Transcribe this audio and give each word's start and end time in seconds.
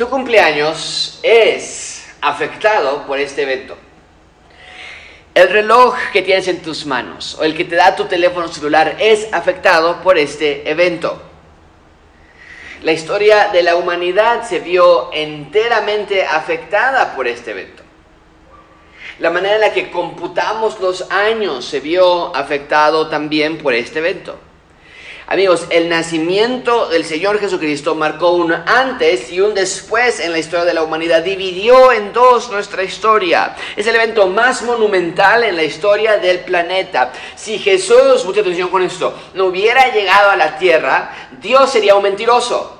Tu 0.00 0.08
cumpleaños 0.08 1.20
es 1.22 2.08
afectado 2.22 3.06
por 3.06 3.18
este 3.18 3.42
evento. 3.42 3.76
El 5.34 5.50
reloj 5.50 5.94
que 6.10 6.22
tienes 6.22 6.48
en 6.48 6.62
tus 6.62 6.86
manos 6.86 7.36
o 7.38 7.44
el 7.44 7.54
que 7.54 7.66
te 7.66 7.76
da 7.76 7.94
tu 7.94 8.06
teléfono 8.06 8.48
celular 8.48 8.96
es 8.98 9.28
afectado 9.30 10.00
por 10.00 10.16
este 10.16 10.70
evento. 10.70 11.20
La 12.80 12.92
historia 12.92 13.48
de 13.52 13.62
la 13.62 13.76
humanidad 13.76 14.42
se 14.48 14.60
vio 14.60 15.12
enteramente 15.12 16.24
afectada 16.24 17.14
por 17.14 17.28
este 17.28 17.50
evento. 17.50 17.82
La 19.18 19.28
manera 19.28 19.56
en 19.56 19.60
la 19.60 19.74
que 19.74 19.90
computamos 19.90 20.80
los 20.80 21.10
años 21.10 21.66
se 21.66 21.80
vio 21.80 22.34
afectado 22.34 23.10
también 23.10 23.58
por 23.58 23.74
este 23.74 23.98
evento. 23.98 24.38
Amigos, 25.32 25.68
el 25.70 25.88
nacimiento 25.88 26.88
del 26.88 27.04
Señor 27.04 27.38
Jesucristo 27.38 27.94
marcó 27.94 28.32
un 28.32 28.52
antes 28.52 29.30
y 29.30 29.40
un 29.40 29.54
después 29.54 30.18
en 30.18 30.32
la 30.32 30.40
historia 30.40 30.64
de 30.64 30.74
la 30.74 30.82
humanidad. 30.82 31.22
Dividió 31.22 31.92
en 31.92 32.12
dos 32.12 32.50
nuestra 32.50 32.82
historia. 32.82 33.54
Es 33.76 33.86
el 33.86 33.94
evento 33.94 34.26
más 34.26 34.62
monumental 34.62 35.44
en 35.44 35.54
la 35.54 35.62
historia 35.62 36.16
del 36.16 36.40
planeta. 36.40 37.12
Si 37.36 37.60
Jesús, 37.60 38.24
mucha 38.24 38.40
atención 38.40 38.70
con 38.70 38.82
esto, 38.82 39.16
no 39.34 39.44
hubiera 39.44 39.92
llegado 39.92 40.30
a 40.30 40.36
la 40.36 40.58
tierra, 40.58 41.12
Dios 41.40 41.70
sería 41.70 41.94
un 41.94 42.02
mentiroso. 42.02 42.78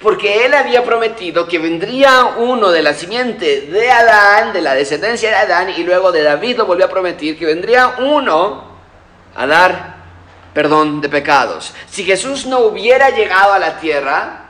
Porque 0.00 0.46
él 0.46 0.54
había 0.54 0.82
prometido 0.82 1.46
que 1.46 1.58
vendría 1.58 2.36
uno 2.38 2.70
de 2.70 2.82
la 2.82 2.94
simiente 2.94 3.60
de 3.60 3.90
Adán, 3.90 4.54
de 4.54 4.62
la 4.62 4.74
descendencia 4.74 5.28
de 5.28 5.36
Adán, 5.36 5.68
y 5.76 5.82
luego 5.82 6.10
de 6.10 6.22
David 6.22 6.56
lo 6.56 6.64
volvió 6.64 6.86
a 6.86 6.88
prometer 6.88 7.36
que 7.36 7.44
vendría 7.44 7.96
uno 7.98 8.64
a 9.34 9.46
dar 9.46 9.95
perdón 10.56 11.02
de 11.02 11.10
pecados. 11.10 11.74
Si 11.90 12.02
Jesús 12.02 12.46
no 12.46 12.60
hubiera 12.60 13.10
llegado 13.10 13.52
a 13.52 13.58
la 13.58 13.78
tierra, 13.78 14.46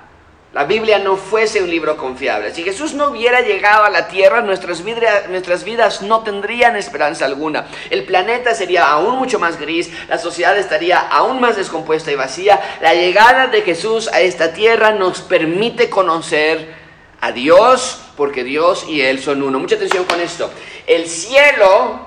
la 0.52 0.62
Biblia 0.62 1.00
no 1.00 1.16
fuese 1.16 1.60
un 1.60 1.68
libro 1.68 1.96
confiable. 1.96 2.54
Si 2.54 2.62
Jesús 2.62 2.94
no 2.94 3.08
hubiera 3.08 3.40
llegado 3.40 3.82
a 3.82 3.90
la 3.90 4.06
tierra, 4.06 4.40
nuestras 4.40 4.84
vidas, 4.84 5.28
nuestras 5.30 5.64
vidas 5.64 6.02
no 6.02 6.20
tendrían 6.20 6.77
esperanza 6.77 7.24
alguna. 7.24 7.66
El 7.90 8.04
planeta 8.04 8.54
sería 8.54 8.88
aún 8.88 9.18
mucho 9.18 9.40
más 9.40 9.58
gris, 9.58 9.90
la 10.08 10.16
sociedad 10.16 10.56
estaría 10.56 10.96
aún 10.96 11.40
más 11.40 11.56
descompuesta 11.56 12.12
y 12.12 12.14
vacía. 12.14 12.60
La 12.80 12.94
llegada 12.94 13.48
de 13.48 13.62
Jesús 13.62 14.06
a 14.12 14.20
esta 14.20 14.52
tierra 14.52 14.92
nos 14.92 15.22
permite 15.22 15.90
conocer 15.90 16.72
a 17.20 17.32
Dios, 17.32 18.00
porque 18.16 18.44
Dios 18.44 18.86
y 18.88 19.00
Él 19.00 19.20
son 19.20 19.42
uno. 19.42 19.58
Mucha 19.58 19.74
atención 19.74 20.04
con 20.04 20.20
esto. 20.20 20.52
El 20.86 21.08
cielo 21.08 21.98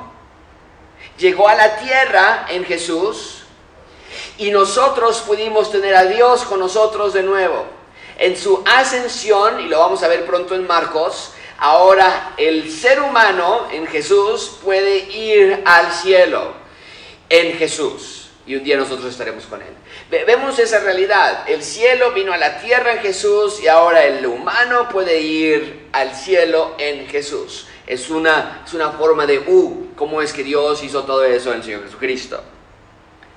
llegó 1.18 1.50
a 1.50 1.56
la 1.56 1.76
tierra 1.76 2.46
en 2.50 2.64
Jesús 2.64 3.39
y 4.40 4.52
nosotros 4.52 5.22
pudimos 5.28 5.70
tener 5.70 5.96
a 5.96 6.06
Dios 6.06 6.44
con 6.46 6.62
nosotros 6.62 7.14
de 7.14 7.24
nuevo. 7.24 7.66
En 8.18 8.38
su 8.38 8.64
ascensión, 8.66 9.60
y 9.60 9.68
lo 9.68 9.80
vamos 9.80 10.02
a 10.02 10.08
ver 10.08 10.26
pronto 10.26 10.56
en 10.56 10.66
Marcos, 10.66 11.34
ahora 11.58 12.34
el 12.38 12.72
ser 12.72 13.02
humano 13.02 13.68
en 13.72 13.86
Jesús 13.86 14.58
puede 14.64 14.98
ir 14.98 15.62
al 15.66 15.92
cielo 15.92 16.54
en 17.28 17.58
Jesús. 17.58 18.30
Y 18.48 18.56
un 18.56 18.64
día 18.64 18.78
nosotros 18.78 19.12
estaremos 19.12 19.46
con 19.46 19.62
Él. 19.62 19.76
Vemos 20.26 20.58
esa 20.58 20.80
realidad. 20.80 21.48
El 21.48 21.62
cielo 21.62 22.14
vino 22.14 22.32
a 22.32 22.38
la 22.38 22.60
tierra 22.62 22.94
en 22.94 23.00
Jesús 23.00 23.62
y 23.62 23.68
ahora 23.68 24.06
el 24.06 24.26
humano 24.26 24.88
puede 24.90 25.20
ir 25.20 25.90
al 25.92 26.16
cielo 26.16 26.76
en 26.80 27.08
Jesús. 27.08 27.68
Es 27.86 28.10
una, 28.10 28.64
es 28.66 28.74
una 28.74 28.92
forma 28.92 29.26
de, 29.26 29.40
uh, 29.40 29.90
cómo 29.96 30.22
es 30.22 30.32
que 30.32 30.44
Dios 30.44 30.82
hizo 30.82 31.04
todo 31.04 31.26
eso 31.26 31.52
en 31.52 31.58
el 31.58 31.64
Señor 31.64 31.84
Jesucristo. 31.84 32.42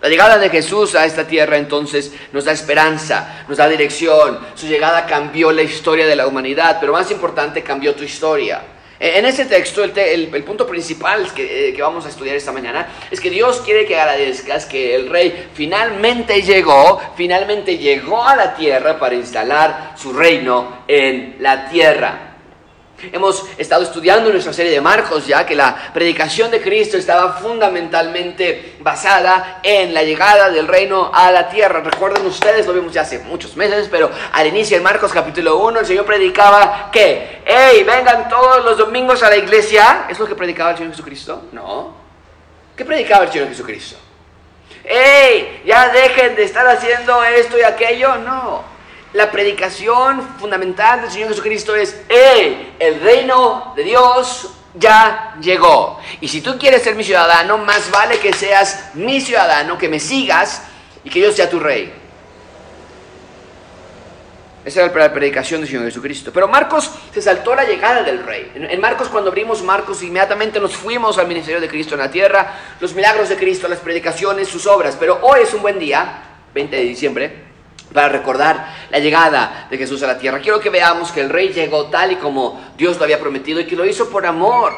La 0.02 0.08
llegada 0.08 0.36
de 0.36 0.50
Jesús 0.50 0.96
a 0.96 1.06
esta 1.06 1.28
tierra 1.28 1.56
entonces 1.56 2.12
nos 2.32 2.44
da 2.44 2.50
esperanza, 2.50 3.44
nos 3.46 3.56
da 3.56 3.68
dirección. 3.68 4.36
Su 4.56 4.66
llegada 4.66 5.06
cambió 5.06 5.52
la 5.52 5.62
historia 5.62 6.08
de 6.08 6.16
la 6.16 6.26
humanidad, 6.26 6.78
pero 6.80 6.92
más 6.92 7.12
importante, 7.12 7.62
cambió 7.62 7.94
tu 7.94 8.02
historia. 8.02 8.62
E, 8.98 9.20
en 9.20 9.26
ese 9.26 9.44
texto, 9.44 9.84
el, 9.84 10.44
punto 10.44 10.66
principal 10.66 11.32
que, 11.32 11.68
eh, 11.68 11.72
que, 11.72 11.80
vamos 11.82 12.04
a 12.04 12.08
estudiar 12.08 12.34
esta 12.34 12.50
mañana 12.50 12.88
es 13.12 13.20
que 13.20 13.30
Dios 13.30 13.60
quiere 13.60 13.86
que 13.86 13.96
agradezcas 13.96 14.66
que 14.66 14.96
el 14.96 15.08
rey 15.08 15.50
finalmente 15.54 16.42
llegó, 16.42 17.00
finalmente 17.16 17.78
llegó 17.78 18.24
a 18.24 18.34
la 18.34 18.56
tierra 18.56 18.98
para 18.98 19.14
instalar 19.14 19.94
su 19.96 20.12
reino 20.12 20.82
en 20.88 21.36
la 21.38 21.68
tierra. 21.68 22.31
Hemos 23.10 23.44
estado 23.58 23.82
estudiando 23.82 24.28
en 24.28 24.34
nuestra 24.34 24.52
serie 24.52 24.70
de 24.70 24.80
Marcos 24.80 25.26
ya 25.26 25.44
que 25.44 25.56
la 25.56 25.90
predicación 25.92 26.52
de 26.52 26.62
Cristo 26.62 26.96
estaba 26.96 27.32
fundamentalmente 27.32 28.76
basada 28.78 29.58
en 29.64 29.92
la 29.92 30.04
llegada 30.04 30.50
del 30.50 30.68
reino 30.68 31.10
a 31.12 31.32
la 31.32 31.48
tierra. 31.48 31.80
Recuerden 31.80 32.24
ustedes, 32.26 32.64
lo 32.66 32.72
vimos 32.72 32.92
ya 32.92 33.02
hace 33.02 33.18
muchos 33.18 33.56
meses, 33.56 33.88
pero 33.90 34.08
al 34.32 34.46
inicio 34.46 34.76
de 34.76 34.84
Marcos 34.84 35.12
capítulo 35.12 35.58
1 35.58 35.80
el 35.80 35.86
Señor 35.86 36.04
predicaba 36.04 36.90
que, 36.92 37.42
hey, 37.44 37.82
vengan 37.82 38.28
todos 38.28 38.64
los 38.64 38.78
domingos 38.78 39.20
a 39.24 39.30
la 39.30 39.36
iglesia. 39.36 40.06
¿Es 40.08 40.20
lo 40.20 40.26
que 40.26 40.36
predicaba 40.36 40.70
el 40.70 40.76
Señor 40.76 40.92
Jesucristo? 40.92 41.42
No. 41.50 41.96
¿Qué 42.76 42.84
predicaba 42.84 43.24
el 43.24 43.32
Señor 43.32 43.48
Jesucristo? 43.48 43.96
¡Ey! 44.84 45.62
Ya 45.64 45.88
dejen 45.88 46.36
de 46.36 46.44
estar 46.44 46.66
haciendo 46.68 47.22
esto 47.24 47.58
y 47.58 47.62
aquello. 47.62 48.16
No. 48.16 48.71
La 49.12 49.30
predicación 49.30 50.22
fundamental 50.38 51.02
del 51.02 51.10
Señor 51.10 51.28
Jesucristo 51.28 51.76
es, 51.76 52.00
¡eh! 52.08 52.72
El 52.78 53.00
reino 53.00 53.74
de 53.76 53.84
Dios 53.84 54.50
ya 54.74 55.36
llegó. 55.40 56.00
Y 56.20 56.28
si 56.28 56.40
tú 56.40 56.58
quieres 56.58 56.82
ser 56.82 56.94
mi 56.94 57.04
ciudadano, 57.04 57.58
más 57.58 57.90
vale 57.90 58.18
que 58.18 58.32
seas 58.32 58.90
mi 58.94 59.20
ciudadano, 59.20 59.76
que 59.76 59.88
me 59.88 60.00
sigas 60.00 60.62
y 61.04 61.10
que 61.10 61.20
yo 61.20 61.30
sea 61.30 61.50
tu 61.50 61.60
rey. 61.60 61.92
Esa 64.64 64.84
era 64.84 64.94
la 64.94 65.12
predicación 65.12 65.60
del 65.60 65.68
Señor 65.68 65.84
Jesucristo. 65.84 66.30
Pero 66.32 66.48
Marcos 66.48 66.90
se 67.12 67.20
saltó 67.20 67.54
la 67.54 67.64
llegada 67.64 68.02
del 68.04 68.24
rey. 68.24 68.50
En 68.54 68.80
Marcos, 68.80 69.08
cuando 69.08 69.28
abrimos 69.28 69.60
Marcos, 69.62 70.02
inmediatamente 70.02 70.58
nos 70.58 70.74
fuimos 70.74 71.18
al 71.18 71.26
ministerio 71.26 71.60
de 71.60 71.68
Cristo 71.68 71.94
en 71.94 72.00
la 72.00 72.10
tierra, 72.10 72.54
los 72.80 72.94
milagros 72.94 73.28
de 73.28 73.36
Cristo, 73.36 73.68
las 73.68 73.80
predicaciones, 73.80 74.48
sus 74.48 74.66
obras. 74.66 74.96
Pero 74.98 75.18
hoy 75.20 75.40
es 75.42 75.52
un 75.52 75.62
buen 75.62 75.78
día, 75.80 76.22
20 76.54 76.76
de 76.76 76.82
diciembre, 76.82 77.51
para 77.92 78.08
recordar 78.08 78.74
la 78.90 78.98
llegada 78.98 79.66
de 79.70 79.78
Jesús 79.78 80.02
a 80.02 80.06
la 80.06 80.18
tierra. 80.18 80.40
Quiero 80.40 80.60
que 80.60 80.70
veamos 80.70 81.12
que 81.12 81.20
el 81.20 81.30
rey 81.30 81.52
llegó 81.52 81.86
tal 81.86 82.12
y 82.12 82.16
como 82.16 82.60
Dios 82.76 82.96
lo 82.98 83.04
había 83.04 83.20
prometido 83.20 83.60
y 83.60 83.66
que 83.66 83.76
lo 83.76 83.84
hizo 83.84 84.08
por 84.08 84.26
amor, 84.26 84.72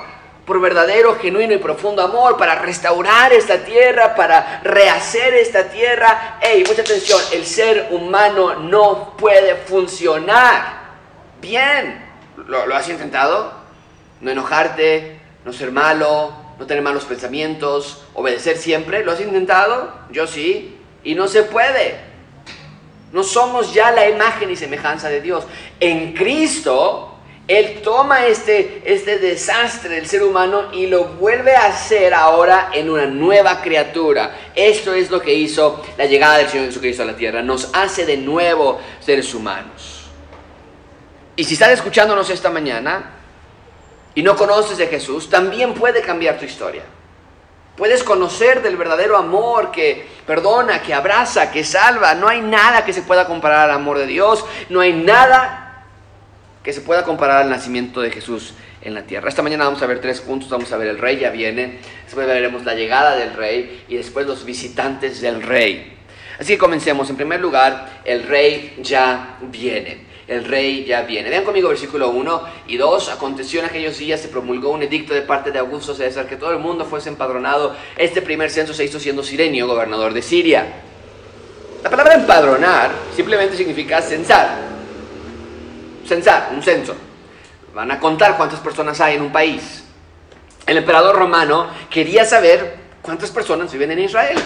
por 0.45 0.61
verdadero, 0.61 1.17
genuino 1.17 1.55
y 1.55 1.59
profundo 1.59 2.03
amor, 2.03 2.37
para 2.37 2.57
restaurar 2.57 3.33
esta 3.33 3.59
tierra, 3.65 4.15
para 4.15 4.61
rehacer 4.63 5.35
esta 5.35 5.71
tierra. 5.71 6.39
Ey, 6.41 6.65
mucha 6.67 6.83
atención, 6.83 7.21
el 7.33 7.47
ser 7.47 7.89
humano 7.91 8.57
no 8.57 9.17
puede 9.17 9.57
funcionar 9.57 10.85
bien. 11.41 12.05
¿Lo, 12.47 12.67
lo 12.67 12.77
has 12.77 12.89
intentado? 12.89 13.55
No 14.21 14.31
enojarte, 14.31 15.21
no 15.45 15.53
ser 15.53 15.71
malo, 15.71 16.35
no 16.59 16.67
tener 16.67 16.83
malos 16.83 17.05
pensamientos, 17.05 18.05
obedecer 18.15 18.57
siempre. 18.57 19.05
¿Lo 19.05 19.13
has 19.13 19.21
intentado? 19.21 19.93
Yo 20.11 20.27
sí. 20.27 20.79
Y 21.03 21.15
no 21.15 21.29
se 21.29 21.43
puede. 21.43 22.14
No 23.15 23.23
somos 23.23 23.73
ya 23.73 23.93
la 23.93 24.09
imagen 24.09 24.51
y 24.51 24.57
semejanza 24.57 25.09
de 25.09 25.21
Dios. 25.21 25.45
En 25.79 26.15
Cristo, 26.15 27.15
Él 27.47 27.81
toma 27.81 28.27
este, 28.27 28.83
este 28.85 29.21
desastre 29.21 29.95
del 29.95 30.07
ser 30.07 30.25
humano 30.25 30.73
y 30.73 30.89
lo 30.89 31.05
vuelve 31.05 31.55
a 31.55 31.67
hacer 31.67 32.13
ahora 32.13 32.71
en 32.75 32.91
una 32.91 33.07
nueva 33.07 33.63
criatura. 33.63 34.51
Esto 34.57 34.93
es 34.93 35.13
lo 35.13 35.23
que 35.23 35.33
hizo 35.33 35.81
la 35.97 36.07
llegada 36.07 36.39
del 36.39 36.49
Señor 36.49 36.67
Jesucristo 36.67 37.05
a 37.05 37.07
la 37.07 37.15
tierra. 37.15 37.41
Nos 37.41 37.71
hace 37.73 38.05
de 38.05 38.17
nuevo 38.17 38.81
seres 38.99 39.33
humanos. 39.33 40.07
Y 41.37 41.45
si 41.45 41.55
estás 41.55 41.71
escuchándonos 41.71 42.29
esta 42.31 42.51
mañana 42.51 43.13
y 44.13 44.25
no 44.25 44.35
conoces 44.35 44.77
de 44.77 44.89
Jesús, 44.89 45.31
también 45.31 45.73
puede 45.75 46.03
cambiar 46.03 46.37
tu 46.37 46.47
historia. 46.47 46.83
Puedes 47.77 48.05
conocer 48.05 48.63
del 48.63 48.77
verdadero 48.77 49.17
amor 49.17 49.73
que 49.73 50.07
perdona, 50.27 50.81
que 50.81 50.95
abraza, 50.95 51.51
que 51.51 51.65
salva. 51.65 52.15
No 52.15 52.29
hay 52.29 52.41
nada 52.41 52.85
que 52.85 52.93
se 52.93 53.03
pueda 53.03 53.27
comparar 53.27 53.69
al 53.69 53.77
amor 53.77 53.99
de 53.99 54.07
Dios. 54.07 54.45
No 54.69 54.81
hay 54.81 54.93
nada 54.93 55.85
que 56.63 56.73
se 56.73 56.81
pueda 56.81 57.05
comparar 57.05 57.43
al 57.43 57.51
nacimiento 57.51 58.01
de 58.01 58.11
Jesús 58.11 58.55
en 58.81 58.95
la 58.95 59.03
tierra. 59.03 59.29
Esta 59.29 59.43
mañana 59.43 59.65
vamos 59.65 59.83
a 59.83 59.87
ver 59.87 60.01
tres 60.01 60.21
puntos. 60.21 60.49
Vamos 60.51 60.71
a 60.73 60.77
ver 60.77 60.89
el 60.89 60.99
rey 60.99 61.19
ya 61.19 61.31
viene. 61.31 61.81
Después 62.05 62.27
veremos 62.27 62.65
la 62.65 62.75
llegada 62.75 63.17
del 63.17 63.35
rey 63.35 63.85
y 63.89 63.97
después 63.97 64.27
los 64.27 64.45
visitantes 64.45 65.21
del 65.21 65.43
rey. 65.43 65.99
Así 66.39 66.53
que 66.53 66.59
comencemos. 66.59 67.11
En 67.11 67.17
primer 67.17 67.41
lugar, 67.41 68.03
el 68.05 68.23
rey 68.23 68.77
ya 68.83 69.37
viene 69.43 70.04
el 70.27 70.45
rey 70.45 70.85
ya 70.85 71.03
viene. 71.03 71.29
Vean 71.29 71.45
conmigo 71.45 71.69
versículo 71.69 72.11
1 72.11 72.43
y 72.69 72.77
2. 72.77 73.11
Aconteció 73.11 73.61
en 73.61 73.67
aquellos 73.67 73.99
días, 73.99 74.21
se 74.21 74.29
promulgó 74.29 74.71
un 74.71 74.83
edicto 74.83 75.13
de 75.15 75.23
parte 75.23 75.51
de 75.51 75.59
Augusto 75.59 75.95
César 75.95 76.27
que 76.27 76.37
todo 76.37 76.53
el 76.53 76.59
mundo 76.59 76.85
fuese 76.85 77.09
empadronado. 77.09 77.75
Este 77.97 78.23
primer 78.23 78.51
censo 78.51 78.73
se 78.73 78.85
hizo 78.85 78.99
siendo 78.99 79.23
Sirenio, 79.23 79.67
gobernador 79.67 80.15
de 80.15 80.23
Siria. 80.23 80.67
La 81.83 81.91
palabra 81.91 82.15
empadronar 82.15 82.91
simplemente 83.15 83.57
significa 83.57 84.01
censar. 84.01 84.59
Censar, 86.07 86.51
un 86.55 86.63
censo. 86.63 86.95
Van 87.75 87.91
a 87.91 88.01
contar 88.01 88.37
cuántas 88.37 88.61
personas 88.61 89.01
hay 89.01 89.17
en 89.17 89.23
un 89.23 89.33
país. 89.33 89.85
El 90.67 90.79
emperador 90.79 91.17
romano 91.17 91.69
quería 91.91 92.25
saber 92.25 92.77
cuántas 93.03 93.31
personas 93.31 93.71
viven 93.71 93.91
en 93.91 93.99
Israel. 93.99 94.39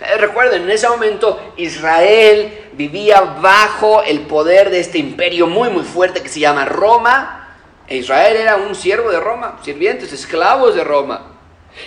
Eh, 0.00 0.16
recuerden, 0.18 0.62
en 0.62 0.70
ese 0.70 0.88
momento 0.88 1.52
Israel 1.56 2.70
vivía 2.72 3.20
bajo 3.20 4.02
el 4.02 4.20
poder 4.20 4.70
de 4.70 4.80
este 4.80 4.98
imperio 4.98 5.46
muy 5.46 5.70
muy 5.70 5.84
fuerte 5.84 6.22
que 6.22 6.28
se 6.28 6.40
llama 6.40 6.64
Roma. 6.64 7.40
E 7.86 7.96
Israel 7.98 8.36
era 8.36 8.56
un 8.56 8.74
siervo 8.74 9.10
de 9.10 9.20
Roma, 9.20 9.58
sirvientes, 9.62 10.12
esclavos 10.12 10.74
de 10.74 10.82
Roma. 10.82 11.32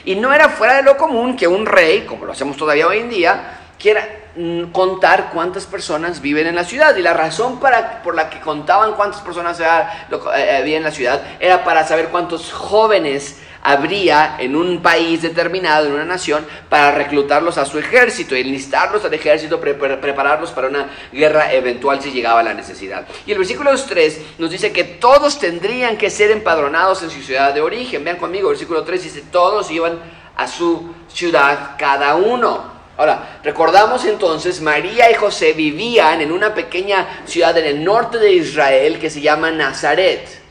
Y 0.05 0.15
no 0.15 0.33
era 0.33 0.49
fuera 0.49 0.75
de 0.75 0.83
lo 0.83 0.97
común 0.97 1.35
que 1.35 1.47
un 1.47 1.65
rey, 1.65 2.01
como 2.01 2.25
lo 2.25 2.33
hacemos 2.33 2.57
todavía 2.57 2.87
hoy 2.87 2.99
en 2.99 3.09
día, 3.09 3.59
quiera 3.79 4.07
mm, 4.35 4.65
contar 4.65 5.31
cuántas 5.33 5.65
personas 5.65 6.21
viven 6.21 6.47
en 6.47 6.55
la 6.55 6.63
ciudad. 6.63 6.95
Y 6.95 7.01
la 7.01 7.13
razón 7.13 7.59
para, 7.59 8.03
por 8.03 8.15
la 8.15 8.29
que 8.29 8.39
contaban 8.39 8.93
cuántas 8.93 9.21
personas 9.21 9.59
había 9.59 10.07
eh, 10.35 10.75
en 10.75 10.83
la 10.83 10.91
ciudad 10.91 11.21
era 11.39 11.63
para 11.63 11.85
saber 11.85 12.09
cuántos 12.09 12.51
jóvenes 12.51 13.37
habría 13.67 14.37
en 14.39 14.55
un 14.55 14.81
país 14.81 15.21
determinado, 15.21 15.87
en 15.87 15.91
una 15.91 16.05
nación, 16.05 16.45
para 16.69 16.91
reclutarlos 16.91 17.57
a 17.57 17.65
su 17.65 17.77
ejército, 17.77 18.33
enlistarlos 18.33 19.03
al 19.03 19.13
ejército, 19.13 19.59
prepararlos 19.59 20.51
para 20.51 20.69
una 20.69 20.89
guerra 21.11 21.51
eventual 21.51 22.01
si 22.01 22.11
llegaba 22.11 22.41
la 22.43 22.53
necesidad. 22.53 23.05
Y 23.25 23.33
el 23.33 23.37
versículo 23.37 23.75
3 23.75 24.21
nos 24.37 24.51
dice 24.51 24.71
que 24.71 24.85
todos 24.85 25.37
tendrían 25.37 25.97
que 25.97 26.09
ser 26.09 26.31
empadronados 26.31 27.03
en 27.03 27.09
su 27.09 27.21
ciudad 27.21 27.53
de 27.53 27.59
origen. 27.59 28.05
Vean 28.05 28.15
conmigo, 28.15 28.47
el 28.47 28.53
versículo 28.53 28.85
3 28.85 29.03
dice, 29.03 29.23
todos 29.29 29.69
iban 29.69 29.99
a 30.37 30.47
su 30.47 30.93
ciudad 31.09 31.71
cada 31.77 32.15
uno. 32.15 32.71
Ahora, 32.95 33.41
recordamos 33.43 34.05
entonces, 34.05 34.61
María 34.61 35.11
y 35.11 35.15
José 35.15 35.51
vivían 35.51 36.21
en 36.21 36.31
una 36.31 36.53
pequeña 36.53 37.05
ciudad 37.25 37.57
en 37.57 37.65
el 37.65 37.83
norte 37.83 38.17
de 38.17 38.31
Israel 38.31 38.97
que 38.97 39.09
se 39.09 39.19
llama 39.19 39.51
Nazaret. 39.51 40.46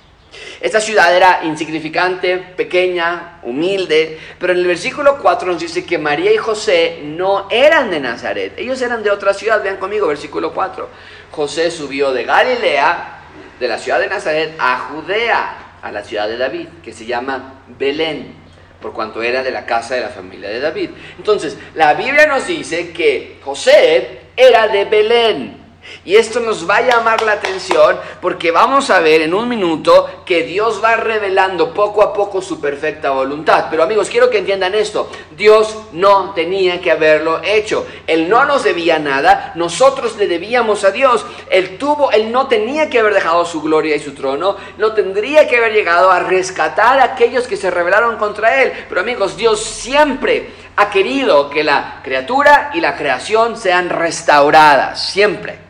Esta 0.61 0.81
ciudad 0.81 1.15
era 1.15 1.41
insignificante, 1.45 2.39
pequeña, 2.39 3.41
humilde, 3.43 4.19
pero 4.39 4.53
en 4.53 4.61
el 4.61 4.67
versículo 4.67 5.19
4 5.19 5.53
nos 5.53 5.61
dice 5.61 5.85
que 5.85 5.99
María 5.99 6.33
y 6.33 6.37
José 6.39 7.01
no 7.05 7.49
eran 7.51 7.91
de 7.91 8.01
Nazaret, 8.01 8.55
ellos 8.57 8.81
eran 8.81 9.03
de 9.03 9.11
otra 9.11 9.35
ciudad, 9.35 9.63
vean 9.63 9.77
conmigo, 9.77 10.07
versículo 10.07 10.53
4. 10.53 10.89
José 11.31 11.71
subió 11.71 12.13
de 12.13 12.25
Galilea, 12.25 13.21
de 13.61 13.69
la 13.69 13.79
ciudad 13.79 14.01
de 14.01 14.09
Nazaret, 14.09 14.55
a 14.59 14.79
Judea, 14.91 15.79
a 15.83 15.93
la 15.93 16.03
ciudad 16.03 16.29
de 16.29 16.37
David, 16.37 16.69
que 16.83 16.93
se 16.93 17.07
llama 17.07 17.63
Belén, 17.79 18.35
por 18.81 18.93
cuanto 18.93 19.23
era 19.23 19.43
de 19.43 19.51
la 19.51 19.65
casa 19.67 19.95
de 19.95 20.01
la 20.01 20.09
familia 20.09 20.49
de 20.49 20.61
David. 20.61 20.91
Entonces, 21.19 21.57
la 21.75 21.95
Biblia 21.95 22.27
nos 22.27 22.47
dice 22.47 22.93
que 22.93 23.39
José 23.43 24.21
era 24.37 24.69
de 24.69 24.85
Belén. 24.85 25.66
Y 26.05 26.17
esto 26.17 26.41
nos 26.41 26.69
va 26.69 26.77
a 26.77 26.83
llamar 26.83 27.23
la 27.23 27.33
atención 27.33 27.99
porque 28.21 28.51
vamos 28.51 28.91
a 28.91 29.01
ver 29.01 29.23
en 29.23 29.35
un 29.35 29.49
minuto 29.49 30.23
que 30.25 30.43
Dios 30.45 30.83
va 30.83 30.97
revelando 30.97 31.75
poco 31.75 32.03
a 32.03 32.13
poco 32.13 32.41
su 32.41 32.61
perfecta 32.61 33.11
voluntad. 33.11 33.67
Pero 33.71 33.83
amigos, 33.83 34.09
quiero 34.09 34.31
que 34.31 34.39
entiendan 34.39 34.75
esto. 34.75 35.11
Dios 35.37 35.77
no 35.93 36.33
tenía 36.35 36.81
que 36.81 36.91
haberlo 36.91 37.41
hecho. 37.43 37.87
Él 38.07 38.29
no 38.29 38.45
nos 38.45 38.65
debía 38.65 38.99
nada, 38.99 39.53
nosotros 39.55 40.17
le 40.17 40.27
debíamos 40.27 40.85
a 40.85 40.91
Dios. 40.91 41.25
Él 41.51 41.79
tuvo, 41.79 42.11
él 42.13 42.31
no 42.31 42.47
tenía 42.47 42.89
que 42.89 43.01
haber 43.01 43.15
dejado 43.15 43.45
su 43.45 43.61
gloria 43.61 43.97
y 43.97 44.01
su 44.01 44.15
trono, 44.15 44.57
no 44.79 44.93
tendría 44.93 45.49
que 45.49 45.57
haber 45.57 45.73
llegado 45.73 46.11
a 46.11 46.21
rescatar 46.21 47.01
a 47.01 47.05
aquellos 47.05 47.47
que 47.47 47.57
se 47.57 47.71
rebelaron 47.71 48.17
contra 48.17 48.63
él. 48.63 48.73
Pero 48.89 49.01
amigos, 49.01 49.37
Dios 49.37 49.63
siempre 49.63 50.51
ha 50.77 50.91
querido 50.91 51.51
que 51.51 51.65
la 51.65 52.01
criatura 52.03 52.71
y 52.75 52.81
la 52.81 52.97
creación 52.97 53.57
sean 53.57 53.89
restauradas, 53.89 55.11
siempre. 55.11 55.67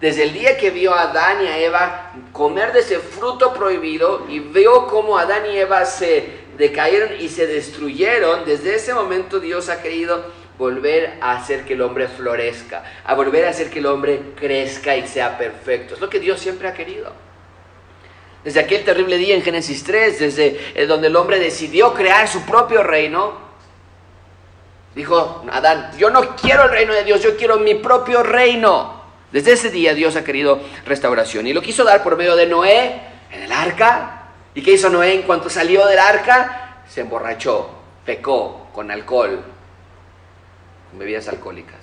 Desde 0.00 0.22
el 0.22 0.32
día 0.32 0.56
que 0.56 0.70
vio 0.70 0.94
a 0.94 1.10
Adán 1.10 1.44
y 1.44 1.48
a 1.48 1.58
Eva 1.58 2.12
comer 2.32 2.72
de 2.72 2.80
ese 2.80 2.98
fruto 3.00 3.52
prohibido 3.52 4.26
y 4.30 4.38
vio 4.38 4.86
cómo 4.86 5.18
Adán 5.18 5.44
y 5.44 5.58
Eva 5.58 5.84
se 5.84 6.40
decayeron 6.56 7.20
y 7.20 7.28
se 7.28 7.46
destruyeron, 7.46 8.46
desde 8.46 8.76
ese 8.76 8.94
momento 8.94 9.40
Dios 9.40 9.68
ha 9.68 9.82
querido 9.82 10.24
volver 10.56 11.18
a 11.20 11.32
hacer 11.32 11.64
que 11.64 11.74
el 11.74 11.82
hombre 11.82 12.08
florezca, 12.08 12.82
a 13.04 13.14
volver 13.14 13.44
a 13.44 13.50
hacer 13.50 13.70
que 13.70 13.78
el 13.80 13.86
hombre 13.86 14.20
crezca 14.36 14.96
y 14.96 15.06
sea 15.06 15.36
perfecto. 15.36 15.94
Es 15.94 16.00
lo 16.00 16.08
que 16.08 16.20
Dios 16.20 16.40
siempre 16.40 16.68
ha 16.68 16.74
querido. 16.74 17.12
Desde 18.42 18.60
aquel 18.60 18.84
terrible 18.84 19.18
día 19.18 19.34
en 19.34 19.42
Génesis 19.42 19.84
3, 19.84 20.18
desde 20.18 20.72
eh, 20.74 20.86
donde 20.86 21.08
el 21.08 21.16
hombre 21.16 21.38
decidió 21.38 21.92
crear 21.92 22.26
su 22.26 22.42
propio 22.46 22.82
reino, 22.82 23.38
dijo 24.94 25.44
Adán, 25.50 25.90
yo 25.98 26.08
no 26.08 26.36
quiero 26.36 26.64
el 26.64 26.70
reino 26.70 26.94
de 26.94 27.04
Dios, 27.04 27.22
yo 27.22 27.36
quiero 27.36 27.58
mi 27.58 27.74
propio 27.74 28.22
reino. 28.22 28.99
Desde 29.32 29.52
ese 29.52 29.70
día 29.70 29.94
Dios 29.94 30.16
ha 30.16 30.24
querido 30.24 30.60
restauración 30.84 31.46
y 31.46 31.52
lo 31.52 31.62
quiso 31.62 31.84
dar 31.84 32.02
por 32.02 32.16
medio 32.16 32.36
de 32.36 32.46
Noé 32.46 33.00
en 33.30 33.42
el 33.42 33.52
arca. 33.52 34.28
¿Y 34.54 34.62
qué 34.62 34.72
hizo 34.72 34.90
Noé 34.90 35.14
en 35.14 35.22
cuanto 35.22 35.48
salió 35.48 35.86
del 35.86 35.98
arca? 35.98 36.82
Se 36.88 37.02
emborrachó, 37.02 37.70
pecó 38.04 38.68
con 38.72 38.90
alcohol, 38.90 39.44
con 40.90 40.98
bebidas 40.98 41.28
alcohólicas, 41.28 41.78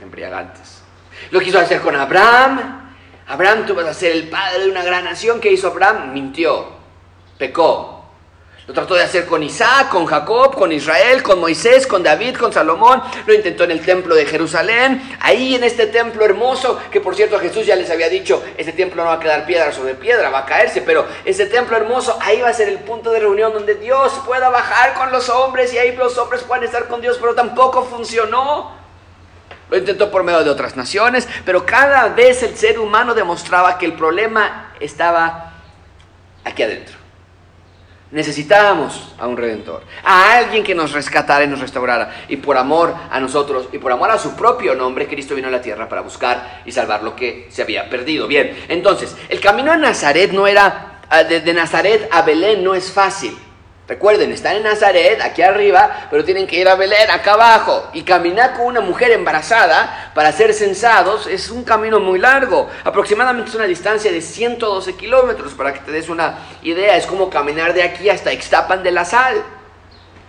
embriagantes. 0.00 0.82
Lo 1.30 1.40
quiso 1.40 1.58
hacer 1.60 1.80
con 1.80 1.94
Abraham. 1.94 2.80
Abraham, 3.26 3.64
tú 3.66 3.74
vas 3.74 3.86
a 3.86 3.94
ser 3.94 4.12
el 4.12 4.28
padre 4.28 4.64
de 4.64 4.70
una 4.70 4.82
gran 4.82 5.04
nación. 5.04 5.40
¿Qué 5.40 5.52
hizo 5.52 5.68
Abraham? 5.68 6.12
Mintió, 6.12 6.66
pecó, 7.38 8.03
lo 8.66 8.72
trató 8.72 8.94
de 8.94 9.02
hacer 9.02 9.26
con 9.26 9.42
Isaac, 9.42 9.90
con 9.90 10.06
Jacob, 10.06 10.54
con 10.54 10.72
Israel, 10.72 11.22
con 11.22 11.38
Moisés, 11.38 11.86
con 11.86 12.02
David, 12.02 12.34
con 12.36 12.50
Salomón. 12.50 13.02
Lo 13.26 13.34
intentó 13.34 13.64
en 13.64 13.72
el 13.72 13.84
templo 13.84 14.14
de 14.14 14.24
Jerusalén. 14.24 15.16
Ahí 15.20 15.54
en 15.54 15.64
este 15.64 15.86
templo 15.86 16.24
hermoso, 16.24 16.80
que 16.90 16.98
por 16.98 17.14
cierto 17.14 17.38
Jesús 17.38 17.66
ya 17.66 17.76
les 17.76 17.90
había 17.90 18.08
dicho, 18.08 18.42
este 18.56 18.72
templo 18.72 19.04
no 19.04 19.10
va 19.10 19.16
a 19.16 19.20
quedar 19.20 19.44
piedra 19.44 19.70
sobre 19.70 19.94
piedra, 19.94 20.30
va 20.30 20.40
a 20.40 20.46
caerse. 20.46 20.80
Pero 20.80 21.06
ese 21.26 21.44
templo 21.44 21.76
hermoso, 21.76 22.16
ahí 22.22 22.40
va 22.40 22.48
a 22.48 22.54
ser 22.54 22.70
el 22.70 22.78
punto 22.78 23.10
de 23.10 23.20
reunión 23.20 23.52
donde 23.52 23.74
Dios 23.74 24.14
pueda 24.24 24.48
bajar 24.48 24.94
con 24.94 25.12
los 25.12 25.28
hombres 25.28 25.74
y 25.74 25.78
ahí 25.78 25.94
los 25.94 26.16
hombres 26.16 26.42
puedan 26.42 26.64
estar 26.64 26.88
con 26.88 27.02
Dios. 27.02 27.18
Pero 27.20 27.34
tampoco 27.34 27.84
funcionó. 27.84 28.72
Lo 29.68 29.76
intentó 29.76 30.10
por 30.10 30.22
medio 30.22 30.42
de 30.42 30.48
otras 30.48 30.74
naciones, 30.74 31.28
pero 31.44 31.66
cada 31.66 32.08
vez 32.08 32.42
el 32.42 32.56
ser 32.56 32.78
humano 32.78 33.14
demostraba 33.14 33.76
que 33.76 33.84
el 33.84 33.92
problema 33.92 34.72
estaba 34.80 35.52
aquí 36.44 36.62
adentro. 36.62 37.03
Necesitábamos 38.14 39.12
a 39.18 39.26
un 39.26 39.36
redentor, 39.36 39.82
a 40.04 40.36
alguien 40.38 40.62
que 40.62 40.72
nos 40.72 40.92
rescatara 40.92 41.42
y 41.42 41.48
nos 41.48 41.58
restaurara. 41.58 42.14
Y 42.28 42.36
por 42.36 42.56
amor 42.56 42.94
a 43.10 43.18
nosotros 43.18 43.68
y 43.72 43.78
por 43.78 43.90
amor 43.90 44.08
a 44.12 44.18
su 44.18 44.36
propio 44.36 44.76
nombre, 44.76 45.08
Cristo 45.08 45.34
vino 45.34 45.48
a 45.48 45.50
la 45.50 45.60
tierra 45.60 45.88
para 45.88 46.00
buscar 46.00 46.62
y 46.64 46.70
salvar 46.70 47.02
lo 47.02 47.16
que 47.16 47.48
se 47.50 47.62
había 47.62 47.90
perdido. 47.90 48.28
Bien, 48.28 48.56
entonces, 48.68 49.16
el 49.28 49.40
camino 49.40 49.72
a 49.72 49.76
Nazaret 49.76 50.30
no 50.30 50.46
era, 50.46 51.00
ah, 51.10 51.24
de, 51.24 51.40
de 51.40 51.54
Nazaret 51.54 52.08
a 52.12 52.22
Belén 52.22 52.62
no 52.62 52.76
es 52.76 52.92
fácil. 52.92 53.36
Recuerden, 53.86 54.32
están 54.32 54.56
en 54.56 54.62
Nazaret, 54.62 55.20
aquí 55.20 55.42
arriba, 55.42 56.08
pero 56.10 56.24
tienen 56.24 56.46
que 56.46 56.56
ir 56.56 56.66
a 56.66 56.74
Belén, 56.74 57.10
acá 57.10 57.34
abajo. 57.34 57.90
Y 57.92 58.02
caminar 58.02 58.54
con 58.54 58.64
una 58.64 58.80
mujer 58.80 59.10
embarazada 59.10 60.10
para 60.14 60.32
ser 60.32 60.54
censados 60.54 61.26
es 61.26 61.50
un 61.50 61.64
camino 61.64 62.00
muy 62.00 62.18
largo. 62.18 62.70
Aproximadamente 62.82 63.50
es 63.50 63.56
una 63.56 63.66
distancia 63.66 64.10
de 64.10 64.22
112 64.22 64.96
kilómetros, 64.96 65.52
para 65.52 65.74
que 65.74 65.80
te 65.80 65.92
des 65.92 66.08
una 66.08 66.38
idea. 66.62 66.96
Es 66.96 67.06
como 67.06 67.28
caminar 67.28 67.74
de 67.74 67.82
aquí 67.82 68.08
hasta 68.08 68.32
Ixtapan 68.32 68.82
de 68.82 68.90
la 68.90 69.04
Sal. 69.04 69.42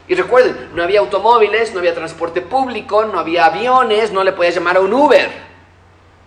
Y 0.09 0.15
recuerden, 0.15 0.71
no 0.73 0.83
había 0.83 0.99
automóviles, 0.99 1.71
no 1.71 1.79
había 1.79 1.95
transporte 1.95 2.41
público, 2.41 3.05
no 3.05 3.19
había 3.19 3.45
aviones, 3.45 4.11
no 4.11 4.25
le 4.25 4.33
podías 4.33 4.55
llamar 4.55 4.75
a 4.75 4.81
un 4.81 4.93
Uber. 4.93 5.31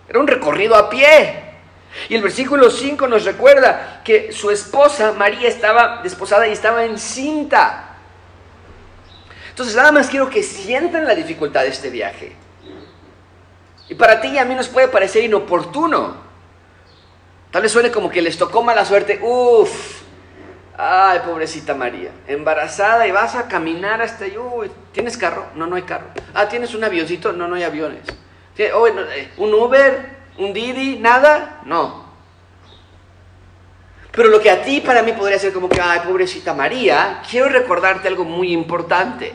Era 0.07 0.19
un 0.19 0.27
recorrido 0.27 0.75
a 0.75 0.89
pie. 0.89 1.48
Y 2.07 2.15
el 2.15 2.21
versículo 2.21 2.69
5 2.69 3.07
nos 3.07 3.25
recuerda 3.25 4.01
que 4.03 4.31
su 4.31 4.51
esposa 4.51 5.13
María 5.13 5.47
estaba 5.47 6.01
desposada 6.03 6.47
y 6.47 6.51
estaba 6.51 6.85
encinta. 6.85 7.95
Entonces 9.49 9.75
nada 9.75 9.91
más 9.91 10.09
quiero 10.09 10.29
que 10.29 10.43
sientan 10.43 11.05
la 11.05 11.15
dificultad 11.15 11.61
de 11.61 11.69
este 11.69 11.89
viaje. 11.89 12.35
Y 13.89 13.95
para 13.95 14.21
ti 14.21 14.29
y 14.29 14.37
a 14.37 14.45
mí 14.45 14.55
nos 14.55 14.69
puede 14.69 14.87
parecer 14.87 15.23
inoportuno. 15.23 16.15
Tal 17.51 17.63
vez 17.63 17.71
suene 17.71 17.91
como 17.91 18.09
que 18.09 18.21
les 18.21 18.37
tocó 18.37 18.61
mala 18.61 18.85
suerte. 18.85 19.19
Uf, 19.21 20.01
ay, 20.77 21.19
pobrecita 21.25 21.73
María, 21.73 22.11
embarazada 22.27 23.07
y 23.07 23.11
vas 23.11 23.35
a 23.35 23.47
caminar 23.47 24.01
hasta 24.01 24.25
ahí. 24.25 24.37
Uy, 24.37 24.71
¿tienes 24.91 25.17
carro? 25.17 25.47
No, 25.55 25.65
no 25.65 25.75
hay 25.75 25.81
carro. 25.81 26.07
Ah, 26.35 26.47
¿tienes 26.47 26.75
un 26.75 26.83
avioncito? 26.83 27.33
No, 27.33 27.47
no 27.47 27.55
hay 27.55 27.63
aviones. 27.63 28.03
Oh, 28.73 28.87
¿Un 29.37 29.53
Uber? 29.53 30.18
¿Un 30.39 30.53
Didi? 30.53 30.95
¿Nada? 30.95 31.59
No. 31.65 32.05
Pero 34.11 34.29
lo 34.29 34.39
que 34.39 34.49
a 34.49 34.63
ti 34.63 34.79
para 34.79 35.03
mí 35.03 35.11
podría 35.11 35.37
ser 35.37 35.51
como 35.51 35.67
que, 35.67 35.81
ay, 35.81 35.99
pobrecita 35.99 36.53
María, 36.53 37.21
quiero 37.29 37.49
recordarte 37.49 38.07
algo 38.07 38.23
muy 38.23 38.53
importante. 38.53 39.33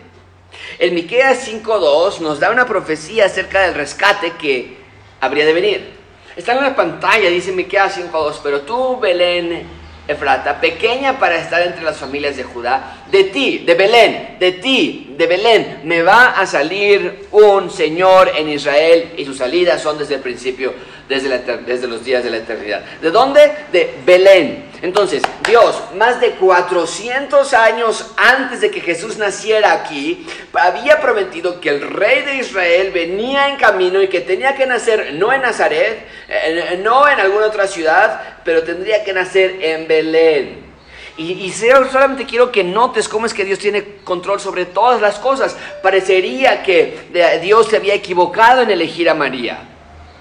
El 0.78 0.92
Miqueas 0.92 1.46
5.2 1.46 2.20
nos 2.20 2.40
da 2.40 2.50
una 2.50 2.66
profecía 2.66 3.26
acerca 3.26 3.61
del 3.62 3.75
rescate 3.75 4.32
que 4.32 4.78
habría 5.20 5.44
de 5.44 5.52
venir. 5.52 5.94
Está 6.37 6.52
en 6.52 6.62
la 6.62 6.75
pantalla, 6.75 7.28
dice 7.28 7.52
Miqueas 7.52 7.99
5.2, 7.99 8.40
pero 8.42 8.62
tú, 8.62 8.99
Belén, 8.99 9.66
Efrata, 10.08 10.58
pequeña 10.58 11.18
para 11.18 11.37
estar 11.37 11.62
entre 11.62 11.82
las 11.82 11.99
familias 11.99 12.37
de 12.37 12.44
Judá, 12.44 13.03
de 13.11 13.25
ti, 13.25 13.58
de 13.58 13.75
Belén, 13.75 14.37
de 14.38 14.52
ti 14.52 15.04
de 15.16 15.26
Belén 15.26 15.80
me 15.84 16.02
va 16.02 16.30
a 16.30 16.46
salir 16.46 17.26
un 17.30 17.70
Señor 17.70 18.32
en 18.37 18.49
Israel 18.49 19.12
y 19.16 19.25
sus 19.25 19.38
salidas 19.38 19.80
son 19.80 19.99
desde 19.99 20.16
el 20.16 20.20
principio, 20.20 20.75
desde, 21.08 21.87
los 21.87 22.04
días 22.04 22.25
de 22.25 22.30
la 22.30 22.38
eternidad. 22.38 22.82
¿De 23.00 23.11
dónde? 23.11 23.52
De 23.73 23.94
Belén. 24.04 24.73
Entonces, 24.82 25.23
Dios, 25.46 25.80
más 25.96 26.20
de 26.20 26.32
400 26.32 27.54
años 27.54 28.12
antes 28.16 28.61
de 28.61 28.70
que 28.70 28.80
Jesús 28.80 29.16
naciera 29.16 29.73
aquí, 29.73 30.26
había 30.52 31.00
prometido 31.00 31.61
que 31.61 31.70
el 31.70 31.80
rey 31.80 32.23
de 32.23 32.37
Israel 32.37 32.90
venía 32.92 33.49
en 33.49 33.56
camino 33.56 34.02
y 34.02 34.08
que 34.08 34.20
tenía 34.20 34.54
que 34.54 34.66
nacer 34.66 35.14
no 35.14 35.32
en 35.32 35.42
Nazaret, 35.42 36.06
eh, 36.28 36.80
no 36.82 37.08
en 37.08 37.20
alguna 37.20 37.46
otra 37.46 37.66
ciudad, 37.66 38.20
pero 38.44 38.62
tendría 38.62 39.04
que 39.04 39.12
nacer 39.12 39.58
en 39.62 39.88
Belén. 39.88 40.74
Y, 41.16 41.33
y, 41.33 41.52
solamente 41.52 42.26
quiero 42.26 42.50
que 42.50 42.64
notes 42.64 43.09
cómo 43.09 43.26
es 43.26 43.35
que 43.35 43.44
Dios 43.44 43.61
tiene 43.61 43.85
control 44.02 44.40
sobre 44.40 44.66
todas 44.66 45.00
las 45.00 45.18
cosas. 45.18 45.56
Parecería 45.83 46.62
que 46.62 47.38
Dios 47.40 47.68
se 47.68 47.76
había 47.76 47.94
equivocado 47.94 48.62
en 48.62 48.71
elegir 48.71 49.09
a 49.09 49.14
María, 49.14 49.61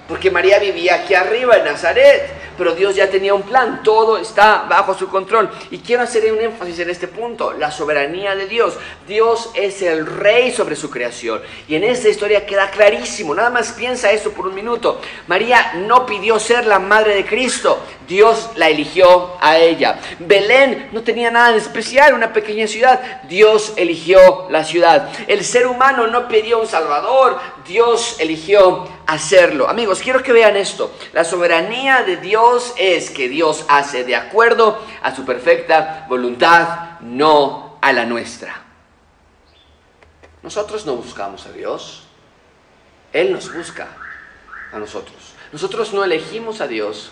porque 0.08 0.30
María 0.30 0.60
vivía 0.60 0.96
aquí 0.96 1.16
arriba 1.16 1.58
en 1.58 1.66
Nazaret 1.66 2.44
pero 2.58 2.76
Dios 2.76 2.96
ya 2.96 3.10
tenía 3.10 3.34
un 3.34 3.44
plan, 3.44 3.82
todo 3.84 4.18
está 4.18 4.66
bajo 4.70 4.94
su 4.94 5.08
control. 5.10 5.50
Y 5.72 5.80
quiero 5.80 6.04
hacer 6.04 6.32
un 6.32 6.40
énfasis 6.40 6.80
en 6.80 6.90
este 6.90 7.08
punto, 7.08 7.54
la 7.54 7.72
soberanía 7.72 8.36
de 8.36 8.48
Dios. 8.48 8.78
Dios 9.08 9.50
es 9.56 9.82
el 9.82 10.06
rey 10.06 10.52
sobre 10.52 10.76
su 10.76 10.90
creación. 10.90 11.42
Y 11.68 11.76
en 11.76 11.84
esta 11.84 12.10
historia 12.10 12.46
queda 12.46 12.70
clarísimo, 12.70 13.34
nada 13.34 13.50
más 13.50 13.72
piensa 13.74 14.12
esto 14.12 14.32
por 14.32 14.48
un 14.48 14.56
minuto. 14.56 15.02
María 15.28 15.74
no 15.76 16.06
pidió 16.06 16.40
ser 16.40 16.66
la 16.66 16.80
madre 16.80 17.16
de 17.16 17.26
Cristo, 17.26 17.80
Dios 18.08 18.50
la 18.56 18.70
eligió 18.70 19.38
a 19.42 19.58
ella. 19.58 20.00
Belén 20.20 20.90
no 20.92 21.02
tenía 21.04 21.32
nada 21.32 21.52
de 21.52 21.58
especial, 21.58 22.14
una 22.14 22.34
pequeña 22.34 22.68
ciudad, 22.68 23.24
Dios 23.24 23.74
eligió 23.76 24.48
la 24.50 24.64
ciudad. 24.64 25.10
El 25.28 25.44
ser 25.44 25.68
humano 25.68 26.08
no 26.08 26.28
pidió 26.28 26.60
un 26.60 26.68
salvador, 26.68 27.40
Dios 27.68 28.18
eligió 28.20 28.88
hacerlo. 29.08 29.70
Amigos, 29.70 30.00
quiero 30.02 30.24
que 30.24 30.34
vean 30.34 30.56
esto. 30.56 30.92
La 31.14 31.24
soberanía 31.24 32.04
de 32.04 32.18
Dios 32.18 32.74
es 32.78 33.10
que 33.10 33.30
Dios 33.30 33.66
hace 33.68 34.04
de 34.04 34.16
acuerdo 34.16 34.80
a 35.02 35.16
su 35.16 35.26
perfecta 35.26 36.06
voluntad, 36.10 37.00
no 37.02 37.78
a 37.82 37.94
la 37.94 38.06
nuestra. 38.06 38.62
Nosotros 40.42 40.86
no 40.86 40.96
buscamos 40.98 41.46
a 41.46 41.52
Dios, 41.52 42.04
Él 43.14 43.32
nos 43.32 43.54
busca 43.54 43.88
a 44.74 44.78
nosotros. 44.80 45.16
Nosotros 45.54 45.94
no 45.94 46.04
elegimos 46.04 46.60
a 46.62 46.68
Dios, 46.68 47.12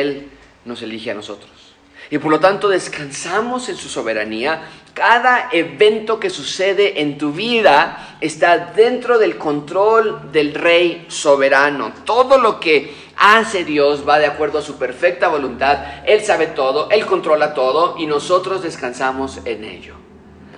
Él 0.00 0.30
nos 0.64 0.82
elige 0.82 1.10
a 1.10 1.14
nosotros. 1.14 1.50
Y 2.10 2.18
por 2.18 2.30
lo 2.30 2.40
tanto 2.40 2.68
descansamos 2.68 3.68
en 3.68 3.76
su 3.76 3.88
soberanía 3.88 4.62
cada 4.94 5.48
evento 5.52 6.20
que 6.20 6.28
sucede 6.28 7.00
en 7.00 7.16
tu 7.16 7.32
vida 7.32 8.16
está 8.20 8.58
dentro 8.58 9.18
del 9.18 9.38
control 9.38 10.30
del 10.32 10.52
Rey 10.52 11.06
soberano. 11.08 11.92
Todo 12.04 12.36
lo 12.36 12.60
que 12.60 12.94
hace 13.16 13.64
Dios 13.64 14.06
va 14.06 14.18
de 14.18 14.26
acuerdo 14.26 14.58
a 14.58 14.62
su 14.62 14.76
perfecta 14.76 15.28
voluntad. 15.28 15.78
Él 16.04 16.22
sabe 16.22 16.48
todo, 16.48 16.90
Él 16.90 17.06
controla 17.06 17.54
todo 17.54 17.96
y 17.98 18.04
nosotros 18.04 18.62
descansamos 18.62 19.38
en 19.46 19.64
ello. 19.64 19.94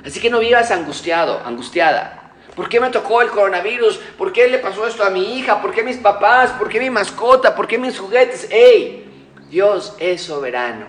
Así 0.05 0.19
que 0.19 0.31
no 0.31 0.41
vivas 0.41 0.73
angustiado, 0.73 1.41
angustiada. 1.45 2.33
¿Por 2.57 2.69
qué 2.69 2.81
me 2.81 2.91
tocó 2.91 3.23
el 3.23 3.31
coronavirus? 3.31 3.99
¿Por 4.19 4.33
qué 4.33 4.49
le 4.49 4.59
pasó 4.59 4.85
esto 4.87 5.05
a 5.05 5.11
mi 5.11 5.39
hija? 5.39 5.63
¿Por 5.63 5.73
qué 5.73 5.85
mis 5.85 5.99
papás? 5.99 6.51
¿Por 6.51 6.69
qué 6.69 6.81
mi 6.81 6.91
mascota? 6.91 7.55
¿Por 7.55 7.69
qué 7.69 7.79
mis 7.79 7.99
juguetes? 7.99 8.49
¡Ey! 8.51 9.04
Dios 9.51 9.95
es 9.99 10.23
soberano. 10.23 10.87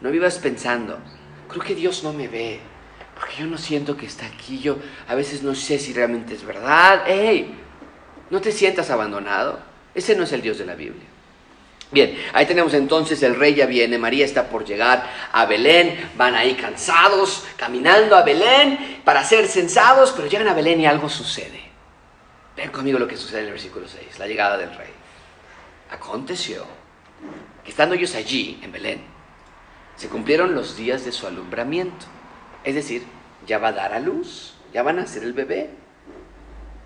No 0.00 0.10
vivas 0.10 0.38
pensando, 0.38 0.98
creo 1.48 1.62
que 1.62 1.74
Dios 1.74 2.04
no 2.04 2.12
me 2.12 2.28
ve, 2.28 2.60
porque 3.18 3.36
yo 3.38 3.46
no 3.46 3.56
siento 3.56 3.96
que 3.96 4.06
está 4.06 4.26
aquí, 4.26 4.58
yo 4.58 4.76
a 5.08 5.14
veces 5.14 5.42
no 5.42 5.54
sé 5.54 5.78
si 5.78 5.92
realmente 5.92 6.34
es 6.34 6.44
verdad. 6.44 7.08
¡Ey! 7.08 7.54
No 8.30 8.40
te 8.40 8.52
sientas 8.52 8.90
abandonado. 8.90 9.60
Ese 9.94 10.14
no 10.14 10.24
es 10.24 10.32
el 10.32 10.42
Dios 10.42 10.58
de 10.58 10.66
la 10.66 10.74
Biblia. 10.74 11.06
Bien, 11.90 12.18
ahí 12.32 12.46
tenemos 12.46 12.74
entonces 12.74 13.22
el 13.22 13.36
rey 13.36 13.54
ya 13.54 13.64
viene, 13.64 13.96
María 13.96 14.24
está 14.24 14.48
por 14.48 14.64
llegar 14.64 15.08
a 15.32 15.46
Belén, 15.46 16.10
van 16.16 16.34
ahí 16.34 16.54
cansados, 16.54 17.44
caminando 17.56 18.16
a 18.16 18.22
Belén 18.22 19.00
para 19.04 19.22
ser 19.22 19.46
censados, 19.46 20.12
pero 20.14 20.26
llegan 20.26 20.48
a 20.48 20.54
Belén 20.54 20.80
y 20.80 20.86
algo 20.86 21.08
sucede. 21.08 21.62
Ven 22.56 22.70
conmigo 22.70 22.98
lo 22.98 23.06
que 23.06 23.16
sucede 23.16 23.40
en 23.40 23.46
el 23.46 23.52
versículo 23.52 23.86
6, 23.86 24.18
la 24.18 24.26
llegada 24.26 24.58
del 24.58 24.74
rey. 24.74 24.90
Aconteció 25.90 26.66
estando 27.70 27.94
ellos 27.94 28.14
allí, 28.14 28.58
en 28.62 28.72
Belén, 28.72 29.00
se 29.96 30.08
cumplieron 30.08 30.54
los 30.54 30.76
días 30.76 31.04
de 31.04 31.12
su 31.12 31.26
alumbramiento. 31.26 32.06
Es 32.64 32.74
decir, 32.74 33.02
ya 33.46 33.58
va 33.58 33.68
a 33.68 33.72
dar 33.72 33.92
a 33.92 34.00
luz, 34.00 34.54
ya 34.72 34.82
va 34.82 34.90
a 34.90 34.94
nacer 34.94 35.22
el 35.22 35.32
bebé. 35.32 35.70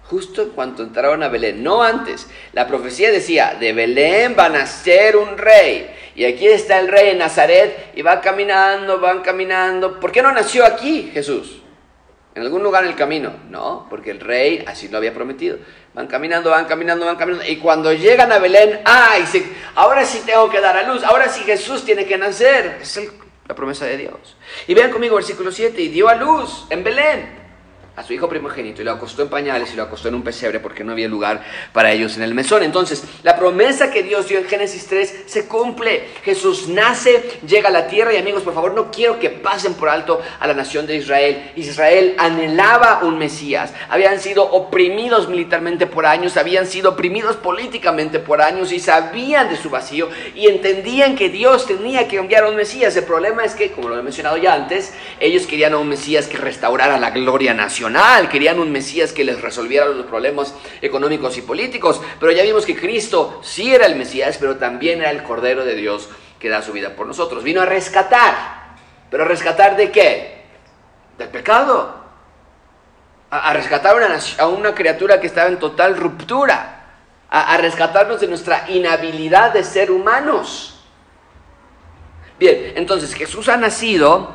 Justo 0.05 0.43
en 0.43 0.51
cuanto 0.51 0.83
entraron 0.83 1.23
a 1.23 1.29
Belén, 1.29 1.63
no 1.63 1.83
antes. 1.83 2.29
La 2.53 2.67
profecía 2.67 3.13
decía, 3.13 3.57
de 3.59 3.73
Belén 3.73 4.35
va 4.39 4.47
a 4.47 4.49
nacer 4.49 5.17
un 5.17 5.39
rey. 5.39 5.89
Y 6.17 6.25
aquí 6.25 6.47
está 6.47 6.81
el 6.81 6.89
rey 6.89 7.11
en 7.11 7.19
Nazaret 7.19 7.93
y 7.95 8.03
va 8.03 8.21
caminando, 8.21 8.99
van 8.99 9.21
caminando. 9.21 10.01
¿Por 10.01 10.11
qué 10.11 10.23
no 10.23 10.33
nació 10.33 10.65
aquí 10.65 11.11
Jesús? 11.13 11.60
En 12.41 12.47
algún 12.47 12.63
lugar 12.63 12.85
en 12.85 12.91
el 12.91 12.97
camino. 12.97 13.35
No, 13.51 13.87
porque 13.91 14.11
el 14.11 14.19
rey 14.19 14.65
así 14.67 14.89
lo 14.89 14.97
había 14.97 15.13
prometido. 15.13 15.59
Van 15.93 16.07
caminando, 16.07 16.49
van 16.49 16.65
caminando, 16.65 17.05
van 17.05 17.17
caminando. 17.17 17.47
Y 17.47 17.57
cuando 17.57 17.93
llegan 17.93 18.33
a 18.33 18.39
Belén, 18.39 18.81
¡ay! 18.87 19.25
ahora 19.75 20.07
sí 20.07 20.23
tengo 20.25 20.49
que 20.49 20.59
dar 20.59 20.75
a 20.75 20.91
luz. 20.91 21.05
Ahora 21.05 21.29
sí 21.29 21.43
Jesús 21.43 21.85
tiene 21.85 22.07
que 22.07 22.17
nacer. 22.17 22.79
Es 22.81 22.99
la 23.47 23.55
promesa 23.55 23.85
de 23.85 23.99
Dios. 23.99 24.39
Y 24.67 24.73
vean 24.73 24.91
conmigo 24.91 25.17
versículo 25.17 25.53
7. 25.53 25.83
Y 25.83 25.89
dio 25.89 26.09
a 26.09 26.15
luz 26.15 26.67
en 26.71 26.83
Belén 26.83 27.40
a 28.01 28.03
su 28.03 28.15
hijo 28.15 28.31
primogénito 28.31 28.81
y 28.81 28.85
lo 28.87 28.93
acostó 28.93 29.21
en 29.21 29.29
pañales 29.29 29.75
y 29.75 29.77
lo 29.77 29.83
acostó 29.83 30.09
en 30.09 30.15
un 30.15 30.23
pesebre 30.23 30.59
porque 30.59 30.83
no 30.83 30.93
había 30.93 31.07
lugar 31.07 31.45
para 31.75 31.93
ellos 31.93 32.17
en 32.17 32.23
el 32.23 32.33
mesón. 32.33 32.63
Entonces, 32.63 33.05
la 33.23 33.37
promesa 33.37 33.91
que 33.91 34.03
Dios 34.03 34.27
dio 34.27 34.39
en 34.39 34.47
Génesis 34.47 34.87
3 34.87 35.25
se 35.27 35.47
cumple. 35.47 36.05
Jesús 36.25 36.67
nace, 36.69 37.41
llega 37.47 37.69
a 37.69 37.73
la 37.73 37.89
tierra 37.89 38.15
y 38.15 38.17
amigos, 38.17 38.43
por 38.43 38.55
favor, 38.55 38.73
no 38.73 38.91
quiero 38.91 39.21
que 39.21 39.29
pasen 39.29 39.75
por 39.75 39.91
alto 39.91 40.23
a 40.41 40.47
la 40.47 40.55
nación 40.55 40.87
de 40.87 40.97
Israel. 40.97 41.53
Israel 41.57 42.15
anhelaba 42.17 43.01
un 43.03 43.19
Mesías. 43.19 43.75
Habían 43.91 44.19
sido 44.19 44.45
oprimidos 44.45 45.29
militarmente 45.29 45.87
por 45.87 46.07
años, 46.07 46.39
habían 46.39 46.67
sido 46.67 46.93
oprimidos 46.93 47.37
políticamente 47.37 48.19
por 48.19 48.41
años 48.41 48.73
y 48.73 48.81
sabían 48.81 49.51
de 49.51 49.59
su 49.59 49.69
vacío 49.69 50.09
y 50.35 50.47
entendían 50.47 51.17
que 51.17 51.29
Dios 51.29 51.67
tenía 51.67 52.09
que 52.09 52.17
enviar 52.17 52.45
a 52.45 52.49
un 52.49 52.57
Mesías. 52.57 52.97
El 52.97 53.05
problema 53.05 53.45
es 53.45 53.55
que, 53.55 53.73
como 53.73 53.91
lo 53.91 53.99
he 53.99 54.03
mencionado 54.03 54.39
ya 54.39 54.55
antes, 54.55 54.95
ellos 55.19 55.47
querían 55.47 55.75
a 55.75 55.79
un 55.79 55.89
Mesías 55.89 56.29
que 56.29 56.39
restaurara 56.39 56.99
la 56.99 57.11
gloria 57.11 57.53
nacional 57.53 57.90
querían 58.31 58.61
un 58.61 58.73
Mesías 58.73 59.13
que 59.13 59.25
les 59.25 59.41
resolviera 59.41 59.87
los 59.87 60.07
problemas 60.07 60.55
económicos 60.81 61.37
y 61.37 61.43
políticos, 61.43 62.01
pero 62.19 62.33
ya 62.33 62.43
vimos 62.43 62.67
que 62.67 62.77
Cristo 62.77 63.41
sí 63.43 63.75
era 63.75 63.87
el 63.87 63.97
Mesías, 63.97 64.37
pero 64.39 64.57
también 64.57 65.01
era 65.01 65.11
el 65.11 65.23
Cordero 65.23 65.65
de 65.65 65.75
Dios 65.75 66.09
que 66.39 66.49
da 66.49 66.63
su 66.63 66.73
vida 66.73 66.91
por 66.97 67.07
nosotros. 67.07 67.43
Vino 67.43 67.61
a 67.61 67.67
rescatar, 67.67 68.77
pero 69.11 69.25
a 69.25 69.27
rescatar 69.27 69.77
de 69.77 69.91
qué? 69.91 70.45
Del 71.19 71.29
pecado. 71.29 72.01
A, 73.31 73.53
rescatar 73.53 73.97
a 74.39 74.47
una 74.49 74.75
criatura 74.75 75.21
que 75.21 75.29
estaba 75.29 75.49
en 75.49 75.59
total 75.59 75.97
ruptura, 75.97 76.85
a 77.29 77.57
rescatarnos 77.59 78.21
de 78.21 78.27
nuestra 78.27 78.69
inhabilidad 78.69 79.53
de 79.53 79.63
ser 79.63 79.93
humanos. 79.93 80.81
Bien, 82.41 82.73
entonces 82.75 83.15
Jesús 83.15 83.51
ha 83.51 83.59
nacido, 83.59 84.33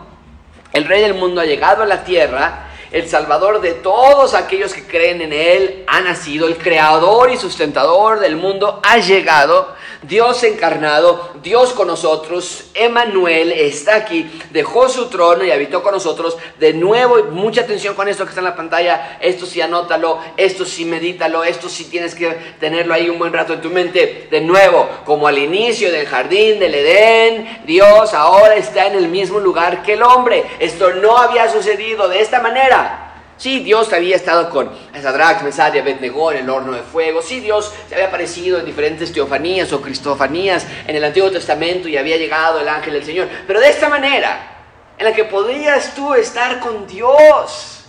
el 0.74 0.86
Rey 0.86 1.02
del 1.02 1.16
mundo 1.16 1.42
ha 1.42 1.46
llegado 1.46 1.82
a 1.82 1.88
la 1.88 2.04
tierra, 2.04 2.65
el 2.96 3.10
Salvador 3.10 3.60
de 3.60 3.74
todos 3.74 4.34
aquellos 4.34 4.74
que 4.74 4.88
creen 4.88 5.20
en 5.22 5.34
Él, 5.34 5.84
ha 5.86 6.00
nacido, 6.00 6.48
el 6.48 6.58
Creador 6.58 7.30
y 7.30 7.36
sustentador 7.36 8.22
del 8.22 8.38
mundo 8.38 8.80
ha 8.84 9.00
llegado, 9.00 9.75
Dios 10.08 10.44
encarnado, 10.44 11.32
Dios 11.42 11.74
con 11.74 11.88
nosotros, 11.88 12.66
Emanuel 12.74 13.52
está 13.52 13.96
aquí, 13.96 14.30
dejó 14.52 14.90
su 14.90 15.08
trono 15.08 15.44
y 15.44 15.52
habitó 15.52 15.82
con 15.82 15.94
nosotros. 15.94 16.38
De 16.60 16.74
nuevo, 16.74 17.24
mucha 17.32 17.62
atención 17.62 17.96
con 17.96 18.08
esto 18.08 18.24
que 18.24 18.30
está 18.30 18.42
en 18.42 18.46
la 18.46 18.56
pantalla, 18.56 19.18
esto 19.22 19.46
sí 19.46 19.62
anótalo, 19.62 20.20
esto 20.38 20.66
sí 20.66 20.86
medítalo, 20.86 21.44
esto 21.44 21.70
sí 21.70 21.86
tienes 21.86 22.16
que 22.16 22.30
tenerlo 22.60 22.94
ahí 22.94 23.10
un 23.10 23.20
buen 23.20 23.34
rato 23.34 23.54
en 23.54 23.62
tu 23.62 23.70
mente, 23.70 24.28
de 24.30 24.42
nuevo, 24.42 24.88
como 25.06 25.28
al 25.28 25.38
inicio 25.38 25.92
del 25.92 26.06
jardín 26.06 26.60
del 26.60 26.76
Edén, 26.76 27.62
Dios 27.66 28.14
ahora 28.14 28.56
está 28.56 28.88
en 28.88 28.96
el 28.96 29.08
mismo 29.08 29.40
lugar 29.40 29.84
que 29.84 29.94
el 29.94 30.04
hombre, 30.04 30.44
esto 30.60 30.94
no 30.94 31.18
había 31.18 31.52
sucedido 31.52 32.08
de 32.08 32.22
esta 32.22 32.40
manera, 32.40 33.05
Sí, 33.38 33.60
Dios 33.60 33.92
había 33.92 34.15
estado 34.15 34.50
con 34.50 34.72
Sadrach, 34.94 35.42
Mesad 35.42 35.74
y 35.74 35.80
Abednego 35.80 36.32
en 36.32 36.38
el 36.39 36.50
horno 36.50 36.72
de 36.72 36.84
fuego. 36.84 37.22
Sí, 37.22 37.42
Dios 37.42 37.74
se 37.89 37.96
había 37.96 38.08
aparecido 38.08 38.60
en 38.60 38.65
diferentes 38.65 39.12
teofanías 39.12 39.74
o 39.74 39.82
cristofanías 39.82 40.65
en 40.88 40.96
el 40.96 41.04
Antiguo 41.04 41.30
Testamento 41.30 41.89
y 41.89 41.98
había 41.98 42.15
llegado 42.15 42.62
el 42.62 42.70
ángel 42.70 42.94
del 42.94 43.04
Señor. 43.04 43.27
Pero 43.46 43.60
de 43.60 43.70
esta 43.70 43.89
manera, 43.89 44.56
en 44.98 45.06
la 45.06 45.13
que 45.13 45.25
podías 45.25 45.94
tú 45.94 46.13
estar 46.13 46.60
con 46.60 46.88
Dios. 46.88 47.84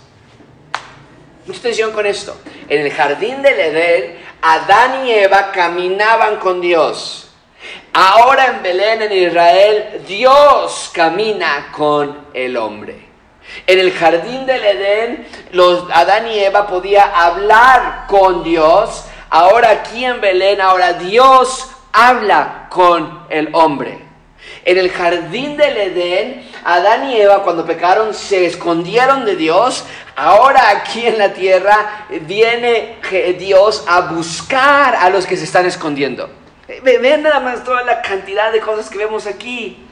Mucha 1.45 1.59
atención 1.59 1.93
con 1.93 2.05
esto. 2.05 2.37
En 2.67 2.81
el 2.81 2.91
jardín 2.91 3.41
del 3.41 3.57
Edén, 3.57 4.19
Adán 4.41 5.07
y 5.07 5.11
Eva 5.11 5.51
caminaban 5.53 6.37
con 6.37 6.59
Dios. 6.59 7.29
Ahora 7.93 8.47
en 8.47 8.63
Belén, 8.63 9.01
en 9.01 9.13
Israel, 9.13 10.03
Dios 10.05 10.91
camina 10.93 11.69
con 11.71 12.27
el 12.33 12.57
hombre. 12.57 13.06
En 13.65 13.79
el 13.79 13.91
jardín 13.91 14.45
del 14.45 14.63
Edén, 14.63 15.27
los, 15.51 15.85
Adán 15.91 16.27
y 16.27 16.39
Eva 16.39 16.67
podía 16.67 17.03
hablar 17.03 18.05
con 18.07 18.43
Dios. 18.43 19.05
Ahora 19.29 19.71
aquí 19.71 20.05
en 20.05 20.21
Belén, 20.21 20.61
ahora 20.61 20.93
Dios 20.93 21.69
habla 21.91 22.67
con 22.69 23.25
el 23.29 23.49
hombre. 23.53 24.07
En 24.63 24.77
el 24.77 24.91
jardín 24.91 25.57
del 25.57 25.77
Edén, 25.77 26.49
Adán 26.63 27.09
y 27.09 27.19
Eva 27.19 27.43
cuando 27.43 27.65
pecaron 27.65 28.13
se 28.13 28.45
escondieron 28.45 29.25
de 29.25 29.35
Dios. 29.35 29.85
Ahora 30.15 30.69
aquí 30.69 31.05
en 31.05 31.17
la 31.17 31.33
tierra 31.33 32.05
viene 32.21 32.97
Dios 33.39 33.85
a 33.87 34.01
buscar 34.01 34.95
a 34.95 35.09
los 35.09 35.25
que 35.25 35.37
se 35.37 35.45
están 35.45 35.65
escondiendo. 35.65 36.29
Vean 36.83 37.23
nada 37.23 37.39
más 37.39 37.63
toda 37.63 37.83
la 37.83 38.01
cantidad 38.01 38.51
de 38.51 38.59
cosas 38.59 38.89
que 38.89 38.97
vemos 38.97 39.25
aquí. 39.25 39.86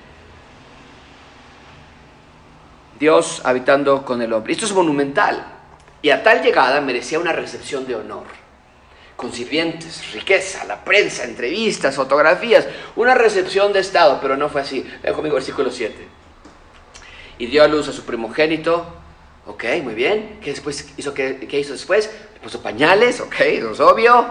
Dios 3.00 3.42
habitando 3.44 4.06
con 4.06 4.22
el 4.22 4.34
hombre. 4.34 4.54
Esto 4.54 4.66
es 4.66 4.74
monumental. 4.74 5.46
Y 6.02 6.12
a 6.12 6.24
tal 6.24 6.44
llegada 6.44 6.82
merecía 6.82 7.20
una 7.20 7.32
recepción 7.32 7.86
de 7.88 7.96
honor. 7.96 8.26
Con 9.16 9.32
sirvientes, 9.32 10.14
riqueza, 10.14 10.66
la 10.66 10.84
prensa, 10.84 11.24
entrevistas, 11.24 11.96
fotografías, 11.96 12.68
una 12.96 13.16
recepción 13.16 13.74
de 13.74 13.80
Estado, 13.80 14.20
pero 14.22 14.36
no 14.38 14.50
fue 14.50 14.62
así. 14.62 14.86
Vean 15.02 15.16
conmigo 15.16 15.36
versículo 15.36 15.72
7. 15.72 16.08
Y 17.38 17.48
dio 17.48 17.64
a 17.64 17.68
luz 17.68 17.88
a 17.88 17.94
su 17.94 18.04
primogénito. 18.04 18.86
Ok, 19.48 19.64
muy 19.84 19.94
bien. 19.94 20.40
¿Qué, 20.42 20.52
después 20.52 20.94
hizo, 20.98 21.14
qué, 21.14 21.48
hizo 21.52 21.74
después? 21.74 22.10
Puso 22.42 22.62
pañales, 22.62 23.20
ok, 23.22 23.40
eso 23.40 23.72
es 23.72 23.80
obvio. 23.80 24.26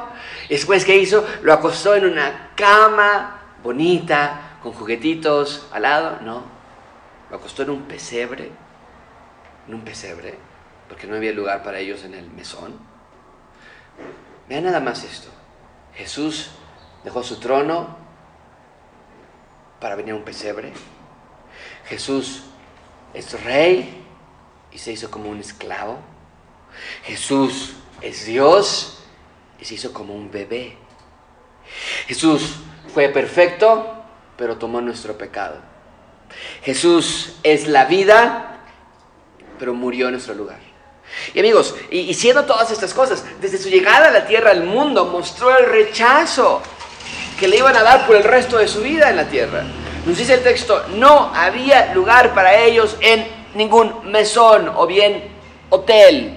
Después, 0.49 0.85
¿qué 0.85 0.97
hizo? 0.97 1.27
Lo 1.43 1.53
acostó 1.53 1.95
en 1.95 2.05
una 2.05 2.51
cama 2.55 3.57
bonita, 3.63 4.59
con 4.63 4.73
juguetitos 4.73 5.67
al 5.73 5.83
lado. 5.83 6.19
No, 6.23 6.54
lo 7.35 7.41
acostó 7.41 7.65
en 7.65 7.71
un 7.71 7.83
pesebre, 7.83 8.49
en 9.67 9.75
un 9.75 9.81
pesebre, 9.81 10.39
porque 10.89 11.09
no 11.09 11.17
había 11.17 11.33
lugar 11.33 11.65
para 11.65 11.81
ellos 11.81 12.05
en 12.05 12.15
el 12.15 12.31
mesón. 12.31 12.79
Vean 14.49 14.63
nada 14.63 14.79
más 14.79 15.03
esto. 15.03 15.31
Jesús 15.95 16.53
dejó 17.03 17.25
su 17.25 17.41
trono 17.41 17.97
para 19.81 19.97
venir 19.97 20.15
a 20.15 20.17
un 20.17 20.23
pesebre. 20.23 20.73
Jesús 21.87 22.45
es 23.15 23.43
rey 23.43 24.07
y 24.71 24.79
se 24.79 24.93
hizo 24.93 25.11
como 25.11 25.29
un 25.29 25.41
esclavo. 25.41 25.99
Jesús 27.03 27.75
es 28.01 28.27
Dios 28.27 29.03
y 29.59 29.65
se 29.65 29.75
hizo 29.75 29.93
como 29.93 30.15
un 30.15 30.31
bebé. 30.31 30.79
Jesús 32.07 32.61
fue 32.95 33.09
perfecto, 33.09 34.05
pero 34.37 34.57
tomó 34.57 34.81
nuestro 34.81 35.19
pecado. 35.19 35.74
Jesús 36.63 37.35
es 37.43 37.67
la 37.67 37.85
vida, 37.85 38.61
pero 39.59 39.75
murió 39.75 40.07
en 40.07 40.13
nuestro 40.13 40.35
lugar. 40.35 40.59
Y 41.33 41.41
amigos, 41.41 41.75
y, 41.91 42.13
siendo 42.15 42.45
todas 42.45 42.71
estas 42.71 42.93
cosas, 42.93 43.25
desde 43.41 43.59
su 43.59 43.69
llegada 43.69 44.09
a 44.09 44.11
la 44.11 44.27
tierra, 44.27 44.51
al 44.51 44.65
mundo, 44.65 45.05
mostró 45.07 45.57
el 45.57 45.67
rechazo 45.67 46.61
que 47.39 47.49
le 47.49 47.59
iban 47.59 47.77
a 47.77 47.83
dar 47.83 48.07
por 48.07 48.17
el 48.17 48.25
resto 48.25 48.59
de 48.59 48.69
su 48.69 48.81
vida 48.81 49.11
en 49.11 49.17
la 49.17 49.29
tierra. 49.29 49.65
Nos 50.07 50.19
dice 50.19 50.35
el 50.35 50.43
texto, 50.43 50.85
no 50.97 51.31
había 51.35 51.95
lugar 51.95 52.35
para 52.35 52.57
ellos 52.57 52.97
en 53.01 53.27
ningún 53.55 54.11
mesón 54.11 54.71
o 54.75 54.87
bien 54.87 55.25
hotel. 55.71 56.37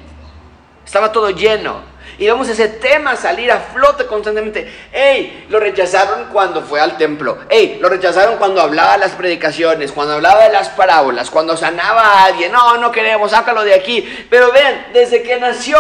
Estaba 0.85 1.11
todo 1.11 1.29
lleno. 1.31 1.81
Y 2.19 2.25
vemos 2.25 2.49
ese 2.49 2.67
tema 2.67 3.15
salir 3.15 3.51
a 3.51 3.59
flote 3.59 4.07
constantemente. 4.07 4.71
¡Ey! 4.91 5.45
Lo 5.49 5.59
rechazaron 5.59 6.29
cuando 6.31 6.63
fue 6.63 6.79
al 6.79 6.97
templo. 6.97 7.37
¡Ey! 7.47 7.77
Lo 7.79 7.89
rechazaron 7.89 8.37
cuando 8.37 8.59
hablaba 8.59 8.97
las 8.97 9.11
predicaciones, 9.11 9.91
cuando 9.91 10.15
hablaba 10.15 10.43
de 10.43 10.51
las 10.51 10.69
parábolas, 10.69 11.29
cuando 11.29 11.55
sanaba 11.55 12.01
a 12.01 12.25
alguien. 12.25 12.51
No, 12.51 12.77
no 12.77 12.91
queremos, 12.91 13.31
sácalo 13.31 13.63
de 13.63 13.75
aquí. 13.75 14.27
Pero 14.31 14.51
vean, 14.51 14.87
desde 14.93 15.21
que 15.21 15.39
nació, 15.39 15.77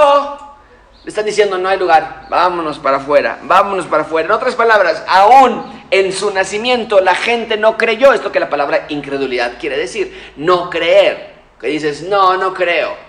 le 1.03 1.09
están 1.09 1.25
diciendo 1.25 1.57
no 1.57 1.69
hay 1.69 1.79
lugar. 1.79 2.27
Vámonos 2.29 2.77
para 2.77 2.97
afuera, 2.97 3.39
vámonos 3.41 3.87
para 3.87 4.03
afuera. 4.03 4.27
En 4.27 4.31
otras 4.33 4.53
palabras, 4.53 5.03
aún 5.07 5.87
en 5.89 6.13
su 6.13 6.29
nacimiento 6.31 7.01
la 7.01 7.15
gente 7.15 7.57
no 7.57 7.77
creyó. 7.77 8.13
Es 8.13 8.23
lo 8.23 8.31
que 8.31 8.39
la 8.39 8.49
palabra 8.49 8.85
incredulidad 8.89 9.53
quiere 9.59 9.77
decir. 9.77 10.33
No 10.35 10.69
creer. 10.69 11.35
Que 11.59 11.69
dices, 11.69 12.03
no, 12.03 12.37
no 12.37 12.53
creo 12.53 13.06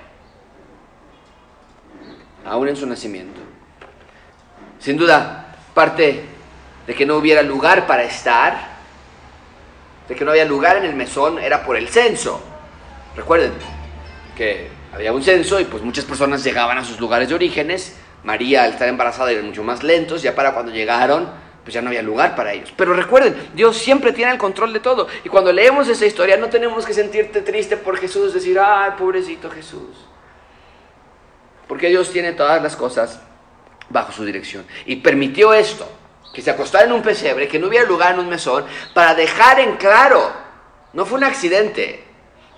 aún 2.48 2.68
en 2.68 2.76
su 2.76 2.86
nacimiento. 2.86 3.40
Sin 4.78 4.96
duda, 4.96 5.56
parte 5.74 6.24
de 6.86 6.94
que 6.94 7.04
no 7.04 7.16
hubiera 7.16 7.42
lugar 7.42 7.86
para 7.86 8.04
estar, 8.04 8.78
de 10.08 10.14
que 10.14 10.24
no 10.24 10.30
había 10.30 10.44
lugar 10.44 10.76
en 10.78 10.84
el 10.84 10.94
mesón, 10.94 11.38
era 11.38 11.62
por 11.62 11.76
el 11.76 11.88
censo. 11.88 12.42
Recuerden 13.14 13.52
que 14.36 14.68
había 14.94 15.12
un 15.12 15.22
censo 15.22 15.60
y 15.60 15.64
pues 15.64 15.82
muchas 15.82 16.04
personas 16.04 16.42
llegaban 16.42 16.78
a 16.78 16.84
sus 16.84 16.98
lugares 16.98 17.28
de 17.28 17.34
orígenes. 17.34 17.96
María 18.24 18.64
al 18.64 18.70
estar 18.70 18.88
embarazada 18.88 19.30
era 19.30 19.42
mucho 19.42 19.62
más 19.62 19.82
lentos, 19.82 20.22
ya 20.22 20.34
para 20.34 20.54
cuando 20.54 20.72
llegaron, 20.72 21.28
pues 21.62 21.74
ya 21.74 21.82
no 21.82 21.88
había 21.88 22.02
lugar 22.02 22.34
para 22.34 22.52
ellos. 22.52 22.72
Pero 22.76 22.94
recuerden, 22.94 23.36
Dios 23.54 23.76
siempre 23.76 24.12
tiene 24.12 24.32
el 24.32 24.38
control 24.38 24.72
de 24.72 24.80
todo. 24.80 25.08
Y 25.24 25.28
cuando 25.28 25.52
leemos 25.52 25.88
esa 25.88 26.06
historia 26.06 26.36
no 26.36 26.48
tenemos 26.48 26.86
que 26.86 26.94
sentirte 26.94 27.42
triste 27.42 27.76
por 27.76 27.98
Jesús, 27.98 28.32
decir, 28.32 28.58
ay, 28.58 28.92
pobrecito 28.96 29.50
Jesús. 29.50 30.08
Porque 31.68 31.88
Dios 31.88 32.10
tiene 32.10 32.32
todas 32.32 32.62
las 32.62 32.74
cosas 32.74 33.20
bajo 33.90 34.12
su 34.12 34.24
dirección. 34.24 34.66
Y 34.86 34.96
permitió 34.96 35.52
esto, 35.52 35.88
que 36.32 36.42
se 36.42 36.50
acostara 36.50 36.86
en 36.86 36.92
un 36.92 37.02
pesebre, 37.02 37.48
que 37.48 37.58
no 37.58 37.68
hubiera 37.68 37.86
lugar 37.86 38.14
en 38.14 38.20
un 38.20 38.28
mesón, 38.28 38.64
para 38.94 39.14
dejar 39.14 39.60
en 39.60 39.76
claro, 39.76 40.32
no 40.92 41.06
fue 41.06 41.18
un 41.18 41.24
accidente. 41.24 42.04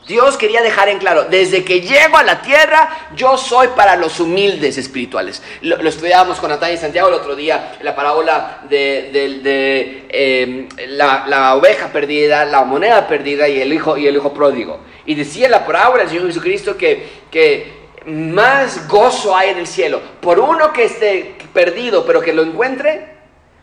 Dios 0.06 0.36
quería 0.36 0.62
dejar 0.62 0.88
en 0.88 0.98
claro, 0.98 1.24
desde 1.24 1.62
que 1.62 1.82
llego 1.82 2.16
a 2.16 2.22
la 2.22 2.40
tierra, 2.40 3.10
yo 3.14 3.36
soy 3.36 3.68
para 3.68 3.96
los 3.96 4.18
humildes 4.18 4.78
espirituales. 4.78 5.42
Lo, 5.60 5.76
estudiábamos 5.76 6.38
con 6.38 6.50
Natalia 6.50 6.74
y 6.74 6.78
Santiago 6.78 7.08
el 7.08 7.14
otro 7.14 7.36
día, 7.36 7.76
la 7.82 7.94
parábola 7.94 8.60
de, 8.68 10.06
em, 10.08 10.68
la, 10.88 11.54
oveja 11.54 11.88
perdida, 11.88 12.44
la 12.44 12.64
moneda 12.64 13.06
perdida 13.06 13.46
y 13.46 13.60
el 13.60 13.72
hijo, 13.72 13.96
y 13.96 14.06
el 14.06 14.16
hijo 14.16 14.32
pródigo. 14.32 14.80
Y 15.04 15.14
decía 15.14 15.48
la 15.48 15.66
parábola 15.66 16.02
del 16.02 16.10
Señor 16.10 16.26
Jesucristo 16.26 16.76
que, 16.76 17.06
que 17.30 17.79
más 18.06 18.88
gozo 18.88 19.36
hay 19.36 19.50
en 19.50 19.58
el 19.58 19.66
cielo 19.66 20.00
por 20.20 20.38
uno 20.38 20.72
que 20.72 20.84
esté 20.84 21.36
perdido, 21.52 22.04
pero 22.06 22.20
que 22.20 22.32
lo 22.32 22.42
encuentre, 22.42 23.16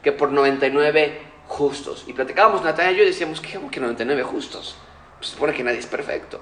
que 0.03 0.11
por 0.11 0.31
99 0.31 1.21
justos. 1.47 2.03
Y 2.07 2.13
platicábamos 2.13 2.63
Natalia 2.63 2.91
y 2.91 2.97
yo 2.97 3.05
decíamos, 3.05 3.41
¿qué 3.41 3.59
que 3.71 3.79
99 3.79 4.23
justos? 4.23 4.75
Pues 5.17 5.29
supone 5.29 5.53
que 5.53 5.63
nadie 5.63 5.79
es 5.79 5.87
perfecto. 5.87 6.39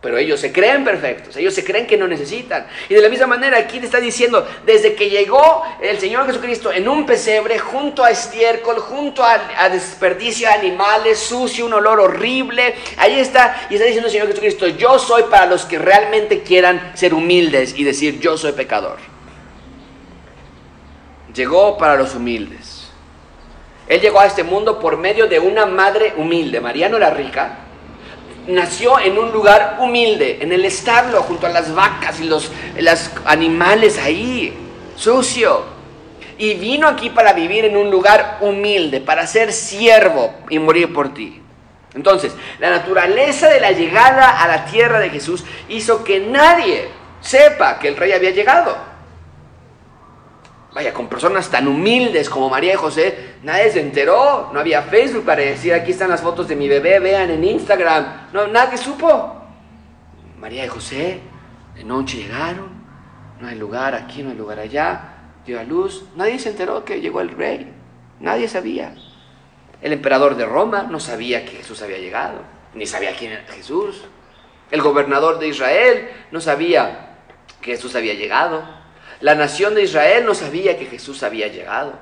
Pero 0.00 0.16
ellos 0.16 0.40
se 0.40 0.50
creen 0.50 0.82
perfectos, 0.82 1.36
ellos 1.36 1.52
se 1.52 1.62
creen 1.62 1.86
que 1.86 1.98
no 1.98 2.08
necesitan. 2.08 2.66
Y 2.88 2.94
de 2.94 3.02
la 3.02 3.10
misma 3.10 3.26
manera 3.26 3.58
aquí 3.58 3.78
le 3.78 3.84
está 3.84 4.00
diciendo, 4.00 4.48
desde 4.64 4.94
que 4.94 5.10
llegó 5.10 5.62
el 5.82 5.98
Señor 5.98 6.24
Jesucristo 6.24 6.72
en 6.72 6.88
un 6.88 7.04
pesebre, 7.04 7.58
junto 7.58 8.02
a 8.02 8.10
estiércol, 8.10 8.78
junto 8.78 9.22
a, 9.22 9.68
desperdicio 9.68 10.48
de 10.48 10.54
animales, 10.54 11.18
sucio, 11.18 11.66
un 11.66 11.74
olor 11.74 12.00
horrible, 12.00 12.74
ahí 12.96 13.18
está, 13.18 13.66
y 13.68 13.74
está 13.74 13.84
diciendo 13.84 14.06
el 14.06 14.12
Señor 14.12 14.28
Jesucristo, 14.28 14.68
yo 14.68 14.98
soy 14.98 15.24
para 15.24 15.44
los 15.44 15.66
que 15.66 15.78
realmente 15.78 16.42
quieran 16.42 16.92
ser 16.94 17.12
humildes 17.12 17.74
y 17.76 17.84
decir, 17.84 18.20
yo 18.20 18.38
soy 18.38 18.52
pecador. 18.52 18.96
Llegó 21.34 21.76
para 21.76 21.96
los 21.96 22.14
humildes. 22.14 22.88
Él 23.86 24.00
llegó 24.00 24.20
a 24.20 24.26
este 24.26 24.44
mundo 24.44 24.80
por 24.80 24.96
medio 24.96 25.26
de 25.26 25.40
una 25.40 25.66
madre 25.66 26.14
humilde. 26.16 26.60
María 26.60 26.88
no 26.88 26.96
era 26.96 27.10
rica, 27.10 27.58
nació 28.54 28.98
en 28.98 29.18
un 29.18 29.32
lugar 29.32 29.78
humilde, 29.80 30.38
en 30.40 30.52
el 30.52 30.64
establo, 30.64 31.22
junto 31.22 31.46
a 31.46 31.50
las 31.50 31.74
vacas 31.74 32.20
y 32.20 32.24
los, 32.24 32.50
animales 33.24 33.98
ahí, 33.98 34.52
sucio. 34.96 35.64
Y 36.38 36.54
vino 36.54 36.88
aquí 36.88 37.10
para 37.10 37.32
vivir 37.32 37.64
en 37.64 37.76
un 37.76 37.90
lugar 37.90 38.38
humilde, 38.40 39.00
para 39.00 39.26
ser 39.26 39.52
siervo 39.52 40.32
y 40.48 40.58
morir 40.58 40.92
por 40.92 41.12
ti. 41.12 41.40
Entonces, 41.94 42.32
la 42.58 42.70
naturaleza 42.70 43.48
de 43.48 43.60
la 43.60 43.72
llegada 43.72 44.42
a 44.42 44.48
la 44.48 44.64
tierra 44.64 45.00
de 45.00 45.10
Jesús 45.10 45.44
hizo 45.68 46.04
que 46.04 46.20
nadie 46.20 46.88
sepa 47.20 47.78
que 47.78 47.88
el 47.88 47.96
rey 47.96 48.12
había 48.12 48.30
llegado. 48.30 48.89
Vaya, 50.72 50.94
con 50.94 51.08
personas 51.08 51.50
tan 51.50 51.66
humildes 51.66 52.30
como 52.30 52.48
María 52.48 52.74
y 52.74 52.76
José, 52.76 53.34
nadie 53.42 53.70
se 53.72 53.80
enteró. 53.80 54.50
No 54.52 54.60
había 54.60 54.82
Facebook 54.82 55.24
para 55.24 55.42
decir, 55.42 55.74
aquí 55.74 55.90
están 55.90 56.10
las 56.10 56.20
fotos 56.20 56.46
de 56.46 56.54
mi 56.54 56.68
bebé, 56.68 57.00
vean 57.00 57.30
en 57.30 57.42
Instagram. 57.42 58.28
No, 58.32 58.46
nadie 58.46 58.78
supo. 58.78 59.36
María 60.38 60.64
y 60.64 60.68
José 60.68 61.20
de 61.74 61.84
noche 61.84 62.18
llegaron, 62.18 62.68
no 63.40 63.48
hay 63.48 63.56
lugar 63.56 63.94
aquí, 63.94 64.22
no 64.22 64.30
hay 64.30 64.36
lugar 64.36 64.58
allá, 64.58 65.00
dio 65.46 65.58
a 65.58 65.64
luz. 65.64 66.04
Nadie 66.14 66.38
se 66.38 66.50
enteró 66.50 66.84
que 66.84 67.00
llegó 67.00 67.20
el 67.20 67.30
rey. 67.30 67.72
Nadie 68.20 68.48
sabía. 68.48 68.94
El 69.82 69.92
emperador 69.92 70.36
de 70.36 70.44
Roma 70.44 70.82
no 70.82 71.00
sabía 71.00 71.44
que 71.44 71.56
Jesús 71.56 71.80
había 71.82 71.98
llegado, 71.98 72.42
ni 72.74 72.86
sabía 72.86 73.16
quién 73.16 73.32
era 73.32 73.44
Jesús. 73.48 74.04
El 74.70 74.82
gobernador 74.82 75.38
de 75.38 75.48
Israel 75.48 76.10
no 76.30 76.40
sabía 76.40 77.16
que 77.60 77.72
Jesús 77.72 77.96
había 77.96 78.14
llegado. 78.14 78.79
La 79.20 79.34
nación 79.34 79.74
de 79.74 79.82
Israel 79.82 80.24
no 80.24 80.34
sabía 80.34 80.78
que 80.78 80.86
Jesús 80.86 81.22
había 81.22 81.48
llegado. 81.48 81.92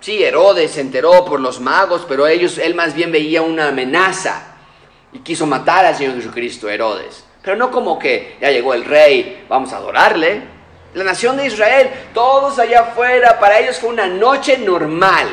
Sí, 0.00 0.22
Herodes 0.22 0.72
se 0.72 0.80
enteró 0.80 1.24
por 1.24 1.40
los 1.40 1.60
magos, 1.60 2.04
pero 2.08 2.26
ellos, 2.26 2.58
él 2.58 2.74
más 2.74 2.94
bien 2.94 3.10
veía 3.10 3.42
una 3.42 3.68
amenaza 3.68 4.42
y 5.12 5.20
quiso 5.20 5.46
matar 5.46 5.84
al 5.84 5.96
Señor 5.96 6.14
Jesucristo, 6.16 6.68
Herodes. 6.68 7.24
Pero 7.42 7.56
no 7.56 7.70
como 7.70 7.98
que 7.98 8.36
ya 8.40 8.50
llegó 8.50 8.74
el 8.74 8.84
rey, 8.84 9.44
vamos 9.48 9.72
a 9.72 9.76
adorarle. 9.76 10.42
La 10.94 11.04
nación 11.04 11.36
de 11.36 11.46
Israel, 11.46 11.90
todos 12.14 12.58
allá 12.58 12.80
afuera, 12.80 13.38
para 13.38 13.58
ellos 13.60 13.78
fue 13.78 13.90
una 13.90 14.06
noche 14.06 14.58
normal. 14.58 15.28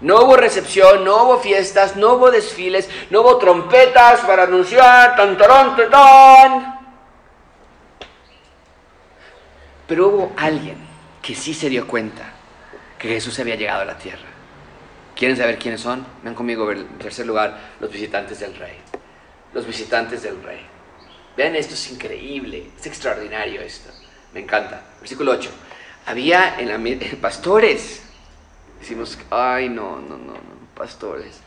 No 0.00 0.22
hubo 0.22 0.36
recepción, 0.36 1.04
no 1.04 1.24
hubo 1.24 1.38
fiestas, 1.38 1.96
no 1.96 2.14
hubo 2.14 2.30
desfiles, 2.30 2.88
no 3.10 3.22
hubo 3.22 3.38
trompetas 3.38 4.20
para 4.20 4.44
anunciar, 4.44 5.16
tan, 5.16 5.36
tan, 5.36 5.76
tan. 5.90 6.73
Pero 9.86 10.08
hubo 10.08 10.32
alguien 10.36 10.76
que 11.22 11.34
sí 11.34 11.54
se 11.54 11.68
dio 11.68 11.86
cuenta 11.86 12.32
que 12.98 13.08
Jesús 13.08 13.38
había 13.38 13.56
llegado 13.56 13.82
a 13.82 13.84
la 13.84 13.98
tierra. 13.98 14.28
¿Quieren 15.14 15.36
saber 15.36 15.58
quiénes 15.58 15.80
son? 15.80 16.06
Ven 16.22 16.34
conmigo 16.34 16.70
en 16.72 16.86
tercer 16.98 17.26
lugar, 17.26 17.74
los 17.80 17.90
visitantes 17.90 18.40
del 18.40 18.54
rey. 18.56 18.76
Los 19.52 19.66
visitantes 19.66 20.22
del 20.22 20.42
rey. 20.42 20.60
Vean, 21.36 21.54
esto 21.54 21.74
es 21.74 21.90
increíble, 21.90 22.70
es 22.78 22.86
extraordinario 22.86 23.60
esto. 23.60 23.90
Me 24.32 24.40
encanta. 24.40 24.82
Versículo 25.00 25.32
8. 25.32 25.50
Había 26.06 26.58
en 26.58 26.68
la 26.68 27.06
pastores. 27.20 28.02
Decimos, 28.80 29.18
ay, 29.30 29.68
no, 29.68 30.00
no, 30.00 30.18
no, 30.18 30.32
no, 30.34 30.68
pastores. 30.74 31.40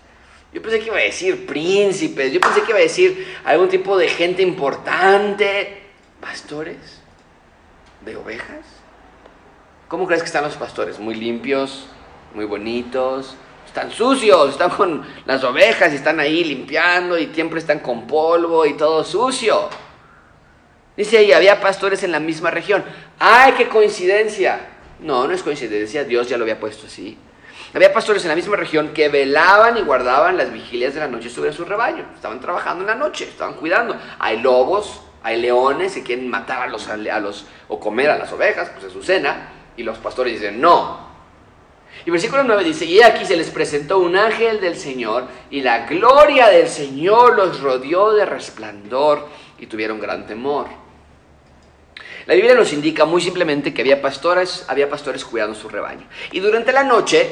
Yo 0.53 0.61
pensé 0.61 0.79
que 0.79 0.87
iba 0.87 0.97
a 0.97 1.01
decir 1.01 1.45
príncipes, 1.45 2.31
yo 2.31 2.39
pensé 2.39 2.61
que 2.61 2.71
iba 2.71 2.79
a 2.79 2.81
decir 2.81 3.27
algún 3.43 3.69
tipo 3.69 3.97
de 3.97 4.07
gente 4.07 4.41
importante. 4.41 5.83
¿Pastores? 6.21 6.96
¿De 8.01 8.15
ovejas? 8.15 8.65
¿Cómo 9.87 10.05
crees 10.05 10.21
que 10.21 10.27
están 10.27 10.43
los 10.43 10.55
pastores? 10.55 10.99
¿Muy 10.99 11.15
limpios? 11.15 11.87
¿Muy 12.33 12.45
bonitos? 12.45 13.35
están 13.77 13.91
sucios, 13.91 14.51
están 14.51 14.71
con 14.71 15.05
las 15.25 15.43
ovejas 15.43 15.93
y 15.93 15.97
están 15.97 16.19
ahí 16.19 16.43
limpiando 16.43 17.17
y 17.17 17.27
siempre 17.27 17.59
están 17.59 17.79
con 17.79 18.07
polvo 18.07 18.65
y 18.65 18.73
todo 18.73 19.03
sucio. 19.03 19.69
Dice 20.95 21.19
ahí, 21.19 21.31
había 21.31 21.61
pastores 21.61 22.01
en 22.01 22.11
la 22.11 22.19
misma 22.19 22.49
región. 22.49 22.83
¡Ay, 23.19 23.53
qué 23.55 23.69
coincidencia! 23.69 24.59
No, 24.99 25.27
no 25.27 25.33
es 25.33 25.43
coincidencia, 25.43 26.03
Dios 26.03 26.27
ya 26.27 26.37
lo 26.37 26.43
había 26.43 26.59
puesto 26.59 26.87
así. 26.87 27.19
Había 27.71 27.93
pastores 27.93 28.23
en 28.23 28.29
la 28.29 28.35
misma 28.35 28.55
región 28.55 28.93
que 28.93 29.09
velaban 29.09 29.77
y 29.77 29.81
guardaban 29.81 30.37
las 30.37 30.51
vigilias 30.51 30.95
de 30.95 31.01
la 31.01 31.07
noche 31.07 31.29
sobre 31.29 31.53
su 31.53 31.63
rebaño. 31.63 32.03
Estaban 32.15 32.39
trabajando 32.39 32.81
en 32.81 32.87
la 32.87 32.95
noche, 32.95 33.25
estaban 33.25 33.55
cuidando. 33.55 33.95
Hay 34.17 34.39
lobos, 34.39 35.01
hay 35.23 35.41
leones 35.41 35.93
que 35.93 36.03
quieren 36.03 36.29
matar 36.29 36.61
a 36.61 36.67
los, 36.67 36.87
a 36.87 36.97
o 37.67 37.79
comer 37.79 38.09
a 38.09 38.17
las 38.17 38.31
ovejas, 38.31 38.69
pues 38.69 38.85
es 38.85 38.93
su 38.93 39.03
cena. 39.03 39.53
Y 39.75 39.83
los 39.83 39.97
pastores 39.97 40.33
dicen, 40.33 40.59
no, 40.59 41.07
y 42.05 42.11
versículo 42.11 42.43
9 42.43 42.63
dice, 42.63 42.85
y 42.85 43.01
aquí 43.01 43.25
se 43.25 43.35
les 43.35 43.49
presentó 43.49 43.99
un 43.99 44.15
ángel 44.15 44.61
del 44.61 44.77
Señor, 44.77 45.25
y 45.49 45.61
la 45.61 45.85
gloria 45.87 46.47
del 46.47 46.67
Señor 46.67 47.35
los 47.35 47.59
rodeó 47.59 48.13
de 48.13 48.25
resplandor, 48.25 49.27
y 49.59 49.65
tuvieron 49.65 49.99
gran 49.99 50.25
temor. 50.25 50.67
La 52.25 52.33
Biblia 52.33 52.55
nos 52.55 52.73
indica 52.73 53.05
muy 53.05 53.21
simplemente 53.21 53.73
que 53.73 53.81
había 53.81 54.01
pastores, 54.01 54.65
había 54.67 54.89
pastores 54.89 55.23
cuidando 55.25 55.55
su 55.55 55.69
rebaño. 55.69 56.07
Y 56.31 56.39
durante 56.39 56.73
la 56.73 56.83
noche 56.83 57.29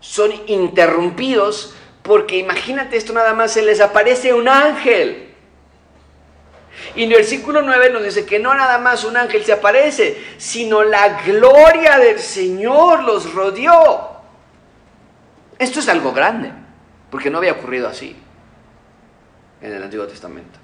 son 0.00 0.32
interrumpidos 0.46 1.74
porque 2.02 2.38
imagínate 2.38 2.96
esto 2.96 3.12
nada 3.12 3.34
más, 3.34 3.52
se 3.52 3.62
les 3.62 3.80
aparece 3.80 4.32
un 4.32 4.48
ángel. 4.48 5.27
Y 6.94 7.04
en 7.04 7.10
el 7.10 7.18
versículo 7.18 7.62
9 7.62 7.90
nos 7.90 8.04
dice 8.04 8.24
que 8.24 8.38
no 8.38 8.54
nada 8.54 8.78
más 8.78 9.04
un 9.04 9.16
ángel 9.16 9.44
se 9.44 9.52
aparece, 9.52 10.22
sino 10.38 10.84
la 10.84 11.22
gloria 11.22 11.98
del 11.98 12.18
Señor 12.18 13.04
los 13.04 13.32
rodeó. 13.32 14.18
Esto 15.58 15.80
es 15.80 15.88
algo 15.88 16.12
grande, 16.12 16.52
porque 17.10 17.30
no 17.30 17.38
había 17.38 17.52
ocurrido 17.52 17.88
así 17.88 18.16
en 19.60 19.72
el 19.72 19.82
Antiguo 19.82 20.06
Testamento. 20.06 20.58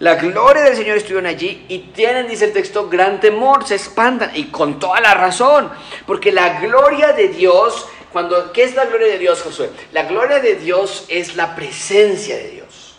La 0.00 0.14
gloria 0.14 0.62
del 0.62 0.76
Señor 0.76 0.96
estuvieron 0.96 1.26
allí 1.26 1.66
y 1.68 1.78
tienen, 1.92 2.26
dice 2.26 2.46
el 2.46 2.52
texto, 2.54 2.88
gran 2.88 3.20
temor, 3.20 3.66
se 3.66 3.74
espantan 3.74 4.30
y 4.34 4.46
con 4.46 4.78
toda 4.78 4.98
la 5.00 5.12
razón, 5.12 5.70
porque 6.06 6.32
la 6.32 6.58
gloria 6.60 7.12
de 7.12 7.28
Dios, 7.28 7.86
cuando, 8.10 8.50
¿qué 8.52 8.64
es 8.64 8.74
la 8.74 8.86
gloria 8.86 9.08
de 9.08 9.18
Dios, 9.18 9.42
Josué? 9.42 9.68
La 9.92 10.04
gloria 10.04 10.40
de 10.40 10.54
Dios 10.54 11.04
es 11.08 11.36
la 11.36 11.54
presencia 11.54 12.34
de 12.36 12.48
Dios. 12.48 12.96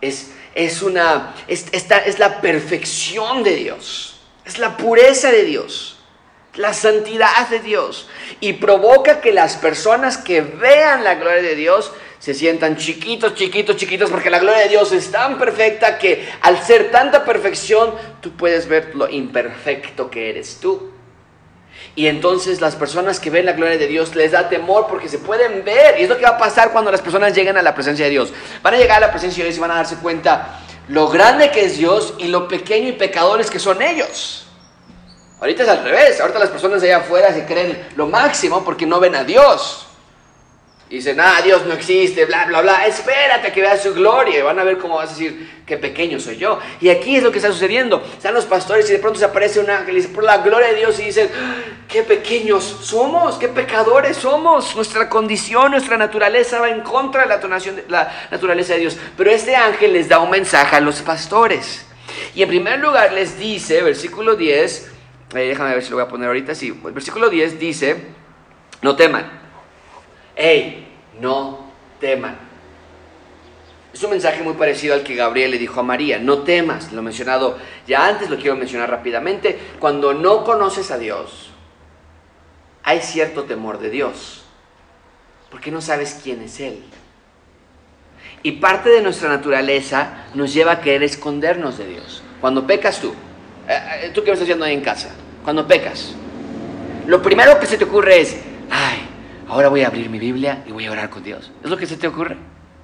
Es 0.00 0.32
es, 0.56 0.82
una, 0.82 1.34
es, 1.46 1.66
es 1.70 2.18
la 2.18 2.40
perfección 2.40 3.44
de 3.44 3.56
Dios, 3.56 4.16
es 4.44 4.58
la 4.58 4.78
pureza 4.78 5.30
de 5.30 5.44
Dios, 5.44 5.98
la 6.54 6.72
santidad 6.72 7.46
de 7.50 7.60
Dios. 7.60 8.08
Y 8.40 8.54
provoca 8.54 9.20
que 9.20 9.32
las 9.32 9.56
personas 9.56 10.16
que 10.16 10.40
vean 10.40 11.04
la 11.04 11.16
gloria 11.16 11.42
de 11.42 11.54
Dios 11.54 11.92
se 12.18 12.32
sientan 12.32 12.78
chiquitos, 12.78 13.34
chiquitos, 13.34 13.76
chiquitos, 13.76 14.10
porque 14.10 14.30
la 14.30 14.38
gloria 14.38 14.62
de 14.62 14.70
Dios 14.70 14.90
es 14.92 15.12
tan 15.12 15.38
perfecta 15.38 15.98
que 15.98 16.26
al 16.40 16.62
ser 16.62 16.90
tanta 16.90 17.26
perfección, 17.26 17.94
tú 18.22 18.30
puedes 18.32 18.66
ver 18.66 18.94
lo 18.94 19.10
imperfecto 19.10 20.10
que 20.10 20.30
eres 20.30 20.58
tú. 20.58 20.95
Y 21.96 22.08
entonces 22.08 22.60
las 22.60 22.76
personas 22.76 23.18
que 23.18 23.30
ven 23.30 23.46
la 23.46 23.54
gloria 23.54 23.78
de 23.78 23.86
Dios 23.86 24.14
les 24.14 24.32
da 24.32 24.50
temor 24.50 24.86
porque 24.86 25.08
se 25.08 25.18
pueden 25.18 25.64
ver. 25.64 25.98
Y 25.98 26.02
es 26.02 26.10
lo 26.10 26.18
que 26.18 26.24
va 26.24 26.32
a 26.32 26.38
pasar 26.38 26.70
cuando 26.70 26.92
las 26.92 27.00
personas 27.00 27.34
lleguen 27.34 27.56
a 27.56 27.62
la 27.62 27.74
presencia 27.74 28.04
de 28.04 28.10
Dios. 28.10 28.34
Van 28.62 28.74
a 28.74 28.76
llegar 28.76 28.98
a 28.98 29.06
la 29.06 29.10
presencia 29.10 29.42
de 29.42 29.48
Dios 29.48 29.56
y 29.56 29.60
van 29.60 29.70
a 29.70 29.76
darse 29.76 29.96
cuenta 29.96 30.60
lo 30.88 31.08
grande 31.08 31.50
que 31.50 31.64
es 31.64 31.78
Dios 31.78 32.12
y 32.18 32.28
lo 32.28 32.48
pequeño 32.48 32.88
y 32.88 32.92
pecadores 32.92 33.50
que 33.50 33.58
son 33.58 33.80
ellos. 33.80 34.46
Ahorita 35.40 35.62
es 35.62 35.68
al 35.70 35.84
revés. 35.84 36.20
Ahorita 36.20 36.38
las 36.38 36.50
personas 36.50 36.82
allá 36.82 36.98
afuera 36.98 37.32
se 37.32 37.46
creen 37.46 37.88
lo 37.96 38.06
máximo 38.06 38.62
porque 38.62 38.84
no 38.84 39.00
ven 39.00 39.14
a 39.14 39.24
Dios. 39.24 39.85
Y 40.88 40.96
dicen, 40.96 41.18
ah, 41.18 41.40
Dios 41.42 41.66
no 41.66 41.74
existe, 41.74 42.26
bla, 42.26 42.44
bla, 42.44 42.60
bla. 42.60 42.86
Espérate 42.86 43.50
que 43.50 43.60
veas 43.60 43.82
su 43.82 43.92
gloria. 43.92 44.38
Y 44.38 44.42
van 44.42 44.58
a 44.60 44.62
ver 44.62 44.78
cómo 44.78 44.96
vas 44.96 45.10
a 45.10 45.12
decir, 45.12 45.62
qué 45.66 45.76
pequeño 45.76 46.20
soy 46.20 46.36
yo. 46.36 46.60
Y 46.80 46.90
aquí 46.90 47.16
es 47.16 47.24
lo 47.24 47.32
que 47.32 47.38
está 47.38 47.50
sucediendo. 47.50 48.00
Están 48.16 48.34
los 48.34 48.44
pastores 48.44 48.88
y 48.88 48.92
de 48.92 49.00
pronto 49.00 49.18
se 49.18 49.24
aparece 49.24 49.58
un 49.58 49.68
ángel 49.68 49.94
y 49.94 49.96
dice, 49.96 50.10
por 50.10 50.22
la 50.22 50.38
gloria 50.38 50.68
de 50.68 50.76
Dios. 50.76 51.00
Y 51.00 51.06
dicen, 51.06 51.28
qué 51.88 52.04
pequeños 52.04 52.62
somos, 52.82 53.36
qué 53.36 53.48
pecadores 53.48 54.16
somos. 54.16 54.76
Nuestra 54.76 55.08
condición, 55.08 55.72
nuestra 55.72 55.96
naturaleza 55.96 56.60
va 56.60 56.70
en 56.70 56.82
contra 56.82 57.22
de 57.22 57.28
la, 57.30 57.60
la 57.88 58.12
naturaleza 58.30 58.74
de 58.74 58.80
Dios. 58.80 58.96
Pero 59.16 59.32
este 59.32 59.56
ángel 59.56 59.92
les 59.92 60.08
da 60.08 60.20
un 60.20 60.30
mensaje 60.30 60.76
a 60.76 60.80
los 60.80 61.02
pastores. 61.02 61.84
Y 62.32 62.42
en 62.44 62.48
primer 62.48 62.78
lugar 62.78 63.12
les 63.12 63.36
dice, 63.36 63.82
versículo 63.82 64.36
10, 64.36 64.92
eh, 65.34 65.38
déjame 65.48 65.74
ver 65.74 65.82
si 65.82 65.90
lo 65.90 65.96
voy 65.96 66.04
a 66.04 66.08
poner 66.08 66.28
ahorita. 66.28 66.54
Sí, 66.54 66.70
versículo 66.70 67.28
10 67.28 67.58
dice, 67.58 68.04
no 68.82 68.94
teman 68.94 69.45
hey, 70.36 70.86
no 71.20 71.66
teman. 71.98 72.36
Es 73.92 74.02
un 74.02 74.10
mensaje 74.10 74.42
muy 74.42 74.52
parecido 74.52 74.92
al 74.92 75.02
que 75.02 75.14
Gabriel 75.14 75.50
le 75.50 75.58
dijo 75.58 75.80
a 75.80 75.82
María, 75.82 76.18
no 76.18 76.40
temas, 76.40 76.92
lo 76.92 77.00
he 77.00 77.02
mencionado 77.02 77.56
ya 77.86 78.06
antes, 78.06 78.28
lo 78.28 78.36
quiero 78.36 78.54
mencionar 78.54 78.90
rápidamente, 78.90 79.58
cuando 79.80 80.12
no 80.12 80.44
conoces 80.44 80.90
a 80.90 80.98
Dios, 80.98 81.48
hay 82.82 83.00
cierto 83.00 83.44
temor 83.44 83.78
de 83.78 83.88
Dios, 83.88 84.44
porque 85.50 85.70
no 85.70 85.80
sabes 85.80 86.20
quién 86.22 86.42
es 86.42 86.60
Él. 86.60 86.84
Y 88.42 88.52
parte 88.52 88.90
de 88.90 89.00
nuestra 89.00 89.30
naturaleza 89.30 90.26
nos 90.34 90.52
lleva 90.52 90.72
a 90.72 90.80
querer 90.82 91.02
escondernos 91.02 91.78
de 91.78 91.86
Dios. 91.88 92.22
Cuando 92.40 92.66
pecas 92.66 93.00
tú, 93.00 93.14
eh, 93.66 94.02
eh, 94.02 94.10
tú 94.14 94.22
qué 94.22 94.30
estás 94.30 94.42
haciendo 94.42 94.66
ahí 94.66 94.74
en 94.74 94.82
casa, 94.82 95.08
cuando 95.42 95.66
pecas, 95.66 96.14
lo 97.06 97.22
primero 97.22 97.58
que 97.58 97.66
se 97.66 97.78
te 97.78 97.84
ocurre 97.84 98.20
es, 98.20 98.36
ay, 98.70 99.05
ahora 99.48 99.68
voy 99.68 99.82
a 99.82 99.88
abrir 99.88 100.08
mi 100.08 100.18
Biblia 100.18 100.62
y 100.66 100.72
voy 100.72 100.86
a 100.86 100.92
orar 100.92 101.10
con 101.10 101.22
Dios. 101.22 101.50
¿Es 101.62 101.70
lo 101.70 101.76
que 101.76 101.86
se 101.86 101.96
te 101.96 102.08
ocurre? 102.08 102.36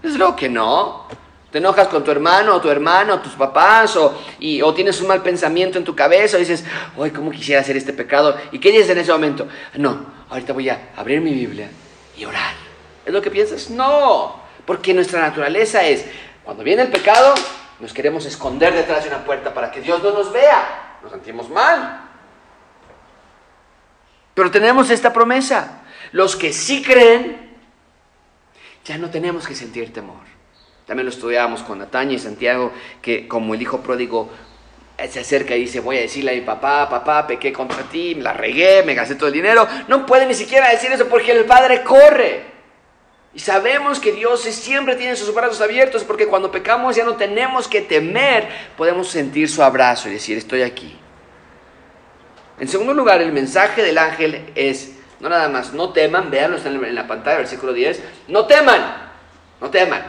Es 0.02 0.16
lo 0.16 0.34
que 0.36 0.48
no. 0.48 1.06
Te 1.50 1.58
enojas 1.58 1.88
con 1.88 2.02
tu 2.02 2.10
hermano 2.10 2.54
o 2.54 2.60
tu 2.60 2.70
hermano 2.70 3.14
o 3.14 3.18
tus 3.20 3.34
papás 3.34 3.94
o, 3.96 4.18
y, 4.38 4.62
o 4.62 4.72
tienes 4.72 5.00
un 5.02 5.08
mal 5.08 5.22
pensamiento 5.22 5.76
en 5.76 5.84
tu 5.84 5.94
cabeza 5.94 6.36
o 6.36 6.40
dices, 6.40 6.64
hoy 6.96 7.10
¿cómo 7.10 7.30
quisiera 7.30 7.60
hacer 7.60 7.76
este 7.76 7.92
pecado? 7.92 8.36
¿Y 8.52 8.58
qué 8.58 8.70
dices 8.70 8.88
en 8.88 8.98
ese 8.98 9.12
momento? 9.12 9.46
No, 9.74 10.06
ahorita 10.30 10.54
voy 10.54 10.70
a 10.70 10.90
abrir 10.96 11.20
mi 11.20 11.32
Biblia 11.32 11.68
y 12.16 12.24
orar. 12.24 12.54
¿Es 13.04 13.12
lo 13.12 13.20
que 13.20 13.30
piensas? 13.30 13.68
No, 13.68 14.40
porque 14.64 14.94
nuestra 14.94 15.20
naturaleza 15.20 15.84
es, 15.84 16.06
cuando 16.42 16.64
viene 16.64 16.82
el 16.82 16.88
pecado, 16.88 17.34
nos 17.80 17.92
queremos 17.92 18.24
esconder 18.24 18.72
detrás 18.72 19.04
de 19.04 19.10
una 19.10 19.24
puerta 19.24 19.52
para 19.52 19.70
que 19.70 19.80
Dios 19.80 20.02
no 20.02 20.12
nos 20.12 20.32
vea. 20.32 20.98
Nos 21.02 21.12
sentimos 21.12 21.50
mal. 21.50 22.00
Pero 24.34 24.50
tenemos 24.50 24.88
esta 24.88 25.12
promesa. 25.12 25.81
Los 26.12 26.36
que 26.36 26.52
sí 26.52 26.82
creen, 26.82 27.50
ya 28.84 28.98
no 28.98 29.10
tenemos 29.10 29.46
que 29.46 29.54
sentir 29.54 29.92
temor. 29.92 30.32
También 30.86 31.06
lo 31.06 31.10
estudiábamos 31.10 31.62
con 31.62 31.78
Nataña 31.78 32.14
y 32.14 32.18
Santiago, 32.18 32.72
que 33.00 33.26
como 33.28 33.54
el 33.54 33.62
hijo 33.62 33.80
pródigo 33.80 34.30
eh, 34.98 35.08
se 35.08 35.20
acerca 35.20 35.56
y 35.56 35.60
dice, 35.60 35.80
voy 35.80 35.96
a 35.96 36.00
decirle 36.00 36.32
a 36.32 36.34
mi 36.34 36.42
papá, 36.42 36.88
papá, 36.88 37.26
pequé 37.26 37.52
contra 37.52 37.82
ti, 37.84 38.14
me 38.14 38.22
la 38.22 38.32
regué, 38.32 38.82
me 38.82 38.94
gasté 38.94 39.14
todo 39.14 39.28
el 39.28 39.32
dinero. 39.32 39.66
No 39.88 40.04
puede 40.06 40.26
ni 40.26 40.34
siquiera 40.34 40.70
decir 40.70 40.92
eso 40.92 41.08
porque 41.08 41.32
el 41.32 41.44
padre 41.44 41.82
corre. 41.82 42.52
Y 43.34 43.38
sabemos 43.38 43.98
que 43.98 44.12
Dios 44.12 44.42
siempre 44.42 44.94
tiene 44.96 45.16
sus 45.16 45.34
brazos 45.34 45.60
abiertos 45.62 46.04
porque 46.04 46.26
cuando 46.26 46.50
pecamos 46.50 46.96
ya 46.96 47.04
no 47.04 47.16
tenemos 47.16 47.66
que 47.66 47.80
temer, 47.80 48.48
podemos 48.76 49.08
sentir 49.08 49.48
su 49.48 49.62
abrazo 49.62 50.08
y 50.08 50.12
decir, 50.12 50.36
estoy 50.36 50.62
aquí. 50.62 50.98
En 52.60 52.68
segundo 52.68 52.92
lugar, 52.92 53.22
el 53.22 53.32
mensaje 53.32 53.82
del 53.82 53.96
ángel 53.96 54.52
es, 54.54 54.92
no 55.22 55.28
nada 55.28 55.48
más, 55.48 55.72
no 55.72 55.90
teman, 55.90 56.32
veanlo, 56.32 56.56
está 56.56 56.68
en 56.68 56.94
la 56.96 57.06
pantalla, 57.06 57.38
versículo 57.38 57.72
10. 57.72 58.02
No 58.26 58.44
teman, 58.44 59.12
no 59.60 59.70
teman. 59.70 60.02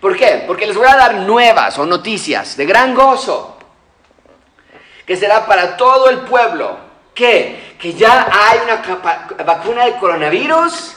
¿Por 0.00 0.16
qué? 0.16 0.42
Porque 0.48 0.66
les 0.66 0.76
voy 0.76 0.88
a 0.88 0.96
dar 0.96 1.14
nuevas 1.14 1.78
o 1.78 1.86
noticias 1.86 2.56
de 2.56 2.66
gran 2.66 2.92
gozo, 2.92 3.56
que 5.06 5.16
será 5.16 5.46
para 5.46 5.76
todo 5.76 6.10
el 6.10 6.22
pueblo. 6.22 6.76
¿Qué? 7.14 7.76
Que 7.78 7.94
ya 7.94 8.26
hay 8.32 8.58
una 8.64 9.44
vacuna 9.44 9.84
de 9.84 9.96
coronavirus. 9.96 10.96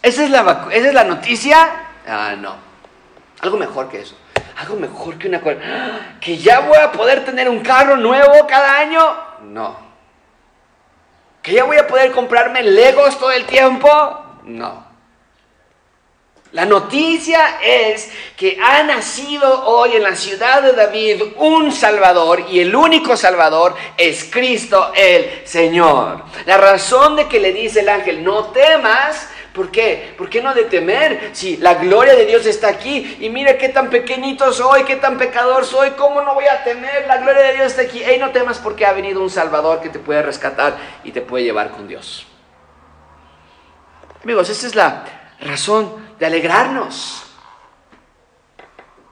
¿Esa 0.00 0.24
es 0.24 0.30
la, 0.30 0.68
¿esa 0.70 0.88
es 0.88 0.94
la 0.94 1.04
noticia? 1.04 1.70
Ah, 2.08 2.34
no. 2.38 2.56
Algo 3.40 3.58
mejor 3.58 3.90
que 3.90 4.00
eso. 4.00 4.16
Algo 4.56 4.76
mejor 4.76 5.18
que 5.18 5.28
una... 5.28 5.42
¿Que 6.18 6.38
ya 6.38 6.60
voy 6.60 6.78
a 6.78 6.90
poder 6.92 7.26
tener 7.26 7.46
un 7.50 7.60
carro 7.60 7.98
nuevo 7.98 8.46
cada 8.46 8.78
año? 8.78 9.16
No. 9.42 9.83
¿Que 11.44 11.52
ya 11.52 11.64
voy 11.64 11.76
a 11.76 11.86
poder 11.86 12.10
comprarme 12.10 12.62
Legos 12.62 13.18
todo 13.18 13.30
el 13.30 13.44
tiempo? 13.44 13.86
No. 14.44 14.82
La 16.52 16.64
noticia 16.64 17.58
es 17.62 18.10
que 18.34 18.56
ha 18.62 18.82
nacido 18.82 19.66
hoy 19.66 19.96
en 19.96 20.04
la 20.04 20.16
ciudad 20.16 20.62
de 20.62 20.72
David 20.72 21.22
un 21.36 21.70
Salvador 21.70 22.46
y 22.50 22.60
el 22.60 22.74
único 22.74 23.14
Salvador 23.14 23.76
es 23.98 24.24
Cristo 24.24 24.90
el 24.96 25.46
Señor. 25.46 26.22
La 26.46 26.56
razón 26.56 27.16
de 27.16 27.28
que 27.28 27.40
le 27.40 27.52
dice 27.52 27.80
el 27.80 27.90
ángel, 27.90 28.24
no 28.24 28.44
temas, 28.44 29.28
¿Por 29.54 29.70
qué? 29.70 30.12
¿Por 30.18 30.28
qué 30.28 30.42
no 30.42 30.52
de 30.52 30.64
temer? 30.64 31.30
Si 31.32 31.58
la 31.58 31.74
gloria 31.74 32.16
de 32.16 32.26
Dios 32.26 32.44
está 32.44 32.66
aquí 32.66 33.18
y 33.20 33.30
mira 33.30 33.56
qué 33.56 33.68
tan 33.68 33.88
pequeñito 33.88 34.52
soy, 34.52 34.82
qué 34.82 34.96
tan 34.96 35.16
pecador 35.16 35.64
soy, 35.64 35.90
¿cómo 35.92 36.22
no 36.22 36.34
voy 36.34 36.46
a 36.46 36.64
temer? 36.64 37.06
La 37.06 37.18
gloria 37.18 37.42
de 37.42 37.54
Dios 37.54 37.66
está 37.66 37.82
aquí. 37.82 38.02
Ey, 38.02 38.18
no 38.18 38.30
temas 38.30 38.58
porque 38.58 38.84
ha 38.84 38.92
venido 38.92 39.22
un 39.22 39.30
Salvador 39.30 39.80
que 39.80 39.90
te 39.90 40.00
puede 40.00 40.22
rescatar 40.22 40.76
y 41.04 41.12
te 41.12 41.20
puede 41.20 41.44
llevar 41.44 41.70
con 41.70 41.86
Dios. 41.86 42.26
Amigos, 44.24 44.50
esa 44.50 44.66
es 44.66 44.74
la 44.74 45.04
razón 45.38 46.04
de 46.18 46.26
alegrarnos. 46.26 47.22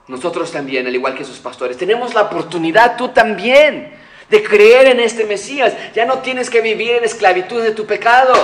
Nosotros 0.08 0.50
también, 0.50 0.88
al 0.88 0.94
igual 0.94 1.14
que 1.14 1.24
sus 1.24 1.38
pastores, 1.38 1.78
tenemos 1.78 2.14
la 2.14 2.22
oportunidad, 2.22 2.96
tú 2.96 3.10
también, 3.10 3.94
de 4.28 4.42
creer 4.42 4.88
en 4.88 4.98
este 4.98 5.24
Mesías. 5.24 5.72
Ya 5.94 6.04
no 6.04 6.18
tienes 6.18 6.50
que 6.50 6.60
vivir 6.60 6.96
en 6.96 7.04
esclavitud 7.04 7.62
de 7.62 7.70
tu 7.70 7.86
pecado. 7.86 8.34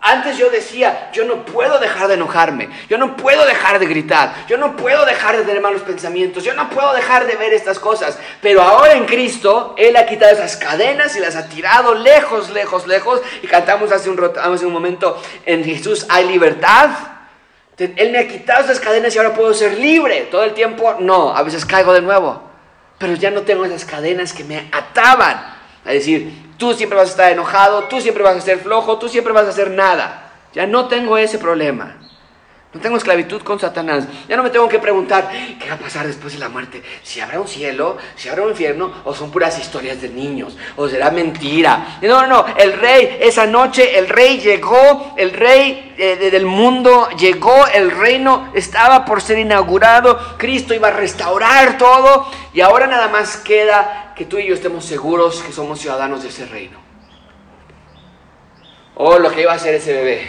Antes 0.00 0.38
yo 0.38 0.48
decía, 0.48 1.10
yo 1.12 1.24
no 1.24 1.44
puedo 1.44 1.80
dejar 1.80 2.06
de 2.06 2.14
enojarme, 2.14 2.70
yo 2.88 2.98
no 2.98 3.16
puedo 3.16 3.44
dejar 3.44 3.80
de 3.80 3.86
gritar, 3.86 4.32
yo 4.46 4.56
no 4.56 4.76
puedo 4.76 5.04
dejar 5.04 5.36
de 5.36 5.42
tener 5.42 5.60
malos 5.60 5.82
pensamientos, 5.82 6.44
yo 6.44 6.54
no 6.54 6.70
puedo 6.70 6.92
dejar 6.94 7.26
de 7.26 7.34
ver 7.34 7.52
estas 7.52 7.80
cosas. 7.80 8.16
Pero 8.40 8.62
ahora 8.62 8.92
en 8.92 9.06
Cristo, 9.06 9.74
Él 9.76 9.96
ha 9.96 10.06
quitado 10.06 10.32
esas 10.32 10.56
cadenas 10.56 11.16
y 11.16 11.20
las 11.20 11.34
ha 11.34 11.48
tirado 11.48 11.94
lejos, 11.94 12.50
lejos, 12.50 12.86
lejos. 12.86 13.20
Y 13.42 13.48
cantamos 13.48 13.90
hace 13.90 14.08
un, 14.08 14.32
hace 14.40 14.66
un 14.66 14.72
momento, 14.72 15.20
en 15.44 15.64
Jesús 15.64 16.06
hay 16.08 16.28
libertad. 16.28 16.90
Él 17.76 18.12
me 18.12 18.18
ha 18.18 18.28
quitado 18.28 18.64
esas 18.64 18.78
cadenas 18.78 19.14
y 19.14 19.18
ahora 19.18 19.34
puedo 19.34 19.52
ser 19.52 19.78
libre. 19.78 20.28
Todo 20.30 20.44
el 20.44 20.54
tiempo, 20.54 20.96
no, 21.00 21.36
a 21.36 21.42
veces 21.42 21.64
caigo 21.64 21.92
de 21.92 22.02
nuevo. 22.02 22.42
Pero 22.98 23.14
ya 23.14 23.30
no 23.30 23.42
tengo 23.42 23.64
esas 23.64 23.84
cadenas 23.84 24.32
que 24.32 24.44
me 24.44 24.68
ataban. 24.70 25.56
A 25.84 25.90
decir, 25.90 26.47
Tú 26.58 26.74
siempre 26.74 26.98
vas 26.98 27.08
a 27.08 27.12
estar 27.12 27.32
enojado, 27.32 27.84
tú 27.84 28.00
siempre 28.00 28.22
vas 28.22 28.36
a 28.36 28.40
ser 28.40 28.58
flojo, 28.58 28.98
tú 28.98 29.08
siempre 29.08 29.32
vas 29.32 29.46
a 29.46 29.50
hacer 29.50 29.70
nada. 29.70 30.32
Ya 30.52 30.66
no 30.66 30.86
tengo 30.88 31.16
ese 31.16 31.38
problema. 31.38 31.96
No 32.74 32.80
tengo 32.80 32.98
esclavitud 32.98 33.40
con 33.40 33.58
Satanás. 33.58 34.04
Ya 34.28 34.36
no 34.36 34.42
me 34.42 34.50
tengo 34.50 34.68
que 34.68 34.78
preguntar 34.78 35.30
qué 35.58 35.68
va 35.70 35.76
a 35.76 35.78
pasar 35.78 36.06
después 36.06 36.34
de 36.34 36.38
la 36.38 36.50
muerte. 36.50 36.82
Si 37.02 37.18
habrá 37.18 37.40
un 37.40 37.48
cielo, 37.48 37.96
si 38.14 38.28
habrá 38.28 38.42
un 38.42 38.50
infierno, 38.50 38.92
o 39.04 39.14
son 39.14 39.30
puras 39.30 39.58
historias 39.58 40.02
de 40.02 40.10
niños, 40.10 40.54
o 40.76 40.86
será 40.86 41.10
mentira. 41.10 41.98
No, 42.02 42.26
no, 42.26 42.26
no. 42.26 42.46
El 42.58 42.74
rey, 42.74 43.18
esa 43.22 43.46
noche, 43.46 43.98
el 43.98 44.06
rey 44.06 44.38
llegó, 44.38 45.14
el 45.16 45.32
rey 45.32 45.94
eh, 45.96 46.28
del 46.30 46.44
mundo 46.44 47.08
llegó, 47.18 47.66
el 47.68 47.90
reino 47.90 48.50
estaba 48.52 49.06
por 49.06 49.22
ser 49.22 49.38
inaugurado. 49.38 50.36
Cristo 50.36 50.74
iba 50.74 50.88
a 50.88 50.92
restaurar 50.92 51.78
todo. 51.78 52.30
Y 52.52 52.60
ahora 52.60 52.86
nada 52.86 53.08
más 53.08 53.38
queda 53.38 54.07
que 54.18 54.24
tú 54.24 54.36
y 54.36 54.48
yo 54.48 54.54
estemos 54.54 54.84
seguros 54.84 55.40
que 55.42 55.52
somos 55.52 55.78
ciudadanos 55.78 56.24
de 56.24 56.30
ese 56.30 56.44
reino. 56.44 56.76
Oh, 58.96 59.16
lo 59.16 59.30
que 59.30 59.42
iba 59.42 59.52
a 59.52 59.54
hacer 59.54 59.76
ese 59.76 59.92
bebé. 59.92 60.28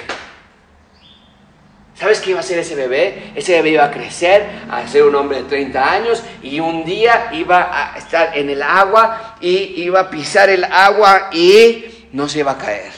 ¿Sabes 1.96 2.22
qué 2.22 2.30
iba 2.30 2.40
a 2.40 2.44
hacer 2.44 2.60
ese 2.60 2.76
bebé? 2.76 3.32
Ese 3.36 3.54
bebé 3.54 3.72
iba 3.72 3.86
a 3.86 3.92
crecer, 3.92 4.46
a 4.70 4.88
ser 4.88 5.04
un 5.04 5.16
hombre 5.16 5.42
de 5.42 5.50
30 5.50 5.92
años 5.92 6.24
y 6.44 6.60
un 6.60 6.86
día 6.86 7.32
iba 7.34 7.68
a 7.74 7.98
estar 7.98 8.38
en 8.38 8.52
el 8.52 8.62
agua 8.62 9.38
y 9.42 9.82
iba 9.82 10.02
a 10.02 10.10
pisar 10.12 10.50
el 10.50 10.64
agua 10.66 11.32
y 11.34 12.10
no 12.14 12.30
se 12.30 12.40
iba 12.40 12.52
a 12.52 12.58
caer. 12.60 12.94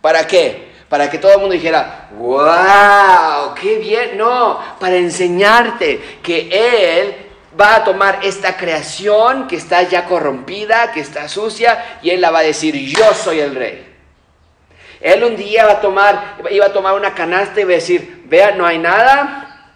¿Para 0.00 0.24
qué? 0.24 0.70
Para 0.88 1.10
que 1.10 1.18
todo 1.18 1.32
el 1.32 1.40
mundo 1.40 1.54
dijera, 1.54 2.10
wow, 2.16 3.54
qué 3.60 3.78
bien. 3.78 4.16
No, 4.16 4.60
para 4.78 4.94
enseñarte 4.96 6.20
que 6.22 6.48
Él 6.48 7.29
va 7.60 7.76
a 7.76 7.84
tomar 7.84 8.20
esta 8.22 8.56
creación 8.56 9.46
que 9.46 9.56
está 9.56 9.82
ya 9.82 10.06
corrompida, 10.06 10.92
que 10.92 11.00
está 11.00 11.28
sucia, 11.28 11.98
y 12.02 12.10
Él 12.10 12.20
la 12.20 12.30
va 12.30 12.38
a 12.40 12.42
decir, 12.42 12.74
yo 12.74 13.12
soy 13.14 13.40
el 13.40 13.54
rey. 13.54 13.86
Él 15.00 15.24
un 15.24 15.36
día 15.36 15.66
va 15.66 15.72
a 15.72 15.80
tomar, 15.80 16.36
iba 16.50 16.66
a 16.66 16.72
tomar 16.72 16.94
una 16.94 17.14
canasta 17.14 17.60
y 17.60 17.64
va 17.64 17.72
a 17.72 17.74
decir, 17.74 18.22
vea, 18.26 18.52
no 18.52 18.66
hay 18.66 18.78
nada, 18.78 19.72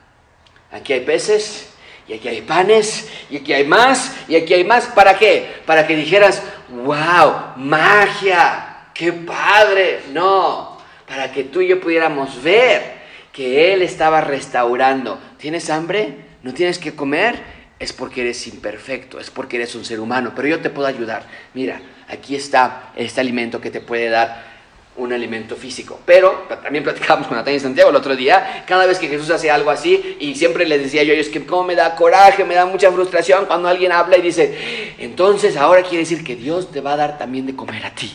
aquí 0.70 0.92
hay 0.92 1.00
peces, 1.00 1.70
y 2.06 2.12
aquí 2.12 2.28
hay 2.28 2.42
panes, 2.42 3.08
y 3.30 3.38
aquí 3.38 3.52
hay 3.52 3.64
más, 3.64 4.14
y 4.28 4.36
aquí 4.36 4.52
hay 4.52 4.64
más. 4.64 4.86
¿Para 4.86 5.18
qué? 5.18 5.62
Para 5.64 5.86
que 5.86 5.96
dijeras, 5.96 6.42
wow, 6.68 7.54
magia, 7.56 8.88
qué 8.92 9.12
padre. 9.12 10.02
No, 10.12 10.78
para 11.08 11.32
que 11.32 11.44
tú 11.44 11.62
y 11.62 11.68
yo 11.68 11.80
pudiéramos 11.80 12.42
ver 12.42 13.04
que 13.32 13.72
Él 13.72 13.80
estaba 13.80 14.20
restaurando. 14.20 15.18
¿Tienes 15.38 15.70
hambre? 15.70 16.16
¿No 16.42 16.52
tienes 16.52 16.78
que 16.78 16.94
comer? 16.94 17.53
Es 17.78 17.92
porque 17.92 18.22
eres 18.22 18.46
imperfecto, 18.46 19.18
es 19.18 19.30
porque 19.30 19.56
eres 19.56 19.74
un 19.74 19.84
ser 19.84 20.00
humano, 20.00 20.32
pero 20.34 20.48
yo 20.48 20.60
te 20.60 20.70
puedo 20.70 20.86
ayudar. 20.86 21.24
Mira, 21.54 21.80
aquí 22.08 22.36
está 22.36 22.92
este 22.96 23.20
alimento 23.20 23.60
que 23.60 23.70
te 23.70 23.80
puede 23.80 24.08
dar 24.08 24.54
un 24.96 25.12
alimento 25.12 25.56
físico. 25.56 26.00
Pero 26.04 26.46
también 26.62 26.84
platicamos 26.84 27.26
con 27.26 27.36
Natalia 27.36 27.58
Santiago 27.58 27.90
el 27.90 27.96
otro 27.96 28.14
día, 28.14 28.64
cada 28.66 28.86
vez 28.86 28.98
que 28.98 29.08
Jesús 29.08 29.30
hace 29.30 29.50
algo 29.50 29.70
así, 29.70 30.16
y 30.20 30.34
siempre 30.34 30.66
les 30.66 30.82
decía 30.82 31.02
yo 31.02 31.12
a 31.12 31.16
ellos 31.16 31.28
que 31.28 31.44
como 31.44 31.64
me 31.64 31.74
da 31.74 31.96
coraje, 31.96 32.44
me 32.44 32.54
da 32.54 32.64
mucha 32.64 32.92
frustración 32.92 33.46
cuando 33.46 33.68
alguien 33.68 33.92
habla 33.92 34.16
y 34.16 34.22
dice, 34.22 34.94
entonces 34.98 35.56
ahora 35.56 35.82
quiere 35.82 35.98
decir 35.98 36.22
que 36.22 36.36
Dios 36.36 36.70
te 36.70 36.80
va 36.80 36.92
a 36.92 36.96
dar 36.96 37.18
también 37.18 37.46
de 37.46 37.56
comer 37.56 37.84
a 37.84 37.94
ti. 37.94 38.12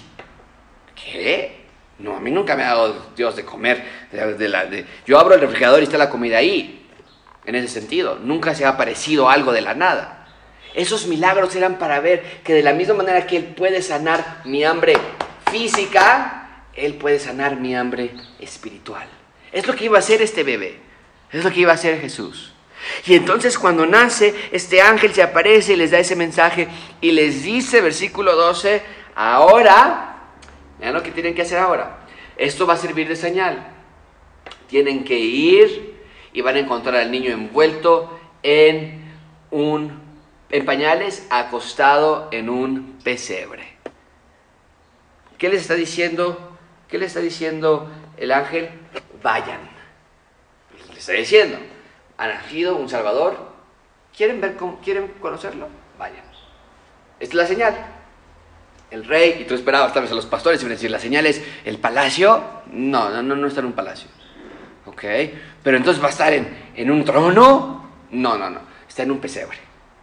¿Qué? 0.95 1.60
No, 2.00 2.15
a 2.15 2.22
mí 2.22 2.32
nunca 2.32 2.56
me 2.56 2.63
ha 2.63 2.67
dado 2.69 3.08
Dios 3.15 3.36
de 3.36 3.43
comer. 3.43 3.84
Yo 5.06 5.19
abro 5.19 5.36
el 5.36 5.41
refrigerador 5.41 5.82
y 5.82 5.84
está 5.84 5.98
la 5.98 6.10
comida 6.10 6.38
ahí. 6.38 6.79
En 7.45 7.56
ese 7.56 7.67
sentido, 7.67 8.19
nunca 8.21 8.56
se 8.56 8.65
ha 8.65 8.69
aparecido 8.69 9.30
algo 9.30 9.52
de 9.52 9.62
la 9.62 9.73
nada. 9.73 10.28
Esos 10.75 11.08
milagros 11.08 11.56
eran 11.56 11.80
para 11.80 11.99
ver 11.99 12.41
que 12.43 12.54
de 12.54 12.63
la 12.63 12.73
misma 12.73 12.93
manera 12.93 13.25
que 13.25 13.38
Él 13.38 13.45
puede 13.56 13.82
sanar 13.82 14.41
mi 14.45 14.63
hambre 14.63 14.93
física, 15.49 16.39
él 16.75 16.95
puede 16.95 17.19
sanar 17.19 17.58
mi 17.58 17.75
hambre 17.75 18.12
espiritual. 18.39 19.08
Es 19.52 19.67
lo 19.67 19.75
que 19.75 19.86
iba 19.86 19.97
a 19.97 19.99
hacer 19.99 20.21
este 20.21 20.43
bebé. 20.43 20.80
Es 21.32 21.43
lo 21.43 21.52
que 21.52 21.62
iba 21.62 21.71
a 21.71 21.75
hacer 21.75 21.99
Jesús. 21.99 22.54
Y 23.06 23.15
entonces 23.15 23.60
cuando 23.60 23.86
nace, 23.86 24.34
este 24.52 24.82
ángel 24.82 25.13
se 25.13 25.21
aparece 25.21 25.73
y 25.73 25.75
les 25.75 25.91
da 25.91 25.99
ese 25.99 26.15
mensaje 26.15 26.67
y 27.02 27.12
les 27.12 27.43
dice, 27.43 27.82
versículo 27.82 28.36
12, 28.36 28.82
ahora, 29.15 30.30
vean 30.80 30.93
lo 30.93 31.04
que 31.04 31.12
tienen 31.12 31.36
que 31.36 31.41
hacer 31.41 31.60
ahora. 31.60 32.08
Esto 32.38 32.65
va 32.65 32.75
a 32.75 32.78
servir 32.78 33.08
de 33.08 33.15
señal. 33.15 33.67
Tienen 34.67 35.04
que 35.04 35.19
ir 35.19 35.99
y 36.34 36.42
van 36.42 36.56
a 36.56 36.60
encontrar 36.60 36.96
al 36.96 37.12
niño 37.12 37.32
envuelto 37.32 38.20
en 38.44 39.13
un 39.52 40.10
en 40.52 40.65
pañales, 40.65 41.28
acostado 41.30 42.28
en 42.32 42.50
un 42.50 42.98
pesebre. 43.04 43.78
¿Qué 45.38 45.48
les 45.48 45.62
está 45.62 45.76
diciendo 45.76 46.50
¿Qué 46.89 46.98
le 46.98 47.06
está 47.06 47.20
diciendo 47.20 47.89
el 48.18 48.32
ángel? 48.32 48.70
Vayan. 49.22 49.60
Le 50.92 51.00
está 51.00 51.12
diciendo, 51.13 51.58
ha 52.18 52.28
nacido 52.28 52.76
un 52.76 52.89
Salvador. 52.89 53.38
¿Quieren, 54.15 54.42
ver 54.42 54.58
¿Quieren 54.84 55.08
conocerlo? 55.22 55.68
Vayan. 56.00 56.26
Esta 57.20 57.34
es 57.34 57.34
la 57.36 57.46
señal. 57.46 57.76
El 58.89 59.06
rey, 59.06 59.38
y 59.39 59.44
tú 59.44 59.54
esperabas 59.54 59.94
tal 59.94 60.02
vez 60.02 60.12
a 60.12 60.15
los 60.15 60.26
pastores 60.26 60.63
y 60.63 60.68
decir, 60.68 60.89
la 60.89 61.00
señal 61.00 61.28
es 61.28 61.44
el 61.63 61.78
palacio. 61.78 62.44
No, 62.72 63.10
no, 63.22 63.36
no 63.36 63.48
está 63.48 63.60
en 63.60 63.68
un 63.68 63.74
palacio. 63.74 64.10
¿Ok? 64.89 65.04
Pero 65.62 65.78
entonces 65.78 66.02
va 66.02 66.08
a 66.08 66.12
estar 66.12 66.34
en, 66.34 66.71
en 66.75 66.89
un 66.89 67.06
trono. 67.06 67.89
No, 68.10 68.38
no, 68.38 68.49
no. 68.49 68.62
Está 68.88 69.04
en 69.04 69.12
un 69.12 69.19
pesebre, 69.19 69.58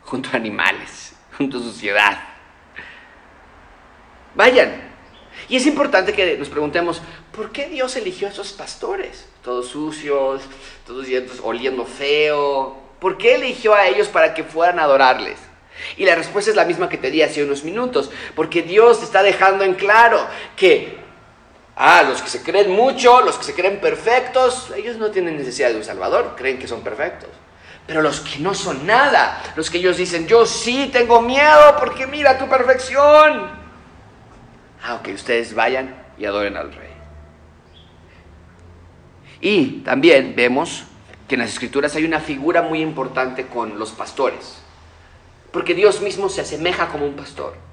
junto 0.05 0.31
a 0.33 0.37
animales, 0.37 1.15
junto 1.37 1.59
a 1.59 1.61
su 1.61 1.73
ciudad. 1.73 2.21
Vayan, 4.37 4.87
y 5.49 5.57
es 5.57 5.67
importante 5.67 6.13
que 6.13 6.37
nos 6.39 6.49
preguntemos, 6.49 7.03
¿por 7.35 7.51
qué 7.51 7.69
Dios 7.69 7.97
eligió 7.97 8.29
a 8.29 8.31
esos 8.31 8.53
pastores? 8.53 9.29
Todos 9.43 9.69
sucios, 9.69 10.43
todos 10.87 11.07
oliendo 11.43 11.85
feo. 11.85 12.77
¿Por 13.01 13.19
qué 13.19 13.35
eligió 13.35 13.75
a 13.75 13.87
ellos 13.87 14.09
para 14.09 14.35
que 14.35 14.45
fueran 14.45 14.79
a 14.79 14.85
adorarles? 14.85 15.39
Y 15.97 16.05
la 16.05 16.15
respuesta 16.15 16.51
es 16.51 16.57
la 16.57 16.65
misma 16.65 16.89
que 16.89 16.97
te 16.97 17.11
di 17.11 17.23
hace 17.23 17.45
unos 17.45 17.65
minutos, 17.65 18.11
porque 18.35 18.63
Dios 18.63 19.03
está 19.03 19.23
dejando 19.23 19.65
en 19.65 19.75
claro 19.75 20.27
que 20.57 21.06
Ah, 21.79 22.03
los 22.03 22.23
que 22.23 22.31
se 22.31 22.43
creen 22.43 22.71
mucho, 22.71 23.21
los 23.21 23.37
que 23.37 23.45
se 23.45 23.55
creen 23.55 23.81
perfectos, 23.81 24.73
ellos 24.75 24.97
no 24.97 25.11
tienen 25.11 25.37
necesidad 25.37 25.69
de 25.69 25.77
un 25.77 25.85
Salvador, 25.85 26.35
creen 26.35 26.59
que 26.59 26.67
son 26.67 26.81
perfectos. 26.81 27.29
Pero 27.87 28.01
los 28.01 28.21
que 28.21 28.39
no 28.39 28.55
son 28.55 28.87
nada, 28.87 29.43
los 29.55 29.71
que 29.71 29.77
ellos 29.77 29.99
dicen, 29.99 30.27
yo 30.27 30.47
sí 30.47 30.89
tengo 30.91 31.21
miedo 31.21 31.77
porque 31.79 32.07
mira 32.07 32.39
tu 32.39 32.49
perfección. 32.49 33.51
Aunque 34.85 35.13
ustedes 35.13 35.55
vayan 35.55 35.95
y 36.17 36.25
adoren 36.25 36.57
al 36.57 36.73
rey. 36.73 36.95
Y 39.43 39.83
también 39.83 40.35
vemos 40.35 40.85
que 41.29 41.35
en 41.35 41.43
las 41.43 41.51
escrituras 41.51 41.95
hay 41.95 42.07
una 42.07 42.21
figura 42.21 42.63
muy 42.63 42.81
importante 42.81 43.47
con 43.49 43.79
los 43.79 43.93
pastores. 43.93 44.63
Porque 45.53 45.75
Dios 45.75 46.01
mismo 46.01 46.31
se 46.31 46.41
asemeja 46.41 46.89
como 46.89 47.05
un 47.05 47.17
pastor. 47.17 47.66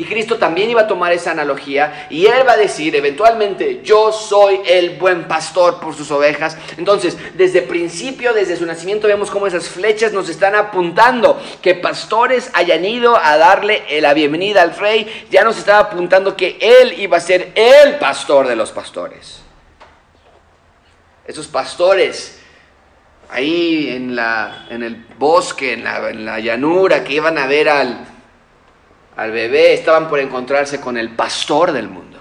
Y 0.00 0.04
Cristo 0.04 0.38
también 0.38 0.70
iba 0.70 0.82
a 0.82 0.86
tomar 0.86 1.12
esa 1.12 1.32
analogía 1.32 2.06
y 2.08 2.26
él 2.26 2.46
va 2.46 2.52
a 2.52 2.56
decir 2.56 2.94
eventualmente, 2.94 3.80
yo 3.82 4.12
soy 4.12 4.60
el 4.64 4.90
buen 4.90 5.26
pastor 5.26 5.80
por 5.80 5.92
sus 5.92 6.08
ovejas. 6.12 6.56
Entonces, 6.76 7.18
desde 7.34 7.62
principio, 7.62 8.32
desde 8.32 8.56
su 8.56 8.64
nacimiento, 8.64 9.08
vemos 9.08 9.28
cómo 9.28 9.48
esas 9.48 9.68
flechas 9.68 10.12
nos 10.12 10.28
están 10.28 10.54
apuntando 10.54 11.42
que 11.60 11.74
pastores 11.74 12.48
hayan 12.54 12.84
ido 12.84 13.16
a 13.16 13.36
darle 13.38 13.82
la 14.00 14.14
bienvenida 14.14 14.62
al 14.62 14.76
rey. 14.76 15.26
Ya 15.32 15.42
nos 15.42 15.58
estaba 15.58 15.80
apuntando 15.80 16.36
que 16.36 16.58
él 16.60 16.94
iba 17.00 17.16
a 17.16 17.20
ser 17.20 17.50
el 17.56 17.96
pastor 17.96 18.46
de 18.46 18.54
los 18.54 18.70
pastores. 18.70 19.40
Esos 21.26 21.48
pastores 21.48 22.38
ahí 23.30 23.90
en, 23.90 24.14
la, 24.14 24.68
en 24.70 24.84
el 24.84 24.94
bosque, 25.18 25.72
en 25.72 25.82
la, 25.82 26.08
en 26.08 26.24
la 26.24 26.38
llanura, 26.38 27.02
que 27.02 27.14
iban 27.14 27.36
a 27.36 27.48
ver 27.48 27.68
al 27.68 28.17
al 29.18 29.32
bebé, 29.32 29.74
estaban 29.74 30.08
por 30.08 30.20
encontrarse 30.20 30.80
con 30.80 30.96
el 30.96 31.10
pastor 31.10 31.72
del 31.72 31.88
mundo. 31.88 32.18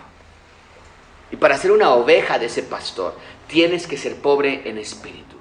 Y 1.29 1.35
para 1.35 1.55
ser 1.55 1.71
una 1.71 1.91
oveja 1.91 2.39
de 2.39 2.47
ese 2.47 2.63
pastor, 2.63 3.15
tienes 3.45 3.85
que 3.85 3.97
ser 3.97 4.15
pobre 4.15 4.67
en 4.67 4.79
espíritu. 4.79 5.37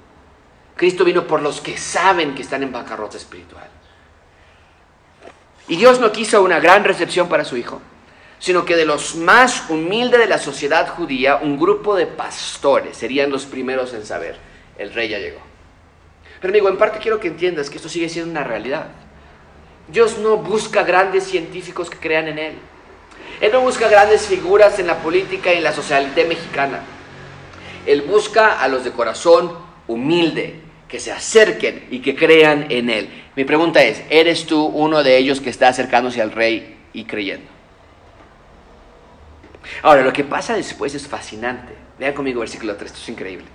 Cristo 0.75 1.03
vino 1.03 1.25
por 1.25 1.41
los 1.41 1.59
que 1.59 1.75
saben 1.75 2.35
que 2.35 2.43
están 2.43 2.61
en 2.61 2.71
bancarrota 2.71 3.17
espiritual. 3.17 3.67
Y 5.67 5.77
Dios 5.77 5.99
no 5.99 6.11
quiso 6.11 6.43
una 6.43 6.59
gran 6.59 6.83
recepción 6.83 7.27
para 7.27 7.43
su 7.43 7.57
hijo, 7.57 7.81
sino 8.37 8.63
que 8.63 8.75
de 8.75 8.85
los 8.85 9.15
más 9.15 9.67
humildes 9.71 10.19
de 10.19 10.27
la 10.27 10.37
sociedad 10.37 10.87
judía, 10.87 11.37
un 11.37 11.57
grupo 11.57 11.95
de 11.95 12.05
pastores 12.05 12.95
serían 12.95 13.31
los 13.31 13.47
primeros 13.47 13.95
en 13.95 14.05
saber, 14.05 14.37
el 14.77 14.93
rey 14.93 15.09
ya 15.09 15.17
llegó. 15.17 15.41
Pero 16.39 16.51
amigo, 16.51 16.69
en 16.69 16.77
parte 16.77 16.99
quiero 16.99 17.19
que 17.19 17.29
entiendas 17.29 17.71
que 17.71 17.77
esto 17.77 17.89
sigue 17.89 18.09
siendo 18.09 18.29
una 18.29 18.43
realidad. 18.43 18.89
Dios 19.87 20.17
no 20.17 20.37
busca 20.37 20.83
grandes 20.83 21.23
científicos 21.23 21.89
que 21.89 21.97
crean 21.97 22.27
en 22.27 22.39
Él. 22.39 22.53
Él 23.39 23.51
no 23.51 23.61
busca 23.61 23.87
grandes 23.87 24.25
figuras 24.25 24.79
en 24.79 24.87
la 24.87 24.97
política 24.97 25.53
y 25.53 25.57
en 25.57 25.63
la 25.63 25.73
sociedad 25.73 26.03
mexicana. 26.27 26.81
Él 27.85 28.01
busca 28.01 28.59
a 28.59 28.67
los 28.67 28.83
de 28.83 28.91
corazón 28.91 29.51
humilde, 29.87 30.61
que 30.87 30.99
se 30.99 31.11
acerquen 31.11 31.85
y 31.91 31.99
que 31.99 32.15
crean 32.15 32.67
en 32.69 32.89
Él. 32.89 33.09
Mi 33.35 33.43
pregunta 33.43 33.83
es, 33.83 34.03
¿eres 34.09 34.45
tú 34.45 34.65
uno 34.65 35.03
de 35.03 35.17
ellos 35.17 35.41
que 35.41 35.49
está 35.49 35.67
acercándose 35.67 36.21
al 36.21 36.31
rey 36.31 36.77
y 36.93 37.05
creyendo? 37.05 37.47
Ahora, 39.83 40.01
lo 40.01 40.13
que 40.13 40.23
pasa 40.23 40.55
después 40.55 40.95
es 40.95 41.07
fascinante. 41.07 41.73
Vean 41.99 42.13
conmigo 42.13 42.39
versículo 42.39 42.75
3, 42.75 42.91
esto 42.91 43.03
es 43.03 43.09
increíble. 43.09 43.45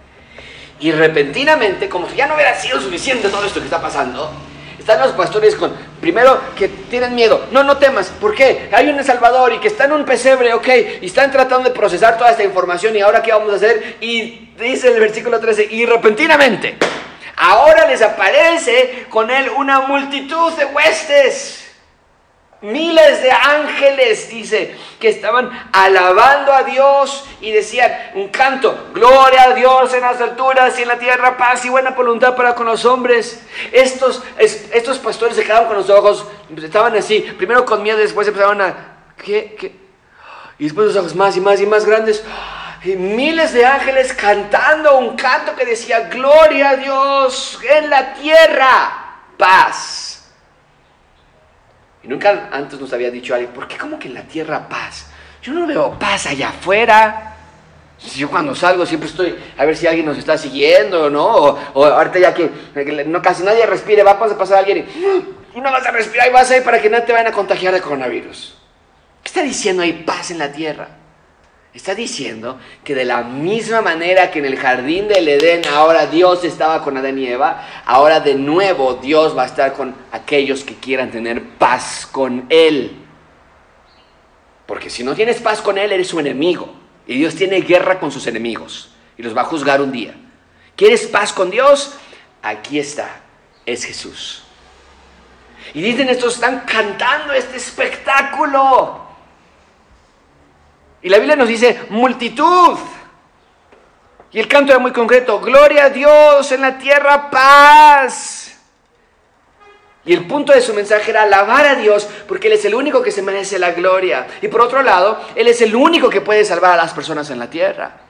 Y 0.80 0.92
repentinamente, 0.92 1.88
como 1.88 2.08
si 2.08 2.16
ya 2.16 2.26
no 2.26 2.34
hubiera 2.34 2.54
sido 2.54 2.80
suficiente 2.80 3.28
todo 3.28 3.44
esto 3.46 3.60
que 3.60 3.66
está 3.66 3.80
pasando, 3.80 4.30
están 4.82 4.98
los 4.98 5.12
pastores 5.12 5.54
con, 5.54 5.72
primero, 6.00 6.40
que 6.58 6.66
tienen 6.68 7.14
miedo. 7.14 7.46
No, 7.52 7.62
no 7.62 7.78
temas. 7.78 8.08
¿Por 8.08 8.34
qué? 8.34 8.68
Hay 8.72 8.88
un 8.90 9.02
Salvador 9.04 9.52
y 9.52 9.58
que 9.58 9.68
está 9.68 9.84
en 9.84 9.92
un 9.92 10.04
pesebre, 10.04 10.52
ok. 10.52 10.68
Y 11.00 11.06
están 11.06 11.30
tratando 11.30 11.68
de 11.68 11.74
procesar 11.74 12.18
toda 12.18 12.30
esta 12.30 12.42
información 12.42 12.96
y 12.96 13.00
ahora 13.00 13.22
qué 13.22 13.32
vamos 13.32 13.52
a 13.52 13.56
hacer. 13.56 13.98
Y 14.00 14.50
dice 14.58 14.88
el 14.88 14.98
versículo 14.98 15.38
13, 15.38 15.68
y 15.70 15.86
repentinamente, 15.86 16.76
ahora 17.36 17.86
les 17.86 18.02
aparece 18.02 19.06
con 19.08 19.30
él 19.30 19.50
una 19.56 19.82
multitud 19.82 20.52
de 20.54 20.64
huestes 20.64 21.61
Miles 22.62 23.22
de 23.24 23.30
ángeles, 23.32 24.30
dice, 24.30 24.76
que 25.00 25.08
estaban 25.08 25.50
alabando 25.72 26.52
a 26.52 26.62
Dios 26.62 27.24
y 27.40 27.50
decían 27.50 27.92
un 28.14 28.28
canto, 28.28 28.90
gloria 28.94 29.42
a 29.42 29.54
Dios 29.54 29.92
en 29.92 30.02
las 30.02 30.20
alturas 30.20 30.78
y 30.78 30.82
en 30.82 30.88
la 30.88 30.96
tierra, 30.96 31.36
paz 31.36 31.64
y 31.64 31.70
buena 31.70 31.90
voluntad 31.90 32.36
para 32.36 32.54
con 32.54 32.66
los 32.66 32.84
hombres. 32.84 33.42
Estos, 33.72 34.22
estos 34.38 35.00
pastores 35.00 35.34
se 35.34 35.42
quedaban 35.42 35.66
con 35.66 35.76
los 35.76 35.90
ojos, 35.90 36.24
estaban 36.56 36.94
así, 36.94 37.22
primero 37.36 37.64
con 37.64 37.82
miedo, 37.82 37.98
después 37.98 38.28
empezaron 38.28 38.60
a, 38.60 38.74
¿qué? 39.16 39.56
¿qué? 39.58 39.74
Y 40.60 40.64
después 40.64 40.86
los 40.86 40.96
ojos 40.96 41.16
más 41.16 41.36
y 41.36 41.40
más 41.40 41.60
y 41.60 41.66
más 41.66 41.84
grandes. 41.84 42.22
Y 42.84 42.94
miles 42.94 43.52
de 43.52 43.66
ángeles 43.66 44.12
cantando 44.12 44.98
un 44.98 45.16
canto 45.16 45.56
que 45.56 45.64
decía, 45.64 46.02
gloria 46.02 46.70
a 46.70 46.76
Dios 46.76 47.58
en 47.68 47.90
la 47.90 48.14
tierra, 48.14 49.16
paz 49.36 50.11
y 52.02 52.08
nunca 52.08 52.48
antes 52.50 52.80
nos 52.80 52.92
había 52.92 53.10
dicho 53.10 53.34
alguien, 53.34 53.52
¿por 53.52 53.68
qué 53.68 53.76
como 53.76 53.98
que 53.98 54.08
en 54.08 54.14
la 54.14 54.22
tierra 54.22 54.68
paz? 54.68 55.06
Yo 55.42 55.52
no 55.52 55.66
veo 55.66 55.98
paz 55.98 56.26
allá 56.26 56.50
afuera. 56.50 57.28
Yo 58.16 58.28
cuando 58.28 58.54
salgo 58.54 58.84
siempre 58.84 59.08
estoy 59.08 59.36
a 59.56 59.64
ver 59.64 59.76
si 59.76 59.86
alguien 59.86 60.06
nos 60.06 60.18
está 60.18 60.36
siguiendo, 60.36 61.08
¿no? 61.08 61.24
O, 61.74 61.84
ahorita 61.84 62.18
ya 62.18 62.34
que, 62.34 62.50
no, 63.06 63.22
casi 63.22 63.44
nadie 63.44 63.64
respire, 63.64 64.02
va 64.02 64.12
a 64.12 64.18
pasar 64.18 64.58
alguien 64.58 64.78
y, 64.78 65.58
y, 65.58 65.60
no 65.60 65.70
vas 65.70 65.86
a 65.86 65.92
respirar 65.92 66.28
y 66.28 66.32
vas 66.32 66.50
a 66.50 66.56
ir 66.56 66.64
para 66.64 66.82
que 66.82 66.90
no 66.90 67.00
te 67.02 67.12
vayan 67.12 67.28
a 67.28 67.32
contagiar 67.32 67.72
de 67.72 67.80
coronavirus. 67.80 68.56
¿Qué 69.22 69.28
está 69.28 69.42
diciendo 69.42 69.82
ahí 69.82 69.92
paz 70.04 70.32
en 70.32 70.38
la 70.38 70.50
tierra? 70.50 70.88
Está 71.74 71.94
diciendo 71.94 72.58
que 72.84 72.94
de 72.94 73.06
la 73.06 73.22
misma 73.22 73.80
manera 73.80 74.30
que 74.30 74.40
en 74.40 74.44
el 74.44 74.58
jardín 74.58 75.08
del 75.08 75.26
Edén 75.26 75.62
ahora 75.66 76.06
Dios 76.06 76.44
estaba 76.44 76.84
con 76.84 76.98
Adán 76.98 77.18
y 77.18 77.26
Eva, 77.26 77.66
ahora 77.86 78.20
de 78.20 78.34
nuevo 78.34 78.94
Dios 78.94 79.36
va 79.36 79.44
a 79.44 79.46
estar 79.46 79.72
con 79.72 79.94
aquellos 80.12 80.64
que 80.64 80.74
quieran 80.74 81.10
tener 81.10 81.42
paz 81.56 82.06
con 82.10 82.44
Él. 82.50 82.92
Porque 84.66 84.90
si 84.90 85.02
no 85.02 85.14
tienes 85.14 85.40
paz 85.40 85.62
con 85.62 85.78
Él, 85.78 85.92
eres 85.92 86.08
su 86.08 86.20
enemigo. 86.20 86.74
Y 87.06 87.16
Dios 87.16 87.34
tiene 87.34 87.60
guerra 87.62 87.98
con 87.98 88.12
sus 88.12 88.26
enemigos 88.26 88.90
y 89.16 89.22
los 89.22 89.36
va 89.36 89.42
a 89.42 89.44
juzgar 89.44 89.80
un 89.80 89.92
día. 89.92 90.14
¿Quieres 90.76 91.06
paz 91.06 91.32
con 91.32 91.50
Dios? 91.50 91.94
Aquí 92.42 92.78
está, 92.78 93.22
es 93.64 93.84
Jesús. 93.84 94.42
Y 95.74 95.80
dicen 95.80 96.08
estos, 96.08 96.34
están 96.34 96.60
cantando 96.66 97.32
este 97.32 97.56
espectáculo. 97.56 99.01
Y 101.02 101.08
la 101.08 101.18
Biblia 101.18 101.36
nos 101.36 101.48
dice 101.48 101.86
multitud. 101.90 102.78
Y 104.30 104.40
el 104.40 104.48
canto 104.48 104.72
era 104.72 104.78
muy 104.78 104.92
concreto, 104.92 105.40
gloria 105.40 105.84
a 105.84 105.90
Dios 105.90 106.50
en 106.52 106.62
la 106.62 106.78
tierra, 106.78 107.30
paz. 107.30 108.58
Y 110.04 110.12
el 110.12 110.26
punto 110.26 110.52
de 110.52 110.62
su 110.62 110.72
mensaje 110.74 111.10
era 111.10 111.22
alabar 111.22 111.66
a 111.66 111.74
Dios 111.74 112.08
porque 112.26 112.48
Él 112.48 112.54
es 112.54 112.64
el 112.64 112.74
único 112.74 113.02
que 113.02 113.10
se 113.10 113.22
merece 113.22 113.58
la 113.58 113.72
gloria. 113.72 114.26
Y 114.40 114.48
por 114.48 114.62
otro 114.62 114.82
lado, 114.82 115.20
Él 115.34 115.48
es 115.48 115.60
el 115.60 115.76
único 115.76 116.08
que 116.08 116.22
puede 116.22 116.44
salvar 116.44 116.72
a 116.72 116.82
las 116.82 116.92
personas 116.92 117.28
en 117.30 117.38
la 117.38 117.50
tierra. 117.50 118.00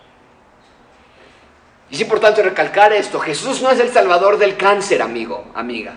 Y 1.91 1.97
es 1.97 2.01
importante 2.01 2.43
recalcar 2.43 2.93
esto, 2.93 3.21
Jesús 3.21 3.61
no 3.61 3.71
es 3.71 3.79
el 3.79 3.91
salvador 3.91 4.39
del 4.39 4.57
cáncer, 4.57 5.03
amigo, 5.03 5.45
amiga. 5.55 5.95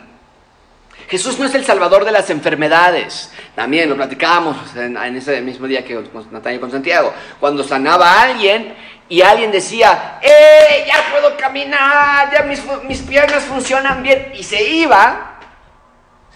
Jesús 1.08 1.38
no 1.38 1.45
es 1.45 1.53
el 1.53 1.63
salvador 1.63 2.03
de 2.03 2.12
las 2.12 2.29
enfermedades. 2.29 3.31
También 3.53 3.89
lo 3.89 3.95
platicábamos 3.95 4.75
en, 4.75 4.97
ese 5.15 5.39
mismo 5.41 5.67
día 5.67 5.86
que 5.86 5.95
con 5.95 6.31
Natalia 6.31 6.60
con 6.60 6.71
Santiago. 6.71 7.13
Cuando 7.39 7.63
sanaba 7.63 8.12
a 8.12 8.23
alguien 8.23 8.75
y 9.08 9.21
alguien 9.21 9.51
decía, 9.51 10.19
¡eh! 10.21 10.86
Ya 10.88 11.12
puedo 11.12 11.38
caminar, 11.38 12.31
ya 12.34 12.43
mis, 12.43 12.62
mis 12.86 13.01
piernas 13.01 13.43
funcionan 13.43 14.01
bien. 14.01 14.31
Y 14.36 14.43
se 14.43 14.63
iba. 14.63 15.39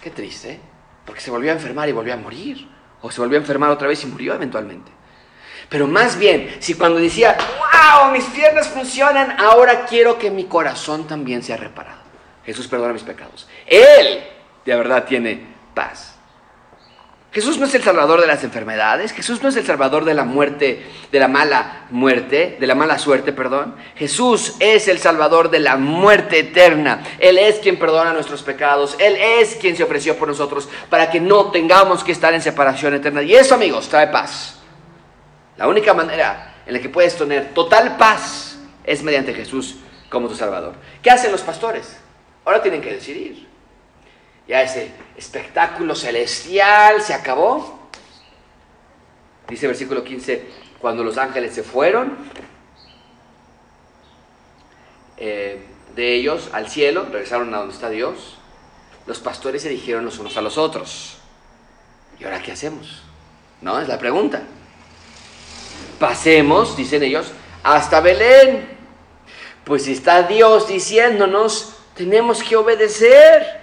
Qué 0.00 0.10
triste, 0.10 0.60
porque 1.04 1.20
se 1.20 1.30
volvió 1.30 1.50
a 1.50 1.54
enfermar 1.54 1.88
y 1.88 1.92
volvió 1.92 2.14
a 2.14 2.16
morir. 2.16 2.68
O 3.02 3.10
se 3.10 3.20
volvió 3.20 3.38
a 3.38 3.40
enfermar 3.40 3.70
otra 3.70 3.88
vez 3.88 4.02
y 4.04 4.06
murió 4.06 4.34
eventualmente. 4.34 4.92
Pero 5.68 5.86
más 5.86 6.18
bien, 6.18 6.56
si 6.60 6.74
cuando 6.74 6.98
decía, 6.98 7.36
wow, 7.38 8.12
mis 8.12 8.24
piernas 8.24 8.68
funcionan, 8.68 9.36
ahora 9.40 9.84
quiero 9.84 10.18
que 10.18 10.30
mi 10.30 10.44
corazón 10.44 11.06
también 11.06 11.42
sea 11.42 11.56
reparado. 11.56 12.00
Jesús 12.44 12.66
perdona 12.66 12.92
mis 12.92 13.02
pecados. 13.02 13.48
Él 13.66 14.20
de 14.64 14.76
verdad 14.76 15.04
tiene 15.04 15.46
paz. 15.74 16.20
Jesús 17.32 17.58
no 17.58 17.66
es 17.66 17.74
el 17.76 17.84
salvador 17.84 18.20
de 18.20 18.26
las 18.26 18.42
enfermedades, 18.42 19.12
Jesús 19.12 19.40
no 19.40 19.50
es 19.50 19.56
el 19.56 19.64
salvador 19.64 20.04
de 20.04 20.14
la 20.14 20.24
muerte, 20.24 20.84
de 21.12 21.20
la 21.20 21.28
mala 21.28 21.86
muerte, 21.90 22.56
de 22.58 22.66
la 22.66 22.74
mala 22.74 22.98
suerte, 22.98 23.32
perdón. 23.32 23.76
Jesús 23.94 24.56
es 24.58 24.88
el 24.88 24.98
salvador 24.98 25.48
de 25.48 25.60
la 25.60 25.76
muerte 25.76 26.40
eterna. 26.40 27.04
Él 27.20 27.38
es 27.38 27.60
quien 27.60 27.78
perdona 27.78 28.12
nuestros 28.12 28.42
pecados, 28.42 28.96
Él 28.98 29.14
es 29.16 29.54
quien 29.54 29.76
se 29.76 29.84
ofreció 29.84 30.16
por 30.16 30.26
nosotros 30.26 30.68
para 30.88 31.08
que 31.08 31.20
no 31.20 31.52
tengamos 31.52 32.02
que 32.02 32.10
estar 32.10 32.34
en 32.34 32.42
separación 32.42 32.94
eterna. 32.94 33.22
Y 33.22 33.36
eso, 33.36 33.54
amigos, 33.54 33.88
trae 33.88 34.08
paz. 34.08 34.58
La 35.56 35.68
única 35.68 35.94
manera 35.94 36.62
en 36.66 36.72
la 36.72 36.80
que 36.80 36.88
puedes 36.88 37.16
tener 37.16 37.54
total 37.54 37.96
paz 37.96 38.58
es 38.82 39.04
mediante 39.04 39.34
Jesús 39.34 39.76
como 40.08 40.26
tu 40.26 40.34
salvador. 40.34 40.74
¿Qué 41.00 41.12
hacen 41.12 41.30
los 41.30 41.42
pastores? 41.42 41.96
Ahora 42.44 42.60
tienen 42.60 42.80
que 42.80 42.92
decidir 42.92 43.49
ya 44.50 44.62
ese 44.62 44.90
espectáculo 45.16 45.94
celestial 45.94 47.00
se 47.02 47.14
acabó. 47.14 47.88
Dice 49.48 49.68
versículo 49.68 50.02
15, 50.02 50.44
Cuando 50.80 51.04
los 51.04 51.18
ángeles 51.18 51.54
se 51.54 51.62
fueron 51.62 52.16
eh, 55.18 55.62
de 55.94 56.14
ellos 56.16 56.50
al 56.52 56.68
cielo, 56.68 57.04
regresaron 57.12 57.54
a 57.54 57.58
donde 57.58 57.74
está 57.74 57.90
Dios, 57.90 58.38
los 59.06 59.20
pastores 59.20 59.62
se 59.62 59.68
dijeron 59.68 60.04
los 60.04 60.18
unos 60.18 60.36
a 60.36 60.40
los 60.40 60.58
otros, 60.58 61.18
¿y 62.18 62.24
ahora 62.24 62.42
qué 62.42 62.50
hacemos? 62.50 63.02
No, 63.60 63.78
es 63.78 63.86
la 63.86 64.00
pregunta. 64.00 64.42
Pasemos, 66.00 66.76
dicen 66.76 67.04
ellos, 67.04 67.30
hasta 67.62 68.00
Belén. 68.00 68.68
Pues 69.62 69.86
está 69.86 70.24
Dios 70.24 70.66
diciéndonos, 70.66 71.76
tenemos 71.94 72.42
que 72.42 72.56
obedecer. 72.56 73.59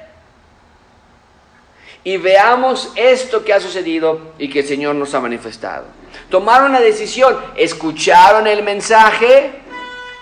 Y 2.04 2.18
veamos 2.18 2.92
esto 2.96 3.44
que 3.44 3.54
ha 3.54 3.60
sucedido 3.60 4.34
y 4.38 4.50
que 4.50 4.60
el 4.60 4.68
Señor 4.68 4.96
nos 4.96 5.14
ha 5.14 5.20
manifestado. 5.20 5.86
Tomaron 6.30 6.72
la 6.72 6.80
decisión, 6.80 7.38
escucharon 7.56 8.48
el 8.48 8.64
mensaje, 8.64 9.62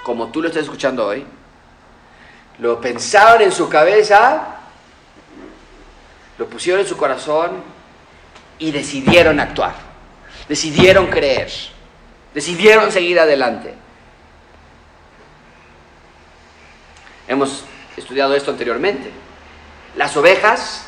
como 0.04 0.28
tú 0.28 0.42
lo 0.42 0.48
estás 0.48 0.64
escuchando 0.64 1.06
hoy, 1.06 1.26
lo 2.60 2.80
pensaron 2.80 3.42
en 3.42 3.52
su 3.52 3.68
cabeza, 3.68 4.58
lo 6.38 6.48
pusieron 6.48 6.82
en 6.82 6.88
su 6.88 6.98
corazón 6.98 7.64
y 8.60 8.72
decidieron 8.72 9.40
actuar, 9.40 9.76
decidieron 10.48 11.08
creer, 11.08 11.52
decidieron 12.34 12.92
seguir 12.92 13.20
adelante. 13.20 13.74
Hemos 17.28 17.64
estudiado 17.98 18.36
esto 18.36 18.52
anteriormente. 18.52 19.10
Las 19.96 20.16
ovejas 20.16 20.85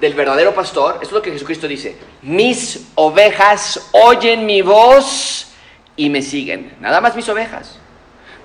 del 0.00 0.14
verdadero 0.14 0.54
pastor, 0.54 0.94
esto 0.94 1.06
es 1.06 1.12
lo 1.12 1.22
que 1.22 1.30
Jesucristo 1.30 1.68
dice, 1.68 1.96
mis 2.22 2.88
ovejas 2.94 3.90
oyen 3.92 4.46
mi 4.46 4.62
voz 4.62 5.52
y 5.94 6.08
me 6.08 6.22
siguen. 6.22 6.76
Nada 6.80 7.00
más 7.00 7.14
mis 7.14 7.28
ovejas. 7.28 7.78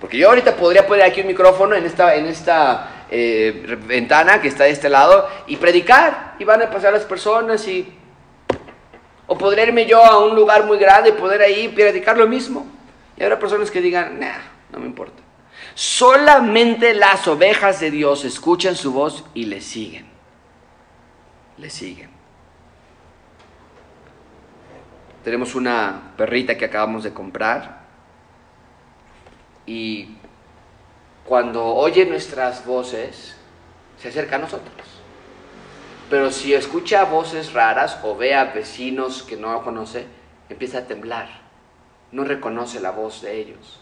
Porque 0.01 0.17
yo 0.17 0.29
ahorita 0.29 0.57
podría 0.57 0.85
poner 0.85 1.05
aquí 1.05 1.21
un 1.21 1.27
micrófono 1.27 1.73
en 1.75 1.85
esta, 1.85 2.15
en 2.15 2.25
esta 2.25 3.05
eh, 3.09 3.77
ventana 3.87 4.41
que 4.41 4.49
está 4.49 4.65
de 4.65 4.71
este 4.71 4.89
lado 4.89 5.27
y 5.47 5.55
predicar 5.55 6.35
y 6.37 6.43
van 6.43 6.61
a 6.61 6.69
pasar 6.69 6.93
las 6.93 7.03
personas 7.03 7.65
y... 7.67 7.93
O 9.27 9.37
podría 9.37 9.63
irme 9.63 9.87
yo 9.87 10.03
a 10.03 10.23
un 10.23 10.35
lugar 10.35 10.65
muy 10.65 10.77
grande 10.77 11.09
y 11.09 11.13
poder 11.13 11.41
ahí 11.41 11.69
predicar 11.69 12.17
lo 12.17 12.27
mismo. 12.27 12.67
Y 13.17 13.23
habrá 13.23 13.39
personas 13.39 13.71
que 13.71 13.81
digan, 13.81 14.19
nah, 14.19 14.37
no 14.71 14.79
me 14.79 14.85
importa. 14.85 15.23
Solamente 15.73 16.93
las 16.93 17.27
ovejas 17.27 17.79
de 17.79 17.89
Dios 17.89 18.23
escuchan 18.25 18.75
su 18.75 18.91
voz 18.91 19.23
y 19.33 19.45
le 19.45 19.61
siguen. 19.61 20.14
Le 21.57 21.69
siguen. 21.69 22.09
Tenemos 25.23 25.55
una 25.55 26.13
perrita 26.17 26.57
que 26.57 26.65
acabamos 26.65 27.03
de 27.03 27.13
comprar 27.13 27.85
y 29.65 30.17
cuando 31.25 31.65
oye 31.65 32.05
nuestras 32.05 32.65
voces, 32.65 33.35
se 33.99 34.09
acerca 34.09 34.35
a 34.35 34.39
nosotros. 34.39 34.87
Pero 36.09 36.29
si 36.29 36.53
escucha 36.53 37.05
voces 37.05 37.53
raras 37.53 37.99
o 38.03 38.15
ve 38.15 38.35
a 38.35 38.45
vecinos 38.45 39.23
que 39.23 39.35
no 39.35 39.63
conoce, 39.63 40.05
empieza 40.49 40.79
a 40.79 40.85
temblar. 40.85 41.41
No 42.11 42.23
reconoce 42.23 42.79
la 42.79 42.91
voz 42.91 43.23
de 43.23 43.39
ellos. 43.39 43.79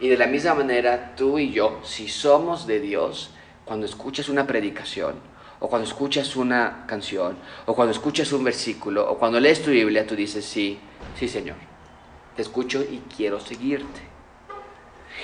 Y 0.00 0.08
de 0.08 0.16
la 0.16 0.26
misma 0.26 0.54
manera, 0.54 1.14
tú 1.16 1.38
y 1.38 1.52
yo, 1.52 1.80
si 1.82 2.08
somos 2.08 2.66
de 2.66 2.80
Dios, 2.80 3.34
cuando 3.66 3.84
escuchas 3.84 4.30
una 4.30 4.46
predicación, 4.46 5.16
o 5.60 5.68
cuando 5.68 5.88
escuchas 5.88 6.36
una 6.36 6.84
canción, 6.86 7.36
o 7.66 7.74
cuando 7.74 7.92
escuchas 7.92 8.32
un 8.32 8.44
versículo, 8.44 9.10
o 9.10 9.18
cuando 9.18 9.40
lees 9.40 9.62
tu 9.62 9.70
Biblia, 9.70 10.06
tú 10.06 10.14
dices, 10.14 10.44
sí, 10.44 10.78
sí 11.18 11.28
Señor, 11.28 11.56
te 12.34 12.42
escucho 12.42 12.82
y 12.82 13.02
quiero 13.16 13.40
seguirte. 13.40 14.00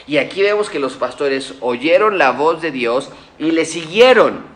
Y 0.06 0.16
aquí 0.16 0.42
vemos 0.42 0.70
que 0.70 0.78
los 0.78 0.94
pastores 0.94 1.54
oyeron 1.60 2.18
la 2.18 2.32
voz 2.32 2.62
de 2.62 2.70
Dios 2.70 3.10
y 3.38 3.50
le 3.50 3.64
siguieron. 3.64 4.52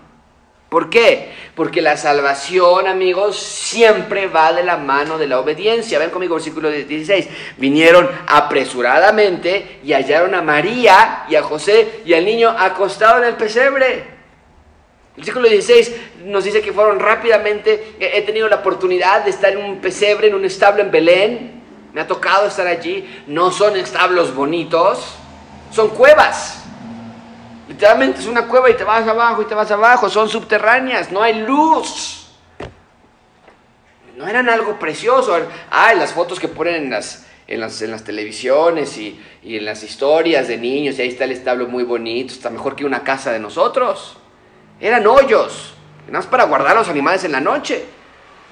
¿Por 0.68 0.90
qué? 0.90 1.32
Porque 1.54 1.80
la 1.80 1.96
salvación, 1.96 2.88
amigos, 2.88 3.38
siempre 3.38 4.26
va 4.26 4.52
de 4.52 4.64
la 4.64 4.76
mano 4.76 5.16
de 5.16 5.28
la 5.28 5.38
obediencia. 5.38 5.98
Ven 5.98 6.10
conmigo 6.10 6.34
versículo 6.34 6.70
16. 6.70 7.28
Vinieron 7.58 8.10
apresuradamente 8.26 9.80
y 9.84 9.92
hallaron 9.92 10.34
a 10.34 10.42
María 10.42 11.24
y 11.28 11.36
a 11.36 11.42
José 11.42 12.02
y 12.04 12.14
al 12.14 12.24
niño 12.24 12.50
acostado 12.50 13.22
en 13.22 13.28
el 13.28 13.36
pesebre. 13.36 14.15
El 15.16 15.22
versículo 15.22 15.48
16 15.48 15.92
nos 16.26 16.44
dice 16.44 16.60
que 16.60 16.74
fueron 16.74 17.00
rápidamente, 17.00 17.94
he 17.98 18.20
tenido 18.20 18.48
la 18.48 18.56
oportunidad 18.56 19.24
de 19.24 19.30
estar 19.30 19.50
en 19.50 19.64
un 19.64 19.78
pesebre, 19.78 20.28
en 20.28 20.34
un 20.34 20.44
establo 20.44 20.82
en 20.82 20.90
Belén. 20.90 21.62
Me 21.94 22.02
ha 22.02 22.06
tocado 22.06 22.46
estar 22.46 22.66
allí. 22.66 23.22
No 23.26 23.50
son 23.50 23.76
establos 23.76 24.34
bonitos, 24.34 25.14
son 25.72 25.88
cuevas. 25.88 26.64
Literalmente 27.66 28.20
es 28.20 28.26
una 28.26 28.46
cueva 28.46 28.68
y 28.68 28.74
te 28.74 28.84
vas 28.84 29.08
abajo 29.08 29.40
y 29.40 29.46
te 29.46 29.54
vas 29.54 29.70
abajo. 29.70 30.10
Son 30.10 30.28
subterráneas, 30.28 31.10
no 31.10 31.22
hay 31.22 31.40
luz. 31.40 32.28
No 34.18 34.28
eran 34.28 34.50
algo 34.50 34.78
precioso. 34.78 35.34
Ah, 35.70 35.94
las 35.94 36.12
fotos 36.12 36.38
que 36.38 36.48
ponen 36.48 36.74
en 36.74 36.90
las, 36.90 37.26
en 37.46 37.60
las, 37.60 37.80
en 37.80 37.90
las 37.90 38.04
televisiones 38.04 38.98
y, 38.98 39.18
y, 39.42 39.56
en 39.56 39.64
las 39.64 39.82
historias 39.82 40.46
de 40.46 40.58
niños. 40.58 40.98
Y 40.98 41.02
ahí 41.02 41.08
está 41.08 41.24
el 41.24 41.32
establo 41.32 41.68
muy 41.68 41.84
bonito. 41.84 42.34
Está 42.34 42.50
mejor 42.50 42.76
que 42.76 42.84
una 42.84 43.02
casa 43.02 43.32
de 43.32 43.38
nosotros. 43.38 44.18
Eran 44.80 45.06
hoyos. 45.06 45.74
Nada 46.06 46.18
más 46.18 46.26
para 46.26 46.44
guardar 46.44 46.76
a 46.76 46.80
los 46.80 46.88
animales 46.88 47.24
en 47.24 47.32
la 47.32 47.40
noche. 47.40 47.84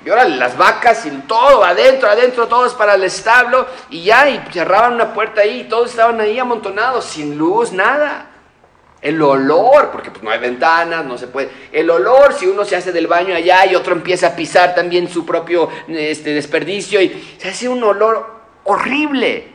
Y 0.04 0.10
ahora 0.10 0.28
las 0.28 0.56
vacas 0.56 1.06
y 1.06 1.10
todo, 1.26 1.64
adentro, 1.64 2.10
adentro, 2.10 2.46
todo 2.46 2.66
es 2.66 2.74
para 2.74 2.94
el 2.94 3.04
establo. 3.04 3.66
Y 3.90 4.04
ya, 4.04 4.28
y 4.28 4.42
cerraban 4.52 4.94
una 4.94 5.14
puerta 5.14 5.40
ahí 5.40 5.60
y 5.60 5.64
todos 5.64 5.90
estaban 5.90 6.20
ahí 6.20 6.38
amontonados, 6.38 7.06
sin 7.06 7.38
luz, 7.38 7.72
nada. 7.72 8.30
El 9.00 9.20
olor, 9.22 9.90
porque 9.90 10.10
pues 10.10 10.22
no 10.22 10.30
hay 10.30 10.38
ventanas, 10.38 11.04
no 11.04 11.16
se 11.16 11.26
puede. 11.26 11.50
El 11.72 11.88
olor, 11.90 12.34
si 12.34 12.46
uno 12.46 12.64
se 12.64 12.76
hace 12.76 12.92
del 12.92 13.06
baño 13.06 13.34
allá 13.34 13.66
y 13.66 13.74
otro 13.74 13.94
empieza 13.94 14.28
a 14.28 14.36
pisar 14.36 14.74
también 14.74 15.08
su 15.08 15.24
propio 15.24 15.68
este, 15.88 16.34
desperdicio 16.34 17.00
y 17.00 17.36
se 17.38 17.48
hace 17.48 17.68
un 17.68 17.82
olor 17.82 18.30
horrible. 18.64 19.52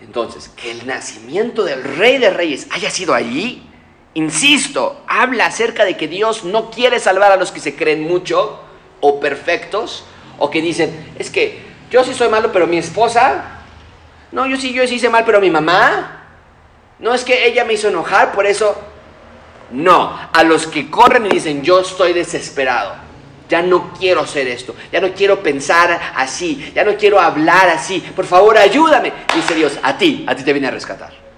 Entonces, 0.00 0.48
que 0.48 0.70
el 0.70 0.86
nacimiento 0.86 1.62
del 1.64 1.82
rey 1.82 2.18
de 2.18 2.30
reyes 2.30 2.66
haya 2.70 2.90
sido 2.90 3.14
allí, 3.14 3.69
insisto, 4.14 5.02
habla 5.06 5.46
acerca 5.46 5.84
de 5.84 5.96
que 5.96 6.08
Dios 6.08 6.44
no 6.44 6.70
quiere 6.70 6.98
salvar 6.98 7.32
a 7.32 7.36
los 7.36 7.52
que 7.52 7.60
se 7.60 7.76
creen 7.76 8.02
mucho, 8.02 8.60
o 9.00 9.20
perfectos 9.20 10.04
o 10.38 10.50
que 10.50 10.62
dicen, 10.62 11.12
es 11.18 11.30
que 11.30 11.60
yo 11.90 12.04
sí 12.04 12.14
soy 12.14 12.28
malo, 12.28 12.50
pero 12.52 12.66
mi 12.66 12.78
esposa, 12.78 13.60
no, 14.32 14.46
yo 14.46 14.56
sí, 14.56 14.72
yo 14.72 14.86
sí 14.86 14.94
hice 14.94 15.10
mal, 15.10 15.24
pero 15.24 15.40
mi 15.40 15.50
mamá, 15.50 16.24
no 16.98 17.12
es 17.12 17.24
que 17.24 17.46
ella 17.46 17.64
me 17.64 17.74
hizo 17.74 17.88
enojar, 17.88 18.32
por 18.32 18.46
eso, 18.46 18.76
no, 19.70 20.18
a 20.32 20.42
los 20.44 20.66
que 20.66 20.90
corren 20.90 21.26
y 21.26 21.30
dicen, 21.30 21.62
yo 21.62 21.80
estoy 21.80 22.12
desesperado, 22.12 22.94
ya 23.48 23.60
no 23.60 23.92
quiero 23.98 24.22
hacer 24.22 24.46
esto, 24.48 24.74
ya 24.90 25.00
no 25.00 25.12
quiero 25.12 25.42
pensar 25.42 26.00
así, 26.14 26.72
ya 26.74 26.84
no 26.84 26.96
quiero 26.96 27.20
hablar 27.20 27.68
así, 27.68 28.00
por 28.14 28.24
favor 28.24 28.56
ayúdame, 28.56 29.12
dice 29.34 29.54
Dios, 29.54 29.78
a 29.82 29.98
ti, 29.98 30.24
a 30.26 30.34
ti 30.34 30.42
te 30.42 30.52
viene 30.52 30.68
a 30.68 30.72
rescatar. 30.72 31.29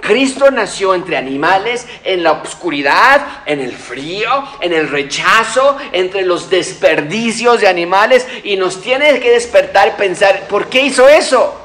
Cristo 0.00 0.50
nació 0.50 0.94
entre 0.94 1.16
animales, 1.16 1.86
en 2.04 2.22
la 2.22 2.32
oscuridad, 2.32 3.42
en 3.46 3.60
el 3.60 3.72
frío, 3.72 4.28
en 4.60 4.72
el 4.72 4.88
rechazo, 4.88 5.76
entre 5.92 6.22
los 6.22 6.50
desperdicios 6.50 7.60
de 7.60 7.68
animales 7.68 8.26
y 8.44 8.56
nos 8.56 8.80
tiene 8.80 9.20
que 9.20 9.30
despertar 9.30 9.88
y 9.88 10.00
pensar, 10.00 10.48
¿por 10.48 10.68
qué 10.68 10.82
hizo 10.82 11.08
eso? 11.08 11.56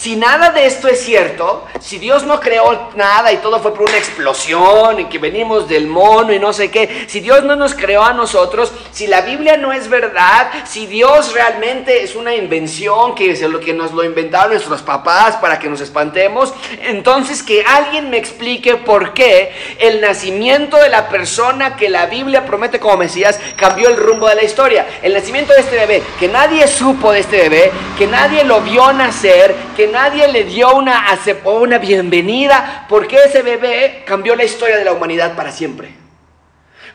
Si 0.00 0.16
nada 0.16 0.48
de 0.48 0.64
esto 0.64 0.88
es 0.88 1.04
cierto, 1.04 1.66
si 1.78 1.98
Dios 1.98 2.24
no 2.24 2.40
creó 2.40 2.88
nada 2.94 3.34
y 3.34 3.36
todo 3.36 3.60
fue 3.60 3.74
por 3.74 3.82
una 3.82 3.98
explosión 3.98 4.98
y 4.98 5.04
que 5.10 5.18
venimos 5.18 5.68
del 5.68 5.88
mono 5.88 6.32
y 6.32 6.38
no 6.38 6.54
sé 6.54 6.70
qué, 6.70 7.04
si 7.06 7.20
Dios 7.20 7.44
no 7.44 7.54
nos 7.54 7.74
creó 7.74 8.02
a 8.02 8.14
nosotros, 8.14 8.72
si 8.92 9.06
la 9.06 9.20
Biblia 9.20 9.58
no 9.58 9.74
es 9.74 9.90
verdad, 9.90 10.52
si 10.64 10.86
Dios 10.86 11.34
realmente 11.34 12.02
es 12.02 12.16
una 12.16 12.34
invención 12.34 13.14
que 13.14 13.30
es 13.30 13.42
lo 13.42 13.60
que 13.60 13.74
nos 13.74 13.92
lo 13.92 14.02
inventaron 14.02 14.52
nuestros 14.52 14.80
papás 14.80 15.36
para 15.36 15.58
que 15.58 15.68
nos 15.68 15.82
espantemos, 15.82 16.54
entonces 16.82 17.42
que 17.42 17.62
alguien 17.62 18.08
me 18.08 18.16
explique 18.16 18.76
por 18.76 19.12
qué 19.12 19.52
el 19.80 20.00
nacimiento 20.00 20.78
de 20.78 20.88
la 20.88 21.10
persona 21.10 21.76
que 21.76 21.90
la 21.90 22.06
Biblia 22.06 22.46
promete 22.46 22.80
como 22.80 22.96
Mesías 22.96 23.38
cambió 23.54 23.90
el 23.90 23.98
rumbo 23.98 24.28
de 24.28 24.36
la 24.36 24.44
historia. 24.44 24.86
El 25.02 25.12
nacimiento 25.12 25.52
de 25.52 25.60
este 25.60 25.76
bebé, 25.76 26.02
que 26.18 26.28
nadie 26.28 26.66
supo 26.68 27.12
de 27.12 27.20
este 27.20 27.36
bebé, 27.36 27.70
que 27.98 28.06
nadie 28.06 28.44
lo 28.44 28.62
vio 28.62 28.90
nacer, 28.94 29.54
que 29.76 29.89
nadie 29.90 30.28
le 30.28 30.44
dio 30.44 30.74
una, 30.74 31.04
una 31.44 31.78
bienvenida, 31.78 32.86
porque 32.88 33.16
ese 33.16 33.42
bebé 33.42 34.04
cambió 34.06 34.34
la 34.36 34.44
historia 34.44 34.76
de 34.76 34.84
la 34.84 34.92
humanidad 34.92 35.36
para 35.36 35.52
siempre. 35.52 36.00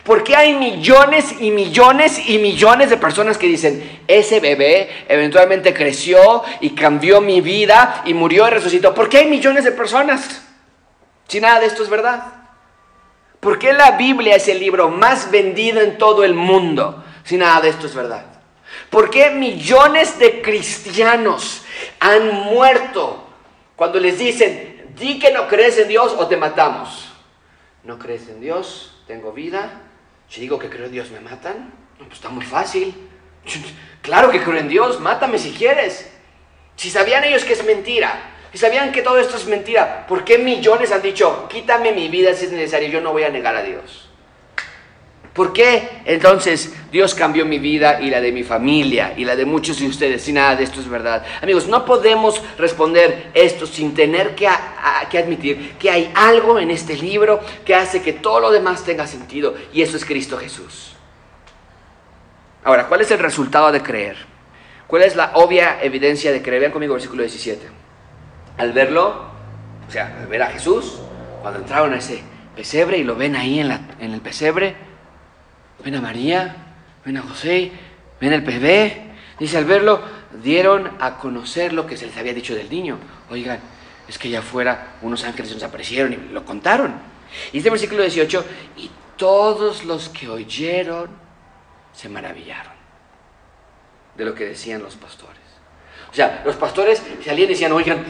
Porque 0.03 0.35
hay 0.35 0.53
millones 0.53 1.35
y 1.39 1.49
millones 1.49 2.29
y 2.29 2.37
millones 2.37 2.91
de 2.91 2.97
personas 2.97 3.39
que 3.39 3.47
dicen, 3.47 4.01
ese 4.07 4.39
bebé 4.39 4.87
eventualmente 5.09 5.73
creció 5.73 6.43
y 6.61 6.75
cambió 6.75 7.21
mi 7.21 7.41
vida 7.41 8.03
y 8.05 8.13
murió 8.13 8.47
y 8.47 8.51
resucitó. 8.51 8.93
¿Por 8.93 9.09
qué 9.09 9.17
hay 9.17 9.27
millones 9.27 9.63
de 9.63 9.71
personas? 9.71 10.43
Si 11.27 11.39
nada 11.39 11.59
de 11.59 11.65
esto 11.65 11.81
es 11.81 11.89
verdad. 11.89 12.23
¿Por 13.39 13.57
qué 13.57 13.73
la 13.73 13.91
Biblia 13.91 14.35
es 14.35 14.47
el 14.47 14.59
libro 14.59 14.89
más 14.89 15.31
vendido 15.31 15.81
en 15.81 15.97
todo 15.97 16.23
el 16.23 16.35
mundo? 16.35 17.03
Si 17.23 17.35
nada 17.35 17.61
de 17.61 17.69
esto 17.69 17.87
es 17.87 17.95
verdad. 17.95 18.25
¿Por 18.91 19.09
qué 19.09 19.31
millones 19.31 20.19
de 20.19 20.41
cristianos 20.43 21.64
han 21.99 22.29
muerto 22.29 23.27
cuando 23.75 23.99
les 23.99 24.17
dicen, 24.17 24.93
di 24.95 25.19
que 25.19 25.31
no 25.31 25.47
crees 25.47 25.77
en 25.77 25.87
Dios 25.87 26.15
o 26.17 26.27
te 26.27 26.37
matamos. 26.37 27.09
¿No 27.83 27.99
crees 27.99 28.27
en 28.29 28.41
Dios? 28.41 29.03
¿Tengo 29.07 29.31
vida? 29.31 29.81
Si 30.29 30.41
digo 30.41 30.57
que 30.57 30.69
creo 30.69 30.85
en 30.85 30.91
Dios, 30.91 31.11
¿me 31.11 31.19
matan? 31.19 31.73
Pues 31.97 32.13
está 32.13 32.29
muy 32.29 32.45
fácil. 32.45 32.95
Claro 34.01 34.29
que 34.29 34.39
creo 34.39 34.59
en 34.59 34.67
Dios, 34.67 34.99
mátame 34.99 35.39
si 35.39 35.51
quieres. 35.51 36.11
Si 36.75 36.91
sabían 36.91 37.23
ellos 37.23 37.43
que 37.43 37.53
es 37.53 37.65
mentira, 37.65 38.35
si 38.51 38.59
sabían 38.59 38.91
que 38.91 39.01
todo 39.01 39.17
esto 39.17 39.35
es 39.35 39.47
mentira, 39.47 40.05
¿por 40.07 40.23
qué 40.23 40.37
millones 40.37 40.91
han 40.91 41.01
dicho, 41.01 41.47
quítame 41.49 41.91
mi 41.91 42.07
vida 42.07 42.35
si 42.35 42.45
es 42.45 42.51
necesario, 42.51 42.87
yo 42.89 43.01
no 43.01 43.13
voy 43.13 43.23
a 43.23 43.29
negar 43.29 43.55
a 43.55 43.63
Dios? 43.63 44.04
¿Por 45.35 45.51
qué 45.51 45.89
entonces 46.05 46.73
Dios 46.93 47.13
cambió 47.13 47.45
mi 47.45 47.59
vida 47.59 47.99
y 47.99 48.09
la 48.09 48.21
de 48.21 48.31
mi 48.31 48.43
familia 48.43 49.13
y 49.17 49.25
la 49.25 49.35
de 49.35 49.43
muchos 49.43 49.77
de 49.81 49.87
ustedes 49.87 50.21
si 50.21 50.31
nada 50.31 50.55
de 50.55 50.63
esto 50.63 50.79
es 50.79 50.87
verdad? 50.87 51.25
Amigos, 51.41 51.67
no 51.67 51.83
podemos 51.83 52.41
responder 52.57 53.31
esto 53.33 53.67
sin 53.67 53.93
tener 53.93 54.33
que, 54.33 54.47
admitir 54.47 55.73
que 55.77 55.91
hay 55.91 56.09
algo 56.15 56.57
en 56.57 56.71
este 56.71 56.95
libro 56.95 57.41
que 57.65 57.75
hace 57.75 58.01
que 58.01 58.13
todo 58.13 58.39
lo 58.39 58.49
demás 58.49 58.85
tenga 58.85 59.05
sentido 59.07 59.55
y 59.73 59.81
eso 59.81 59.97
es 59.97 60.05
Cristo 60.05 60.37
Jesús. 60.37 60.93
Ahora, 62.63 62.87
¿cuál 62.87 63.01
es 63.01 63.11
el 63.11 63.19
resultado 63.19 63.73
de 63.73 63.83
creer? 63.83 64.15
¿Cuál 64.87 65.01
es 65.01 65.17
la 65.17 65.31
obvia 65.33 65.79
evidencia 65.81 66.31
de 66.31 66.41
creer? 66.41 66.61
Vean 66.61 66.71
conmigo 66.71 66.93
versículo 66.93 67.23
17. 67.23 67.61
Al 68.57 68.71
verlo, 68.71 69.25
o 69.85 69.91
sea, 69.91 70.15
al 70.17 70.27
ver 70.27 70.43
a 70.43 70.47
Jesús, 70.47 71.01
cuando 71.41 71.59
entraron 71.59 71.91
a 71.91 71.97
ese 71.97 72.23
pesebre 72.55 72.99
y 72.99 73.03
lo 73.03 73.17
ven 73.17 73.35
ahí 73.35 73.59
en 73.59 74.13
el 74.13 74.21
pesebre, 74.21 74.94
ven 75.85 75.95
a 75.95 76.01
María, 76.01 76.55
ven 77.05 77.15
a 77.17 77.21
José, 77.21 77.71
ven 78.19 78.33
al 78.33 78.41
bebé. 78.41 79.03
Dice, 79.39 79.57
al 79.57 79.65
verlo, 79.65 80.01
dieron 80.43 80.91
a 80.99 81.17
conocer 81.17 81.73
lo 81.73 81.85
que 81.85 81.95
se 81.95 82.07
les 82.07 82.17
había 82.17 82.33
dicho 82.33 82.55
del 82.55 82.69
niño. 82.69 82.97
Oigan, 83.29 83.59
es 84.07 84.17
que 84.17 84.27
allá 84.27 84.39
afuera 84.39 84.95
unos 85.03 85.23
ángeles 85.23 85.53
nos 85.53 85.63
aparecieron 85.63 86.13
y 86.13 86.17
lo 86.33 86.43
contaron. 86.43 86.95
Y 87.53 87.59
este 87.59 87.69
versículo 87.69 88.01
18, 88.01 88.45
y 88.77 88.89
todos 89.15 89.85
los 89.85 90.09
que 90.09 90.27
oyeron 90.27 91.09
se 91.93 92.09
maravillaron 92.09 92.73
de 94.17 94.25
lo 94.25 94.33
que 94.33 94.45
decían 94.45 94.81
los 94.81 94.95
pastores. 94.95 95.37
O 96.11 96.15
sea, 96.15 96.41
los 96.45 96.55
pastores 96.55 97.03
salían 97.23 97.49
y 97.49 97.53
decían, 97.53 97.71
oigan, 97.73 98.05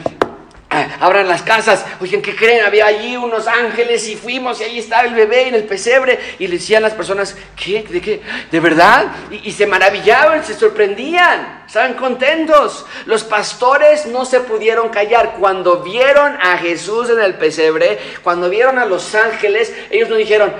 abran 1.00 1.28
las 1.28 1.42
casas. 1.42 1.84
Oigan, 2.00 2.22
¿qué 2.22 2.34
creen? 2.34 2.64
Había 2.64 2.86
allí 2.86 3.16
unos 3.16 3.46
ángeles 3.46 4.08
y 4.08 4.16
fuimos 4.16 4.60
y 4.60 4.64
ahí 4.64 4.78
estaba 4.78 5.02
el 5.02 5.14
bebé 5.14 5.48
en 5.48 5.54
el 5.54 5.64
pesebre. 5.64 6.18
Y 6.38 6.46
le 6.46 6.56
decían 6.56 6.82
las 6.82 6.94
personas, 6.94 7.36
¿qué? 7.56 7.82
¿De 7.82 8.00
qué? 8.00 8.22
¿De 8.50 8.60
verdad? 8.60 9.06
Y, 9.30 9.48
y, 9.48 9.52
se 9.52 9.66
maravillaban, 9.66 10.44
se 10.44 10.54
sorprendían, 10.54 11.64
estaban 11.66 11.94
contentos. 11.94 12.86
Los 13.06 13.24
pastores 13.24 14.06
no 14.06 14.24
se 14.24 14.40
pudieron 14.40 14.88
callar. 14.88 15.36
Cuando 15.38 15.82
vieron 15.82 16.36
a 16.40 16.58
Jesús 16.58 17.10
en 17.10 17.20
el 17.20 17.34
pesebre, 17.34 17.98
cuando 18.22 18.50
vieron 18.50 18.78
a 18.78 18.84
los 18.84 19.14
ángeles, 19.14 19.74
ellos 19.90 20.08
no 20.08 20.16
dijeron, 20.16 20.52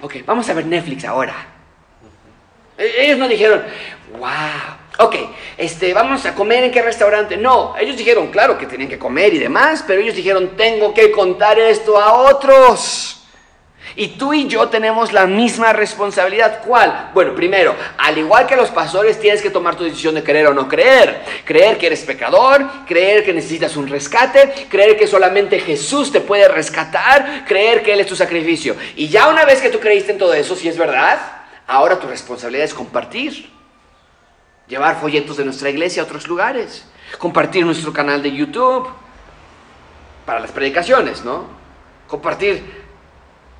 ok, 0.00 0.16
vamos 0.26 0.48
a 0.48 0.54
ver 0.54 0.66
Netflix 0.66 1.04
ahora. 1.04 1.34
E, 2.76 3.04
ellos 3.04 3.18
no 3.18 3.28
dijeron, 3.28 3.62
wow 4.18 4.81
ok, 4.98 5.16
este, 5.56 5.94
vamos 5.94 6.24
a 6.26 6.34
comer 6.34 6.64
en 6.64 6.70
qué 6.70 6.82
restaurante. 6.82 7.36
No, 7.36 7.74
ellos 7.78 7.96
dijeron, 7.96 8.28
claro 8.28 8.58
que 8.58 8.66
tenían 8.66 8.90
que 8.90 8.98
comer 8.98 9.34
y 9.34 9.38
demás, 9.38 9.84
pero 9.86 10.00
ellos 10.00 10.14
dijeron, 10.14 10.56
tengo 10.56 10.92
que 10.94 11.10
contar 11.10 11.58
esto 11.58 11.98
a 11.98 12.12
otros. 12.12 13.18
Y 13.94 14.08
tú 14.08 14.32
y 14.32 14.46
yo 14.48 14.68
tenemos 14.68 15.12
la 15.12 15.26
misma 15.26 15.72
responsabilidad. 15.74 16.62
¿Cuál? 16.64 17.10
Bueno, 17.12 17.34
primero, 17.34 17.74
al 17.98 18.16
igual 18.16 18.46
que 18.46 18.56
los 18.56 18.70
pastores, 18.70 19.20
tienes 19.20 19.42
que 19.42 19.50
tomar 19.50 19.76
tu 19.76 19.84
decisión 19.84 20.14
de 20.14 20.22
creer 20.22 20.46
o 20.46 20.54
no 20.54 20.66
creer. 20.66 21.20
Creer 21.44 21.76
que 21.76 21.88
eres 21.88 22.02
pecador, 22.02 22.64
creer 22.86 23.22
que 23.22 23.34
necesitas 23.34 23.76
un 23.76 23.88
rescate, 23.88 24.66
creer 24.70 24.96
que 24.96 25.06
solamente 25.06 25.60
Jesús 25.60 26.10
te 26.10 26.20
puede 26.22 26.48
rescatar, 26.48 27.44
creer 27.46 27.82
que 27.82 27.92
Él 27.92 28.00
es 28.00 28.06
tu 28.06 28.16
sacrificio. 28.16 28.76
Y 28.96 29.08
ya 29.08 29.28
una 29.28 29.44
vez 29.44 29.60
que 29.60 29.68
tú 29.68 29.78
creíste 29.78 30.12
en 30.12 30.18
todo 30.18 30.32
eso, 30.32 30.56
si 30.56 30.68
es 30.68 30.78
verdad, 30.78 31.18
ahora 31.66 31.98
tu 31.98 32.06
responsabilidad 32.06 32.64
es 32.64 32.74
compartir 32.74 33.51
llevar 34.66 35.00
folletos 35.00 35.36
de 35.36 35.44
nuestra 35.44 35.70
iglesia 35.70 36.02
a 36.02 36.04
otros 36.04 36.26
lugares, 36.26 36.84
compartir 37.18 37.64
nuestro 37.64 37.92
canal 37.92 38.22
de 38.22 38.32
YouTube 38.32 38.88
para 40.24 40.40
las 40.40 40.50
predicaciones, 40.50 41.24
¿no? 41.24 41.46
Compartir 42.08 42.82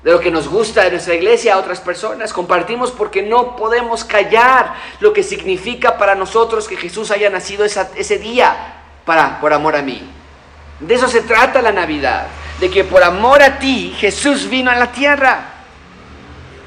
de 0.03 0.11
lo 0.11 0.19
que 0.19 0.31
nos 0.31 0.47
gusta 0.47 0.83
de 0.83 0.91
nuestra 0.91 1.15
iglesia 1.15 1.55
a 1.55 1.57
otras 1.57 1.79
personas. 1.79 2.33
Compartimos 2.33 2.91
porque 2.91 3.21
no 3.21 3.55
podemos 3.55 4.03
callar 4.03 4.75
lo 4.99 5.13
que 5.13 5.23
significa 5.23 5.97
para 5.97 6.15
nosotros 6.15 6.67
que 6.67 6.75
Jesús 6.75 7.11
haya 7.11 7.29
nacido 7.29 7.63
ese 7.65 8.17
día 8.19 8.81
para, 9.05 9.39
por 9.39 9.53
amor 9.53 9.75
a 9.75 9.81
mí. 9.81 10.01
De 10.79 10.95
eso 10.95 11.07
se 11.07 11.21
trata 11.21 11.61
la 11.61 11.71
Navidad, 11.71 12.27
de 12.59 12.69
que 12.69 12.83
por 12.83 13.03
amor 13.03 13.41
a 13.41 13.59
ti 13.59 13.95
Jesús 13.97 14.49
vino 14.49 14.69
a 14.69 14.75
la 14.75 14.91
tierra. 14.91 15.52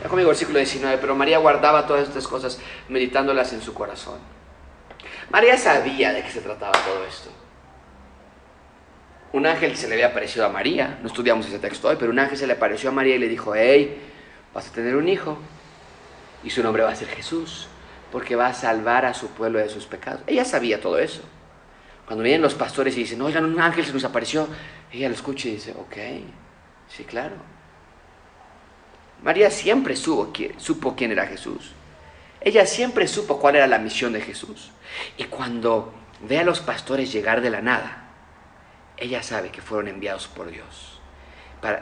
Ya 0.06 0.10
conmigo 0.10 0.28
versículo 0.28 0.58
19, 0.58 0.98
pero 0.98 1.16
María 1.16 1.38
guardaba 1.38 1.84
todas 1.84 2.06
estas 2.06 2.28
cosas 2.28 2.60
meditándolas 2.88 3.52
en 3.52 3.60
su 3.60 3.74
corazón. 3.74 4.20
María 5.30 5.58
sabía 5.58 6.12
de 6.12 6.22
qué 6.22 6.30
se 6.30 6.42
trataba 6.42 6.70
todo 6.86 7.04
esto. 7.04 7.28
Un 9.32 9.46
ángel 9.46 9.76
se 9.76 9.88
le 9.88 9.94
había 9.94 10.06
aparecido 10.06 10.46
a 10.46 10.48
María, 10.48 11.00
no 11.02 11.08
estudiamos 11.08 11.48
ese 11.48 11.58
texto 11.58 11.88
hoy, 11.88 11.96
pero 11.98 12.12
un 12.12 12.20
ángel 12.20 12.38
se 12.38 12.46
le 12.46 12.52
apareció 12.52 12.90
a 12.90 12.92
María 12.92 13.16
y 13.16 13.18
le 13.18 13.26
dijo, 13.26 13.56
hey, 13.56 14.00
vas 14.54 14.68
a 14.68 14.72
tener 14.72 14.94
un 14.94 15.08
hijo 15.08 15.38
y 16.44 16.50
su 16.50 16.62
nombre 16.62 16.84
va 16.84 16.90
a 16.90 16.94
ser 16.94 17.08
Jesús, 17.08 17.66
porque 18.12 18.36
va 18.36 18.46
a 18.46 18.54
salvar 18.54 19.06
a 19.06 19.12
su 19.12 19.30
pueblo 19.30 19.58
de 19.58 19.68
sus 19.68 19.86
pecados. 19.86 20.20
Ella 20.28 20.44
sabía 20.44 20.80
todo 20.80 21.00
eso. 21.00 21.22
Cuando 22.06 22.22
vienen 22.22 22.42
los 22.42 22.54
pastores 22.54 22.96
y 22.96 23.00
dicen, 23.00 23.20
oigan, 23.22 23.44
un 23.44 23.60
ángel 23.60 23.84
se 23.84 23.92
nos 23.92 24.04
apareció, 24.04 24.46
ella 24.92 25.08
lo 25.08 25.16
escucha 25.16 25.48
y 25.48 25.54
dice, 25.54 25.72
ok, 25.72 25.96
sí, 26.86 27.02
claro. 27.02 27.55
María 29.22 29.50
siempre 29.50 29.96
supo, 29.96 30.32
supo 30.58 30.94
quién 30.94 31.12
era 31.12 31.26
Jesús. 31.26 31.72
Ella 32.40 32.66
siempre 32.66 33.08
supo 33.08 33.40
cuál 33.40 33.56
era 33.56 33.66
la 33.66 33.78
misión 33.78 34.12
de 34.12 34.20
Jesús. 34.20 34.70
Y 35.16 35.24
cuando 35.24 35.92
ve 36.20 36.38
a 36.38 36.44
los 36.44 36.60
pastores 36.60 37.12
llegar 37.12 37.40
de 37.40 37.50
la 37.50 37.60
nada, 37.60 38.04
ella 38.96 39.22
sabe 39.22 39.50
que 39.50 39.62
fueron 39.62 39.88
enviados 39.88 40.28
por 40.28 40.50
Dios, 40.50 41.00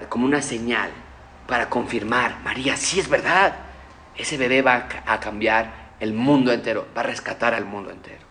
como 0.09 0.25
una 0.25 0.43
señal 0.43 0.91
para 1.47 1.69
confirmar, 1.69 2.41
María, 2.43 2.77
sí 2.77 2.99
es 2.99 3.09
verdad, 3.09 3.55
ese 4.17 4.39
bebé 4.39 4.63
va 4.63 4.89
a 5.07 5.21
cambiar 5.21 5.93
el 6.01 6.15
mundo 6.15 6.53
entero, 6.53 6.89
va 6.97 7.03
a 7.03 7.05
rescatar 7.05 7.55
al 7.55 7.67
mundo 7.67 7.91
entero. 7.91 8.25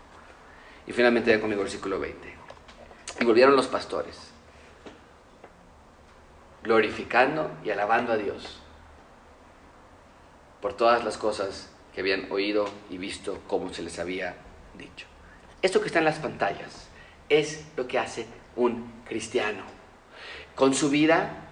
Y 0.87 0.91
finalmente 0.91 1.31
ven 1.31 1.39
conmigo 1.39 1.61
el 1.61 1.65
versículo 1.67 1.99
20. 1.99 2.33
Y 3.21 3.25
volvieron 3.25 3.55
los 3.55 3.67
pastores, 3.67 4.31
glorificando 6.63 7.51
y 7.63 7.69
alabando 7.69 8.13
a 8.13 8.17
Dios 8.17 8.62
por 10.63 10.77
todas 10.77 11.03
las 11.03 11.17
cosas 11.17 11.67
que 11.93 11.99
habían 11.99 12.31
oído 12.31 12.63
y 12.89 12.97
visto 12.97 13.37
como 13.49 13.73
se 13.73 13.81
les 13.81 13.99
había 13.99 14.37
dicho. 14.75 15.05
Esto 15.61 15.81
que 15.81 15.87
está 15.87 15.99
en 15.99 16.05
las 16.05 16.19
pantallas 16.19 16.87
es 17.27 17.65
lo 17.75 17.85
que 17.85 17.99
hace 17.99 18.27
un 18.55 18.89
cristiano. 19.05 19.61
Con 20.55 20.73
su 20.73 20.89
vida, 20.89 21.49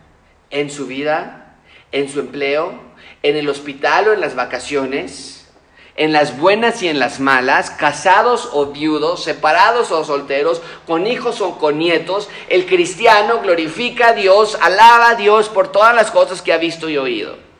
en 0.49 0.71
su 0.71 0.87
vida, 0.87 1.57
en 1.91 2.07
su 2.07 2.21
empleo, 2.21 2.73
en 3.21 3.35
el 3.35 3.49
hospital 3.49 4.07
o 4.07 4.13
en 4.13 4.21
las 4.21 4.35
vacaciones, 4.35 5.51
en 5.97 6.13
las 6.13 6.39
buenas 6.39 6.81
y 6.81 6.87
en 6.87 6.97
las 6.97 7.19
malas, 7.19 7.69
casados 7.69 8.49
o 8.53 8.67
viudos, 8.67 9.25
separados 9.25 9.91
o 9.91 10.05
solteros, 10.05 10.61
con 10.87 11.05
hijos 11.05 11.41
o 11.41 11.57
con 11.57 11.79
nietos, 11.79 12.29
el 12.47 12.65
cristiano 12.65 13.41
glorifica 13.41 14.11
a 14.11 14.13
Dios, 14.13 14.57
alaba 14.61 15.09
a 15.09 15.15
Dios 15.15 15.49
por 15.49 15.69
todas 15.69 15.93
las 15.93 16.11
cosas 16.11 16.41
que 16.41 16.53
ha 16.53 16.57
visto 16.57 16.87
y 16.87 16.95
oído. 16.95 17.50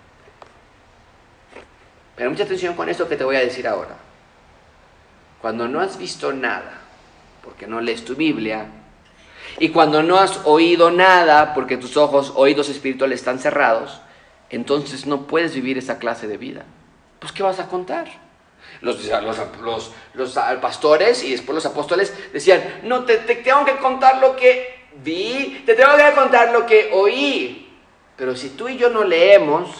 Pero 2.21 2.29
mucha 2.29 2.43
atención 2.43 2.75
con 2.75 2.87
esto 2.87 3.09
que 3.09 3.17
te 3.17 3.23
voy 3.23 3.35
a 3.35 3.39
decir 3.39 3.67
ahora. 3.67 3.97
Cuando 5.41 5.67
no 5.67 5.81
has 5.81 5.97
visto 5.97 6.31
nada, 6.31 6.79
porque 7.43 7.65
no 7.65 7.81
lees 7.81 8.05
tu 8.05 8.13
Biblia, 8.13 8.67
y 9.57 9.69
cuando 9.69 10.03
no 10.03 10.19
has 10.19 10.39
oído 10.43 10.91
nada, 10.91 11.55
porque 11.55 11.77
tus 11.77 11.97
ojos, 11.97 12.33
oídos 12.35 12.69
espirituales 12.69 13.21
están 13.21 13.39
cerrados, 13.39 14.01
entonces 14.51 15.07
no 15.07 15.25
puedes 15.25 15.55
vivir 15.55 15.79
esa 15.79 15.97
clase 15.97 16.27
de 16.27 16.37
vida. 16.37 16.63
Pues, 17.17 17.31
¿qué 17.31 17.41
vas 17.41 17.59
a 17.59 17.67
contar? 17.67 18.07
Los, 18.81 19.03
los, 19.63 19.91
los, 20.13 20.39
pastores 20.61 21.23
y 21.23 21.31
después 21.31 21.55
los 21.55 21.65
apóstoles 21.65 22.13
decían, 22.31 22.81
no, 22.83 23.03
te, 23.03 23.17
te 23.17 23.33
tengo 23.33 23.65
que 23.65 23.77
contar 23.77 24.19
lo 24.19 24.35
que 24.35 24.91
vi, 25.03 25.63
te 25.65 25.73
tengo 25.73 25.97
que 25.97 26.11
contar 26.13 26.51
lo 26.51 26.67
que 26.67 26.91
oí. 26.93 27.79
Pero 28.15 28.35
si 28.35 28.49
tú 28.49 28.69
y 28.69 28.77
yo 28.77 28.91
no 28.91 29.03
leemos 29.03 29.71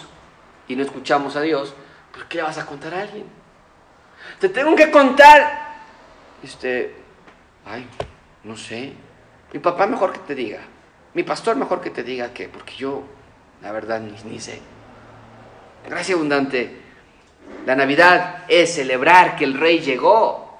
y 0.68 0.76
no 0.76 0.82
escuchamos 0.82 1.36
a 1.36 1.42
Dios, 1.42 1.76
¿por 2.12 2.28
qué 2.28 2.42
vas 2.42 2.58
a 2.58 2.66
contar 2.66 2.94
a 2.94 3.02
alguien? 3.02 3.26
Te 4.40 4.50
tengo 4.50 4.76
que 4.76 4.92
contar. 4.92 5.72
Este, 6.44 6.96
ay, 7.66 7.88
no 8.44 8.56
sé. 8.56 8.94
Mi 9.54 9.60
papá 9.60 9.88
mejor 9.88 10.14
que 10.14 10.20
te 10.20 10.36
diga. 10.36 10.60
Mi 11.14 11.24
pastor 11.24 11.56
mejor 11.56 11.82
que 11.82 11.90
te 11.90 12.04
diga 12.04 12.34
que, 12.34 12.48
porque 12.48 12.76
yo, 12.76 13.04
la 13.62 13.72
verdad, 13.72 14.00
ni, 14.00 14.12
ni 14.30 14.40
sé. 14.40 14.62
Gracias 15.88 16.16
abundante. 16.16 16.80
La 17.66 17.76
Navidad 17.76 18.46
es 18.48 18.76
celebrar 18.76 19.36
que 19.36 19.44
el 19.44 19.56
rey 19.56 19.80
llegó. 19.80 20.60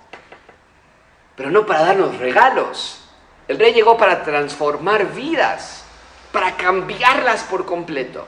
pero 1.36 1.50
no 1.50 1.66
para 1.66 1.82
darnos 1.82 2.18
regalos. 2.18 3.10
El 3.48 3.58
rey 3.58 3.74
llegó 3.74 3.98
para 3.98 4.24
transformar 4.24 5.14
vidas, 5.14 5.84
para 6.32 6.56
cambiarlas 6.56 7.44
por 7.44 7.66
completo 7.66 8.26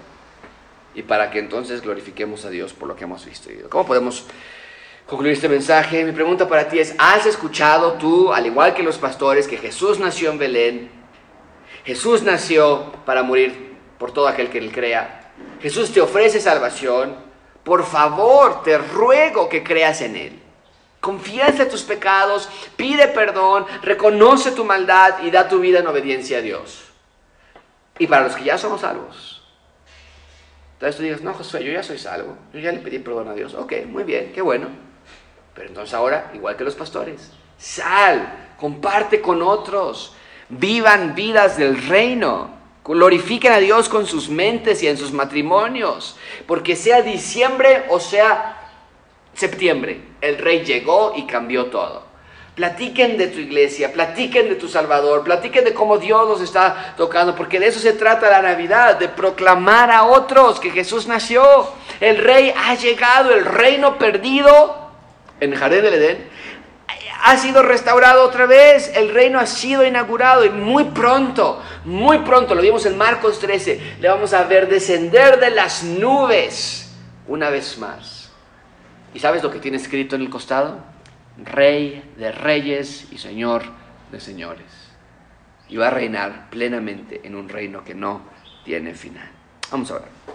y 0.96 1.04
para 1.04 1.32
que 1.32 1.40
entonces 1.40 1.82
glorifiquemos 1.82 2.46
a 2.46 2.50
Dios 2.50 2.74
por 2.74 2.88
lo 2.88 2.96
que 2.96 3.04
hemos 3.04 3.26
visto. 3.26 3.50
¿Cómo 3.70 3.86
podemos 3.86 4.26
concluir 5.08 5.34
este 5.34 5.50
mensaje? 5.50 6.04
Mi 6.04 6.12
pregunta 6.12 6.48
para 6.48 6.68
ti 6.68 6.80
es, 6.80 6.96
¿has 6.98 7.26
escuchado 7.26 7.94
tú, 7.94 8.32
al 8.32 8.46
igual 8.46 8.74
que 8.74 8.84
los 8.84 8.98
pastores, 8.98 9.48
que 9.48 9.58
Jesús 9.58 10.00
nació 10.00 10.32
en 10.32 10.38
Belén? 10.38 10.92
Jesús 11.86 12.24
nació 12.24 12.92
para 13.06 13.24
morir 13.24 13.74
por 13.98 14.12
todo 14.12 14.28
aquel 14.28 14.50
que 14.50 14.58
él 14.58 14.72
crea. 14.72 15.32
Jesús 15.62 15.92
te 15.92 16.02
ofrece 16.02 16.40
salvación. 16.40 17.16
Por 17.64 17.86
favor, 17.86 18.64
te 18.64 18.78
ruego 18.78 19.48
que 19.48 19.64
creas 19.64 20.02
en 20.02 20.16
Él. 20.18 20.40
Confiesa 21.00 21.68
tus 21.68 21.84
pecados, 21.84 22.50
pide 22.76 23.08
perdón, 23.10 23.66
reconoce 23.82 24.52
tu 24.52 24.64
maldad 24.64 25.24
y 25.24 25.32
da 25.32 25.48
tu 25.48 25.60
vida 25.60 25.80
en 25.80 25.88
obediencia 25.88 26.38
a 26.38 26.42
Dios. 26.42 26.84
Y 28.00 28.08
para 28.08 28.24
los 28.24 28.36
que 28.36 28.46
ya 28.46 28.58
somos 28.58 28.82
salvos, 28.82 29.33
entonces 30.84 30.98
tú 30.98 31.04
digas, 31.04 31.22
no, 31.22 31.34
Josué, 31.34 31.64
yo 31.64 31.72
ya 31.72 31.82
soy 31.82 31.98
salvo, 31.98 32.36
yo 32.54 32.60
ya 32.60 32.74
le 32.74 32.80
pedí 32.80 33.00
perdón 33.00 33.30
a 33.30 33.34
Dios. 33.34 33.54
Ok, 33.54 33.86
muy 33.88 34.04
bien, 34.04 34.34
qué 34.34 34.42
bueno. 34.42 34.68
Pero 35.56 35.70
entonces 35.70 35.94
ahora, 35.94 36.30
igual 36.34 36.58
que 36.58 36.66
los 36.66 36.76
pastores, 36.76 37.32
sal, 37.58 38.56
comparte 38.60 39.22
con 39.22 39.42
otros, 39.42 40.14
vivan 40.50 41.16
vidas 41.16 41.56
del 41.56 41.82
reino, 41.88 42.50
glorifiquen 42.84 43.54
a 43.54 43.60
Dios 43.60 43.88
con 43.88 44.06
sus 44.06 44.28
mentes 44.28 44.84
y 44.84 44.90
en 44.90 44.98
sus 44.98 45.14
matrimonios, 45.14 46.18
porque 46.48 46.76
sea 46.76 47.02
diciembre 47.02 47.86
o 47.88 48.02
sea 48.02 48.70
septiembre, 49.34 50.02
el 50.20 50.38
rey 50.38 50.66
llegó 50.66 51.14
y 51.16 51.26
cambió 51.26 51.68
todo. 51.68 52.04
Platiquen 52.56 53.18
de 53.18 53.28
tu 53.28 53.40
iglesia, 53.40 53.92
platiquen 53.92 54.50
de 54.50 54.56
tu 54.56 54.68
Salvador, 54.68 55.24
platiquen 55.24 55.66
de 55.66 55.74
cómo 55.74 55.98
Dios 55.98 56.28
los 56.28 56.42
está 56.42 56.94
tocando, 56.96 57.36
porque 57.36 57.60
de 57.60 57.68
eso 57.68 57.80
se 57.80 57.94
trata 57.94 58.30
la 58.30 58.42
Navidad, 58.42 58.98
de 59.00 59.10
proclamar 59.10 59.90
a 59.90 60.04
otros 60.04 60.60
que 60.60 60.70
Jesús 60.70 61.08
nació. 61.08 61.44
El 62.00 62.18
rey 62.20 62.54
ha 62.56 62.76
llegado, 62.76 63.34
el 63.34 63.46
reino 63.46 63.98
perdido 63.98 64.92
en 65.40 65.54
el 65.54 65.60
Jardín 65.60 65.82
del 65.82 65.94
Edén 65.96 66.34
ha 67.26 67.38
sido 67.38 67.64
restaurado 67.64 68.24
otra 68.26 68.46
vez, 68.46 68.92
el 68.96 69.10
reino 69.10 69.40
ha 69.40 69.46
sido 69.46 69.86
inaugurado 69.86 70.44
y 70.44 70.50
muy 70.50 70.84
pronto, 70.86 71.62
muy 71.86 72.20
pronto, 72.20 72.54
lo 72.54 72.62
vimos 72.62 72.86
en 72.86 72.98
Marcos 72.98 73.40
13, 73.40 73.98
le 74.02 74.08
vamos 74.10 74.34
a 74.34 74.44
ver 74.44 74.68
descender 74.68 75.40
de 75.40 75.50
las 75.50 75.84
nubes 75.84 76.92
una 77.28 77.50
vez 77.50 77.78
más. 77.78 78.30
¿Y 79.14 79.20
sabes 79.20 79.42
lo 79.42 79.50
que 79.50 79.60
tiene 79.60 79.78
escrito 79.78 80.18
en 80.18 80.24
el 80.24 80.30
costado? 80.30 80.93
Rey 81.38 82.14
de 82.18 82.32
reyes 82.32 83.08
y 83.12 83.18
Señor 83.18 83.64
de 84.12 84.20
señores. 84.20 84.66
Y 85.70 85.78
va 85.78 85.88
a 85.88 85.92
reinar 85.92 86.50
plenamente 86.50 87.22
en 87.24 87.36
un 87.36 87.50
reino 87.50 87.84
que 87.84 87.96
no 87.96 88.22
tiene 88.64 88.94
final. 88.94 89.30
Vamos 89.72 89.92
a 89.92 89.96
ver. 89.96 90.33